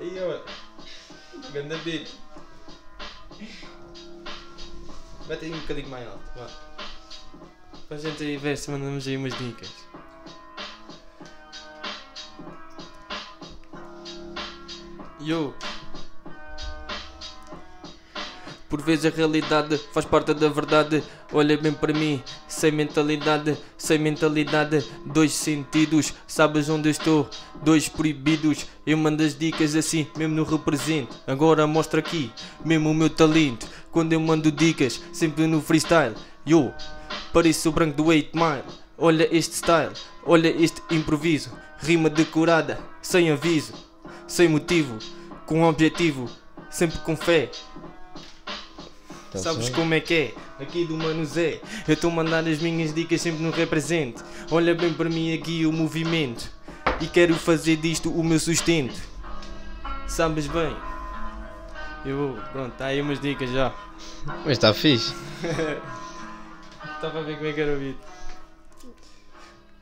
Aí, 0.00 0.18
ó. 0.20 0.40
Ganda 1.52 1.76
beat. 1.78 2.08
Mete 5.28 5.44
aí 5.44 5.52
um 5.52 5.60
bocadinho 5.60 5.88
mais 5.88 6.08
alto, 6.08 6.22
vá. 6.34 6.46
Para 7.88 7.96
a 7.96 8.00
gente 8.00 8.22
aí 8.22 8.36
ver 8.38 8.56
se 8.56 8.70
mandamos 8.70 9.06
aí 9.06 9.16
umas 9.16 9.36
dicas. 9.36 9.70
Yo. 15.20 15.54
Por 18.72 18.80
vezes 18.80 19.04
a 19.04 19.14
realidade 19.14 19.78
faz 19.92 20.06
parte 20.06 20.32
da 20.32 20.48
verdade. 20.48 21.04
Olha 21.30 21.58
bem 21.58 21.74
para 21.74 21.92
mim, 21.92 22.22
sem 22.48 22.72
mentalidade, 22.72 23.54
sem 23.76 23.98
mentalidade. 23.98 24.82
Dois 25.04 25.34
sentidos, 25.34 26.14
sabes 26.26 26.70
onde 26.70 26.88
estou? 26.88 27.28
Dois 27.62 27.86
proibidos. 27.86 28.64
Eu 28.86 28.96
mando 28.96 29.22
as 29.22 29.36
dicas 29.36 29.76
assim, 29.76 30.06
mesmo 30.16 30.36
no 30.36 30.44
represento. 30.44 31.14
Agora 31.26 31.66
mostra 31.66 32.00
aqui, 32.00 32.32
mesmo 32.64 32.90
o 32.90 32.94
meu 32.94 33.10
talento. 33.10 33.68
Quando 33.90 34.14
eu 34.14 34.20
mando 34.20 34.50
dicas, 34.50 35.02
sempre 35.12 35.46
no 35.46 35.60
freestyle. 35.60 36.14
Yo, 36.46 36.72
pareço 37.30 37.68
o 37.68 37.72
branco 37.72 37.98
do 37.98 38.06
8 38.06 38.34
Mile. 38.34 38.64
Olha 38.96 39.28
este 39.30 39.54
style, 39.54 39.92
olha 40.24 40.48
este 40.48 40.80
improviso. 40.90 41.50
Rima 41.78 42.08
decorada, 42.08 42.80
sem 43.02 43.30
aviso, 43.30 43.74
sem 44.26 44.48
motivo, 44.48 44.96
com 45.44 45.62
objetivo, 45.62 46.26
sempre 46.70 46.98
com 47.00 47.14
fé. 47.14 47.50
Tá 49.32 49.38
Sabes 49.38 49.64
certo? 49.66 49.76
como 49.76 49.94
é 49.94 50.00
que 50.00 50.14
é? 50.14 50.34
Aqui 50.62 50.84
do 50.84 50.96
Mano 50.96 51.24
Zé, 51.24 51.58
eu 51.88 51.94
estou 51.94 52.10
a 52.10 52.14
mandar 52.14 52.46
as 52.46 52.58
minhas 52.58 52.92
dicas 52.92 53.20
sempre 53.20 53.42
no 53.42 53.50
represente. 53.50 54.22
Olha 54.50 54.74
bem 54.74 54.92
para 54.92 55.08
mim 55.08 55.32
aqui 55.32 55.64
o 55.64 55.72
movimento 55.72 56.50
e 57.00 57.06
quero 57.06 57.34
fazer 57.34 57.76
disto 57.76 58.10
o 58.10 58.22
meu 58.22 58.38
sustento. 58.38 59.00
Sabes 60.06 60.46
bem? 60.46 60.76
Eu, 62.04 62.38
pronto, 62.52 62.72
tá 62.76 62.86
aí 62.86 63.00
umas 63.00 63.20
dicas 63.20 63.50
já. 63.50 63.74
Mas 64.44 64.52
está 64.52 64.74
fixe. 64.74 65.14
Estava 66.96 67.20
a 67.20 67.22
ver 67.22 67.36
como 67.36 67.48
é 67.48 67.52
que 67.52 67.60
era 67.60 67.74
o 67.74 67.78
beat. 67.78 67.96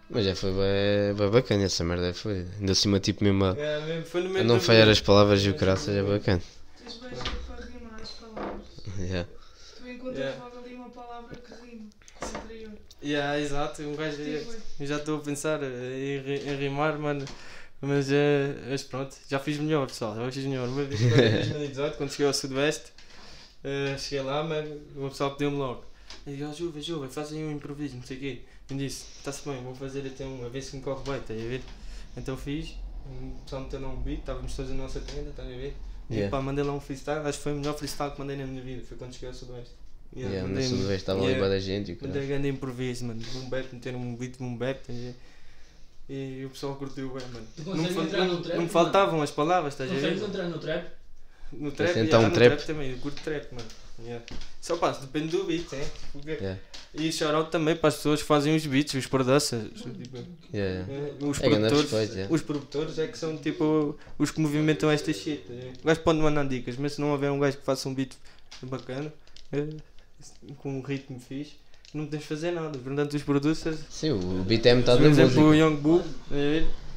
Mas 0.08 0.24
já 0.24 0.34
foi 0.34 0.50
bem, 0.52 1.14
bem 1.16 1.30
bacana 1.30 1.64
essa 1.64 1.84
merda. 1.84 2.12
Foi. 2.14 2.46
Ainda 2.58 2.72
acima, 2.72 2.98
tipo, 3.00 3.22
mesmo 3.24 3.44
a, 3.44 3.56
É, 3.56 3.80
mesmo, 3.86 4.06
foi 4.06 4.22
no 4.22 4.38
a 4.38 4.42
não 4.42 4.60
falhar 4.60 4.88
as 4.88 5.00
palavras 5.00 5.40
e 5.44 5.50
o 5.50 5.54
caraças 5.54 5.94
é 5.94 6.02
bacana. 6.02 6.40
Tens 6.78 6.96
bem 6.96 7.10
para 7.46 7.66
rimar 7.66 8.00
as 8.00 8.10
palavras. 8.10 8.66
Yeah. 8.98 9.28
Encontras 10.10 10.18
Yeah. 10.18 10.44
logo 10.44 10.58
ali 10.58 10.74
uma 10.74 10.90
palavra 10.90 11.36
que 11.36 11.52
com 11.54 12.36
anterior. 12.38 12.72
Yeah, 13.02 13.40
exato, 13.40 13.82
um 13.82 13.94
gajo. 13.96 14.20
Eu 14.78 14.86
já 14.86 14.96
estou 14.96 15.18
a 15.18 15.20
pensar 15.20 15.60
em, 15.62 16.18
em 16.50 16.56
rimar, 16.56 16.98
mano. 16.98 17.24
Mas, 17.80 18.10
eh, 18.12 18.54
mas 18.68 18.82
pronto, 18.82 19.16
já 19.26 19.38
fiz 19.38 19.56
melhor, 19.58 19.86
pessoal. 19.86 20.14
Já 20.14 20.30
fiz 20.30 20.44
melhor. 20.44 20.68
Uma 20.68 20.84
vez, 20.84 21.00
em 21.00 21.08
2018, 21.48 21.96
quando 21.96 22.10
cheguei 22.10 22.26
ao 22.26 22.34
Sudoeste, 22.34 22.92
eh, 23.64 23.96
cheguei 23.98 24.22
lá, 24.22 24.42
mano. 24.44 24.80
O 24.96 25.08
pessoal 25.08 25.30
pediu-me 25.32 25.56
logo. 25.56 25.84
Eu 26.26 26.32
disse: 26.34 26.44
Ó, 26.44 26.52
Juve, 26.52 26.82
Juve, 26.82 27.08
faz 27.08 27.32
aí 27.32 27.42
um 27.42 27.50
improviso, 27.52 27.96
não 27.96 28.02
sei 28.02 28.16
o 28.18 28.20
quê. 28.20 28.40
Eu 28.68 28.76
disse: 28.76 29.06
Está-se 29.18 29.48
bem, 29.48 29.62
vou 29.62 29.74
fazer 29.74 30.06
até 30.06 30.26
um, 30.26 30.44
a 30.44 30.48
ver 30.50 30.60
se 30.60 30.76
me 30.76 30.82
corre 30.82 31.02
bem, 31.04 31.16
estás 31.20 31.40
a 31.40 31.44
ver? 31.44 31.62
Então 32.16 32.36
fiz. 32.36 32.74
O 33.06 33.42
pessoal 33.44 33.62
meteu 33.62 33.80
lá 33.80 33.88
um 33.88 33.96
beat, 34.02 34.20
estávamos 34.20 34.54
todos 34.54 34.70
na 34.72 34.76
nossa 34.82 35.00
tenda, 35.00 35.30
estás 35.30 35.48
a 35.48 35.52
ver? 35.56 35.74
E 36.10 36.14
Yeah. 36.16 36.30
pá, 36.36 36.42
mandei 36.42 36.62
lá 36.64 36.72
um 36.72 36.80
freestyle. 36.80 37.20
Acho 37.20 37.38
que 37.38 37.44
foi 37.44 37.52
o 37.52 37.56
melhor 37.56 37.74
freestyle 37.78 38.10
que 38.10 38.18
mandei 38.18 38.36
na 38.36 38.44
minha 38.44 38.60
vida. 38.62 38.82
Foi 38.86 38.96
quando 38.98 39.12
cheguei 39.14 39.28
ao 39.28 39.34
Sudoeste. 39.34 39.74
Yeah, 40.14 40.34
Yeah, 40.34 40.42
no 40.48 40.54
mandei- 40.54 40.68
Sudoeste 40.68 40.94
estava 40.94 41.18
ali 41.20 41.28
yeah. 41.28 41.46
bué 41.46 41.54
da 41.54 41.60
gente 41.60 41.92
e 41.92 41.98
Mandei 42.02 42.26
grande 42.26 42.48
improviso, 42.48 43.04
mano. 43.04 43.20
Boom 43.32 43.48
bap, 43.48 43.72
meteram 43.72 44.00
um 44.00 44.16
beat 44.16 44.36
boom 44.38 44.56
bap. 44.56 44.80
tá? 44.86 44.92
E 46.08 46.44
o 46.44 46.50
pessoal 46.50 46.74
curtiu 46.74 47.08
bem, 47.14 47.22
mano. 47.32 47.46
Tu 47.54 47.62
Não, 47.62 47.72
consegues 47.76 47.94
fa- 47.94 48.02
entrar 48.02 48.24
não- 48.24 48.34
no 48.34 48.36
trap, 48.40 48.48
não 48.48 48.54
me 48.54 48.58
mano? 48.58 48.68
faltavam 48.70 49.22
as 49.22 49.30
palavras, 49.30 49.74
estás 49.74 49.88
a 49.90 49.94
ver? 49.94 50.00
Consegues 50.00 50.22
entrar 50.22 50.48
no 50.48 50.58
trap? 50.58 50.86
No 51.52 51.70
trap, 51.72 51.90
Então, 51.90 52.02
yeah, 52.20 52.28
no 52.28 52.34
trap. 52.34 52.48
trap 52.56 52.66
também, 52.66 52.90
eu 52.90 52.98
curto 52.98 53.22
trap, 53.22 53.52
mano. 53.54 53.68
Yeah. 54.02 54.24
Só 54.60 54.76
pá, 54.78 54.90
depende 54.92 55.28
do 55.36 55.44
beat, 55.44 55.72
é? 55.74 55.86
Porque- 56.12 56.30
Yeah. 56.32 56.58
E 56.94 57.12
shout 57.12 57.50
também 57.52 57.76
para 57.76 57.88
as 57.88 57.96
pessoas 57.96 58.20
que 58.20 58.26
fazem 58.26 58.56
os 58.56 58.66
beats, 58.66 58.94
os 58.94 59.06
producers. 59.06 59.70
Tipo, 59.80 60.16
Yeah, 60.52 60.84
yeah. 60.88 60.92
eh, 60.92 61.12
os 61.24 61.38
É 61.40 61.48
produtores. 61.48 61.80
respeito, 61.90 62.12
yeah. 62.14 62.34
Os 62.34 62.42
produtores 62.42 62.98
é 62.98 63.06
que 63.06 63.16
são 63.18 63.36
tipo 63.36 63.96
os 64.18 64.30
que 64.32 64.40
movimentam 64.40 64.90
esta 64.90 65.12
shit. 65.12 65.42
tá? 65.46 65.52
O 65.82 65.86
gajo 65.86 66.00
pode 66.00 66.18
mandar 66.18 66.48
dicas, 66.48 66.76
mas 66.76 66.94
se 66.94 67.00
não 67.00 67.12
houver 67.12 67.30
um 67.30 67.38
gajo 67.38 67.58
que 67.58 67.64
faça 67.64 67.88
um 67.88 67.94
beat 67.94 68.12
bacana, 68.62 69.12
eh, 69.52 69.66
com 70.58 70.78
um 70.78 70.82
ritmo 70.82 71.18
fixe, 71.20 71.52
não 71.94 72.06
tens 72.06 72.20
de 72.20 72.26
fazer 72.26 72.50
nada. 72.52 72.78
Portanto, 72.78 73.14
os 73.14 73.22
producers 73.22 73.78
Sim, 73.90 74.10
o 74.12 74.44
beat 74.44 74.64
é 74.66 74.74
metade 74.74 74.98
por 74.98 75.04
da 75.04 75.10
exemplo, 75.10 75.42
o 75.42 75.46
música. 75.46 75.64
Young 75.64 75.76
Boo, 75.76 76.02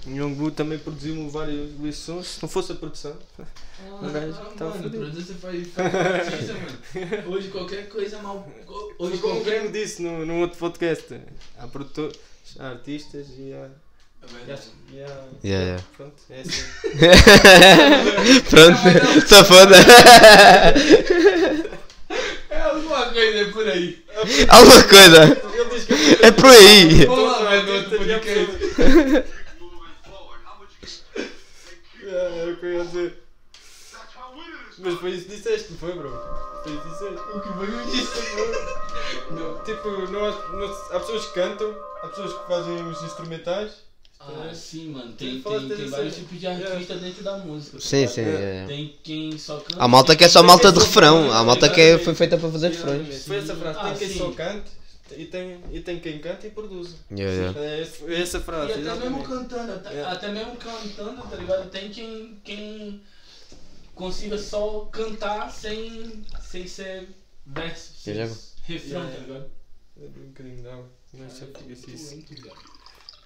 o 0.06 0.10
Young 0.10 0.34
Boo 0.36 0.52
também 0.52 0.78
produziu 0.78 1.30
vários 1.30 1.96
sons. 1.98 2.28
Se 2.28 2.42
não 2.42 2.50
fosse 2.50 2.72
a 2.74 2.76
produção, 2.76 3.16
Ah, 3.86 4.06
O 4.06 4.10
gajo 4.12 4.34
mano. 6.54 7.36
Hoje 7.36 7.50
qualquer 7.50 7.90
coisa 7.90 8.22
mal. 8.22 8.48
Hoje 9.00 9.18
como 9.18 9.36
qualquer. 9.42 9.62
quem 9.64 9.72
disse 9.72 10.02
no, 10.02 10.26
no 10.26 10.40
outro 10.40 10.58
podcast, 10.58 11.20
há 11.58 11.68
produtores, 11.68 12.18
há 12.60 12.70
artistas 12.70 13.28
e 13.38 13.52
há. 13.54 13.68
E 14.48 14.52
há 14.52 14.58
Yeah, 15.44 15.44
yeah. 15.44 15.84
Pronto, 15.98 16.16
é 16.30 16.42
assim. 16.42 16.64
Pronto, 18.50 19.28
só 19.28 19.44
foda. 19.44 19.76
É 23.15 23.26
alguma 23.30 23.52
coisa 23.52 23.52
por 23.52 23.67
aí. 23.67 24.06
Alguma 24.49 24.84
coisa. 24.84 25.23
Ele 25.54 25.69
diz 25.69 25.84
que 25.86 26.26
É 26.26 26.32
por 26.32 26.45
aí. 26.49 27.06
Vamos 27.06 27.32
lá, 27.32 27.49
velho, 27.49 27.63
no 27.67 27.73
outro 27.76 27.97
podcast. 27.97 29.23
É, 32.06 32.39
era 32.41 32.52
o 32.52 32.58
que 32.58 32.65
eu 32.65 32.73
ia 32.73 32.86
dizer. 32.86 33.23
Mas 34.80 34.99
foi 34.99 35.12
isso 35.12 35.26
que 35.28 35.36
disseste, 35.36 35.71
não 35.71 35.78
foi, 35.78 35.93
bro? 35.93 36.10
Foi 36.63 36.73
isso 36.73 36.82
que 36.82 36.89
disseste. 36.89 37.15
O 37.34 37.39
que 37.41 37.54
foi 37.54 37.67
eu 37.67 37.86
disse? 37.86 39.32
Não, 39.32 39.63
tipo, 39.63 39.89
não, 40.12 40.26
há- 40.26 40.47
não- 40.54 40.73
há 40.91 40.99
pessoas 40.99 41.26
que 41.28 41.34
cantam, 41.34 41.76
há 42.02 42.08
pessoas 42.08 42.34
que 42.34 42.47
fazem 42.47 42.88
os 42.88 43.04
instrumentais. 43.04 43.71
Ah, 44.26 44.54
sim, 44.54 44.90
mano. 44.90 45.12
Tem, 45.14 45.42
tem, 45.42 45.68
tem 45.70 45.88
vários 45.90 46.16
tipos 46.16 46.40
de 46.40 46.48
artistas 46.48 47.02
dentro 47.02 47.24
da 47.24 47.38
música. 47.40 47.78
tá 47.78 47.84
Sim, 47.84 48.08
sim. 48.08 48.22
é, 48.22 48.64
é. 48.64 48.66
Tem 48.68 48.96
quem 49.04 49.38
só 49.38 49.58
canta. 49.60 49.84
Há 49.84 49.88
malta 49.88 50.16
que 50.16 50.24
é 50.24 50.30
só 50.30 50.42
malta 50.42 50.72
quem 50.72 50.80
de 50.80 50.86
refrão. 50.86 51.24
canta, 51.24 51.36
Há 51.36 51.44
malta 51.44 51.70
que 51.70 51.82
é, 51.82 51.98
foi 51.98 52.16
feita 52.16 52.38
para 52.38 52.50
fazer 52.52 52.70
refrões. 52.70 53.26
Foi 53.26 53.38
essa 53.38 53.56
frase. 53.56 53.80
Ah, 53.80 53.90
tem 53.90 53.98
quem 53.98 54.08
sim. 54.10 54.18
só 54.18 54.32
canta 54.32 54.64
e 55.18 55.26
tem, 55.26 55.60
e 55.72 55.80
tem 55.82 56.00
quem 56.00 56.20
canta 56.20 56.48
e 56.48 56.52
produz. 56.52 56.96
Yeah, 57.12 57.34
yeah. 57.34 57.60
É 57.60 58.14
é 58.14 58.22
essa 58.22 58.40
frase. 58.40 58.80
E 58.80 58.88
até 58.88 59.00
mesmo 59.00 59.24
cantando, 59.24 59.74
até, 59.74 59.96
É. 59.96 60.04
até 60.06 60.30
mesmo 60.32 60.56
cantando, 60.56 61.22
tá 61.22 61.36
ligado? 61.36 61.70
Tem 61.70 61.90
quem, 61.90 62.40
quem 62.44 63.02
consiga 63.94 64.38
só 64.38 64.88
cantar 64.92 65.52
sem, 65.52 66.24
sem 66.42 66.66
ser 66.66 67.10
verso, 67.46 67.92
sem 67.98 68.14
refrão, 68.64 69.02
Yeah, 69.02 69.12
tá 69.16 69.22
ligado? 69.22 69.46
É 70.02 70.06
um 70.06 70.28
bocadinho 70.28 70.72
água. 70.72 70.90
Mas 71.14 71.34
só 71.34 71.46
fica 71.46 71.74
assim. 71.74 72.26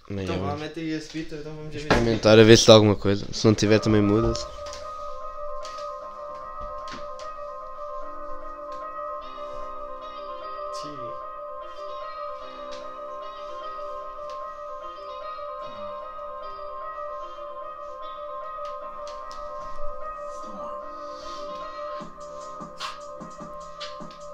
Mas 0.09 0.23
Então 0.23 0.35
é 0.35 0.39
vá, 0.39 0.55
mete 0.55 0.79
aí 0.79 0.91
esse 0.91 1.11
beat, 1.11 1.33
então 1.33 1.53
vamos 1.53 1.73
ver. 1.73 1.79
Experimentar 1.79 2.39
a 2.39 2.43
ver 2.43 2.57
se 2.57 2.65
dá 2.65 2.73
alguma 2.73 2.95
coisa. 2.95 3.25
Se 3.31 3.45
não 3.45 3.53
tiver 3.53 3.79
também 3.79 4.01
muda-se. 4.01 4.45
Tchê. 10.73 10.87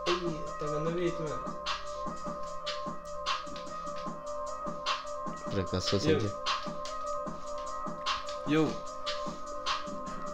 Ih, 0.07 0.39
tá 0.59 0.65
dando 0.67 0.91
mano. 0.91 1.53
Eu. 5.57 5.81
senti. 5.81 6.31
Yo. 8.47 8.67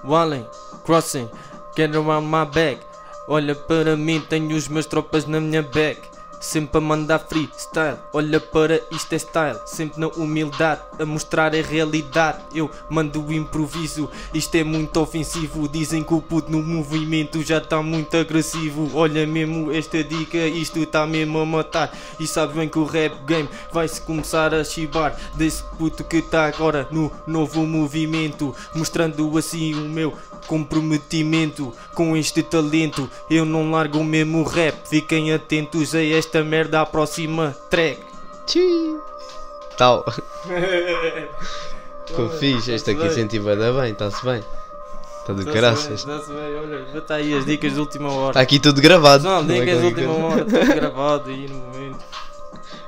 Wallen, 0.03 0.45
crossing, 0.84 1.29
get 1.75 1.95
around 1.95 2.25
my 2.25 2.45
back. 2.45 2.82
Olha 3.27 3.53
para 3.53 3.95
mim, 3.95 4.19
tenho 4.21 4.55
os 4.55 4.67
meus 4.67 4.86
tropas 4.86 5.25
na 5.25 5.39
minha 5.39 5.62
back. 5.62 6.09
Sempre 6.39 6.78
a 6.78 6.82
mandar 6.82 7.19
freestyle, 7.19 7.97
olha 8.13 8.39
para 8.39 8.82
isto 8.91 9.12
é 9.13 9.19
style. 9.19 9.60
Sempre 9.65 9.99
na 9.99 10.08
humildade, 10.08 10.82
a 10.97 11.06
mostrar 11.06 11.54
a 11.54 11.62
realidade. 11.62 12.39
Eu 12.56 12.71
mando 12.89 13.21
o 13.21 13.34
improviso, 13.34 14.10
isto 14.34 14.56
é 14.56 14.63
muito 14.63 15.02
ofensivo. 15.02 15.67
Dizem 15.67 16.02
que 16.02 16.13
o 16.13 16.21
puto 16.21 16.49
no 16.49 16.63
movimento 16.63 17.43
já 17.43 17.58
está 17.58 17.82
muito 17.82 18.15
agressivo. 18.15 18.89
Olha 18.93 19.28
mesmo 19.28 19.69
esta 19.69 20.02
dica, 20.02 20.38
isto 20.38 20.80
está 20.80 21.06
mesmo 21.06 21.39
a 21.39 21.45
matar. 21.45 21.91
E 22.19 22.25
sabes 22.25 22.56
bem 22.56 22.69
que 22.69 22.80
o 22.80 22.86
rap 22.86 23.13
game 23.25 23.49
vai-se 23.73 23.99
começar 23.99 24.54
a 24.54 24.63
chibar. 24.63 25.19
Desse 25.36 25.62
puto 25.78 26.06
que 26.06 26.17
está 26.17 26.45
agora 26.45 26.88
no 26.89 27.12
novo 27.28 27.65
movimento. 27.65 28.56
Mostrando 28.73 29.38
assim 29.38 29.73
o 29.73 29.89
meu 29.89 30.13
comprometimento 30.47 31.73
com 31.93 32.15
este 32.15 32.41
talento. 32.41 33.10
Eu 33.30 33.43
não 33.43 33.71
largo 33.71 33.99
o 33.99 34.06
mesmo 34.06 34.43
rap. 34.43 34.88
Fiquem 34.88 35.34
atentos 35.34 35.93
a 35.93 36.02
esta 36.02 36.29
merda, 36.44 36.82
a 36.82 36.86
próxima 36.86 37.56
track. 37.70 38.00
Tchii. 38.46 38.98
Tal. 39.78 40.06
Ficou 42.06 42.30
fixe. 42.30 42.72
Este 42.72 42.92
aqui 42.92 43.02
bem. 43.02 43.12
senti 43.12 43.39
bem, 43.39 43.92
está-se 43.92 44.24
bem. 44.26 44.44
Está 45.22 45.34
de 45.34 45.44
graças. 45.44 46.00
Está-se 46.00 46.32
bem, 46.32 46.56
olha, 46.56 46.86
bota 46.92 47.15
aí 47.15 47.38
as 47.38 47.46
dicas 47.46 47.74
de 47.74 47.80
última 47.80 48.12
hora. 48.12 48.32
Está 48.32 48.42
aqui 48.42 48.60
tudo 48.60 48.82
gravado. 48.82 49.24
Não, 49.24 49.42
é 49.42 49.44
dicas 49.44 49.80
de 49.80 49.86
última 49.86 50.13
coisa. 50.13 50.26
hora, 50.26 50.46
tudo 50.46 50.65
gravado 50.76 51.30
aí 51.30 51.48
no 51.48 51.56
momento. 51.56 52.00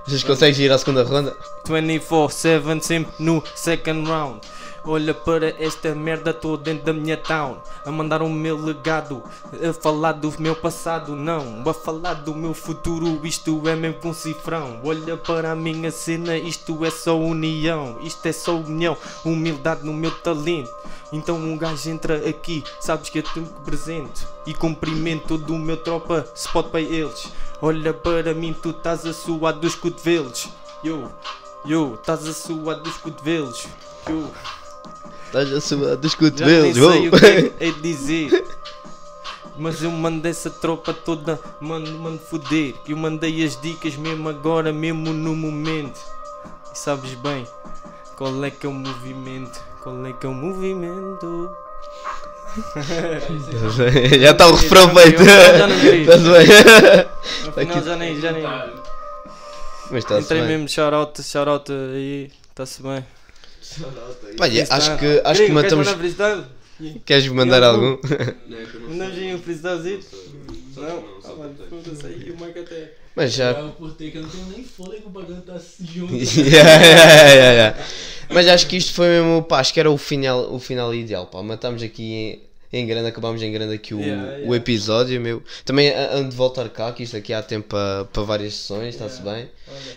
Vocês 0.05 0.23
conseguem 0.23 0.65
ir 0.65 0.71
à 0.71 0.77
segunda 0.77 1.03
ronda? 1.03 1.35
24-7 1.67 2.81
sempre 2.81 3.13
no 3.19 3.43
second 3.55 4.09
round. 4.09 4.41
Olha 4.83 5.13
para 5.13 5.49
esta 5.63 5.93
merda, 5.93 6.33
tô 6.33 6.57
dentro 6.57 6.85
da 6.85 6.93
minha 6.93 7.15
town. 7.15 7.57
A 7.85 7.91
mandar 7.91 8.23
o 8.23 8.29
meu 8.29 8.57
legado, 8.57 9.21
a 9.69 9.71
falar 9.73 10.13
do 10.13 10.33
meu 10.39 10.55
passado, 10.55 11.15
não. 11.15 11.61
A 11.69 11.73
falar 11.73 12.15
do 12.15 12.33
meu 12.33 12.53
futuro, 12.53 13.19
isto 13.23 13.67
é 13.69 13.75
mesmo 13.75 14.09
um 14.09 14.13
cifrão. 14.13 14.81
Olha 14.83 15.15
para 15.17 15.51
a 15.51 15.55
minha 15.55 15.91
cena, 15.91 16.35
isto 16.35 16.83
é 16.83 16.89
só 16.89 17.15
união. 17.15 17.99
Isto 18.01 18.25
é 18.25 18.31
só 18.31 18.55
união, 18.55 18.97
humildade 19.23 19.85
no 19.85 19.93
meu 19.93 20.09
talento. 20.09 20.71
Então 21.11 21.35
um 21.35 21.57
gajo 21.57 21.89
entra 21.89 22.27
aqui, 22.27 22.63
sabes 22.79 23.09
que 23.09 23.19
eu 23.19 23.23
te 23.23 23.41
presente 23.65 24.25
E 24.45 24.53
cumprimento 24.53 25.37
todo 25.37 25.53
o 25.53 25.59
meu 25.59 25.75
tropa, 25.75 26.25
spot 26.33 26.69
para 26.69 26.79
eles 26.79 27.27
Olha 27.61 27.93
para 27.93 28.33
mim, 28.33 28.53
tu 28.53 28.69
estás 28.69 29.05
a 29.05 29.11
suar 29.11 29.53
dos 29.53 29.75
cotovelos 29.75 30.47
Yo, 30.83 31.09
yo, 31.65 31.95
estás 31.95 32.25
a 32.25 32.33
suar 32.33 32.77
dos 32.77 32.95
cotovelos 32.95 33.67
Yo, 34.09 34.31
Estás 35.31 35.53
a 35.53 35.61
suar 35.61 35.95
dos 35.95 36.13
já 36.13 36.45
nem 36.45 36.73
sei 36.73 37.07
o 37.07 37.11
que 37.11 37.25
é 37.25 37.41
que 37.43 37.71
de 37.71 37.79
dizer. 37.81 38.43
Mas 39.57 39.81
eu 39.81 39.89
mando 39.89 40.27
essa 40.27 40.49
tropa 40.49 40.93
toda, 40.93 41.39
mando, 41.61 41.89
mando 41.99 42.19
foder 42.19 42.73
Eu 42.85 42.97
mandei 42.97 43.45
as 43.45 43.59
dicas 43.61 43.95
mesmo 43.95 44.27
agora, 44.27 44.73
mesmo 44.73 45.13
no 45.13 45.33
momento. 45.33 46.01
E 46.73 46.77
sabes 46.77 47.13
bem, 47.13 47.47
qual 48.17 48.43
é 48.43 48.51
que 48.51 48.65
é 48.65 48.69
o 48.69 48.73
movimento? 48.73 49.57
Qual 49.81 50.05
é 50.05 50.11
que 50.11 50.25
é 50.25 50.29
o 50.29 50.33
movimento? 50.33 51.49
Já 54.19 54.31
está 54.31 54.47
o 54.47 54.55
refrão 54.55 54.93
feito. 54.93 55.23
Já 55.23 55.67
não 55.67 55.77
bem. 57.55 57.69
Afinal 57.69 57.83
já 57.83 57.95
nem, 57.95 58.19
já 58.19 58.31
nem. 58.33 58.43
Mas 59.89 60.03
está-se 60.03 60.25
Entrei 60.25 60.41
bem. 60.41 60.49
mesmo 60.49 60.67
shout-out, 60.67 61.23
shout-out 61.23 61.71
aí, 61.71 62.29
está-se 62.49 62.83
bem 62.83 63.05
Pá, 64.37 64.45
yeah, 64.45 64.75
acho 64.75 64.97
que, 64.97 65.21
acho 65.23 65.45
que 65.45 65.51
matamos. 65.51 65.87
mandar 65.87 65.99
freestyle? 65.99 66.43
Queres 67.05 67.27
mandar 67.27 67.61
Eu 67.61 67.69
algum? 67.69 67.97
Mandamos 68.89 69.17
aí 69.17 69.35
um 69.35 69.39
freestylezinho? 69.39 69.99
Não? 70.75 71.03
Ah, 71.23 71.49
foda-se 71.69 72.05
aí, 72.05 72.31
o 72.31 72.43
Mike 72.43 72.59
até 72.59 72.93
Mas 73.15 73.33
já. 73.33 73.51
Eu 73.51 73.57
eu 73.57 73.63
não 73.77 73.93
tenho 73.93 74.45
nem 74.49 74.63
fôlego 74.63 75.11
pra 75.11 75.23
cantar 75.23 75.61
junto. 75.79 76.13
Yeah, 76.15 76.83
yeah, 76.83 77.33
yeah, 77.33 77.51
yeah. 77.51 77.85
Mas 78.29 78.47
acho 78.47 78.67
que 78.67 78.77
isto 78.77 78.93
foi 78.93 79.07
mesmo, 79.07 79.43
pá, 79.43 79.59
acho 79.59 79.73
que 79.73 79.79
era 79.79 79.91
o 79.91 79.97
final, 79.97 80.53
o 80.53 80.59
final 80.59 80.93
ideal, 80.95 81.27
pá. 81.27 81.43
Matámos 81.43 81.83
aqui 81.83 82.13
em, 82.71 82.79
em 82.79 82.87
grande, 82.87 83.09
acabámos 83.09 83.41
em 83.43 83.51
grande 83.51 83.75
aqui 83.75 83.93
o, 83.93 83.99
Yeah, 83.99 84.31
yeah. 84.31 84.49
o 84.49 84.55
episódio, 84.55 85.19
meu. 85.19 85.43
Também 85.65 85.93
ando 85.93 86.29
de 86.29 86.35
voltar 86.35 86.67
cá, 86.69 86.91
que 86.93 87.03
isto 87.03 87.17
aqui 87.17 87.33
há 87.33 87.43
tempo 87.43 87.67
para 87.67 88.05
para 88.05 88.23
várias 88.23 88.55
sessões, 88.55 88.95
está-se 88.95 89.21
bem. 89.21 89.49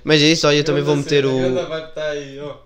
Mas 0.03 0.21
é 0.21 0.27
isso, 0.27 0.47
olha, 0.47 0.57
eu 0.57 0.65
também 0.65 0.83
vou 0.83 0.97
meter 0.97 1.25
o. 1.25 1.55
Vai 1.69 1.85
estar 1.89 2.11
aí, 2.11 2.39
ó. 2.41 2.57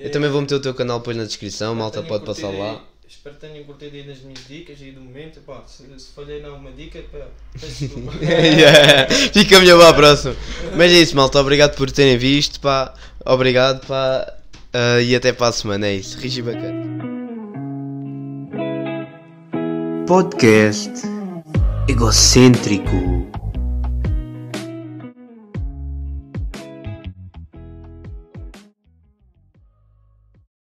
Eu 0.00 0.10
também 0.10 0.30
vou 0.30 0.40
meter 0.40 0.54
o 0.54 0.60
teu 0.60 0.74
canal 0.74 0.98
depois 0.98 1.16
na 1.16 1.24
descrição, 1.24 1.74
malta 1.74 2.02
pode 2.02 2.24
passar 2.24 2.48
aí- 2.48 2.58
lá. 2.58 2.80
Espero 3.08 3.36
que 3.36 3.40
tenham 3.40 3.64
curtido 3.64 3.96
aí 3.96 4.06
nas 4.06 4.20
minhas 4.20 4.46
dicas 4.46 4.76
aí 4.82 4.92
do 4.92 5.00
momento. 5.00 5.40
Pá, 5.40 5.62
se, 5.66 5.82
se 5.98 6.12
falhei 6.14 6.40
em 6.40 6.44
alguma 6.44 6.70
dica, 6.72 7.00
pá. 7.10 7.26
Yeah, 8.22 9.08
Fica 9.32 9.58
melhor 9.58 9.78
para 9.78 9.88
a 9.88 9.94
próxima. 9.94 10.36
Mas 10.76 10.92
é 10.92 10.96
isso, 10.96 11.16
malta. 11.16 11.40
Obrigado 11.40 11.74
por 11.74 11.90
terem 11.90 12.18
visto. 12.18 12.60
Pá. 12.60 12.92
Obrigado. 13.24 13.86
Pá. 13.86 14.30
Ah, 14.74 15.00
e 15.00 15.16
até 15.16 15.32
para 15.32 15.48
a 15.48 15.52
semana. 15.52 15.86
É 15.86 15.94
isso. 15.94 16.18
Rigi 16.18 16.42
bacana. 16.42 16.86
Podcast 20.06 20.92
egocêntrico. 21.88 23.37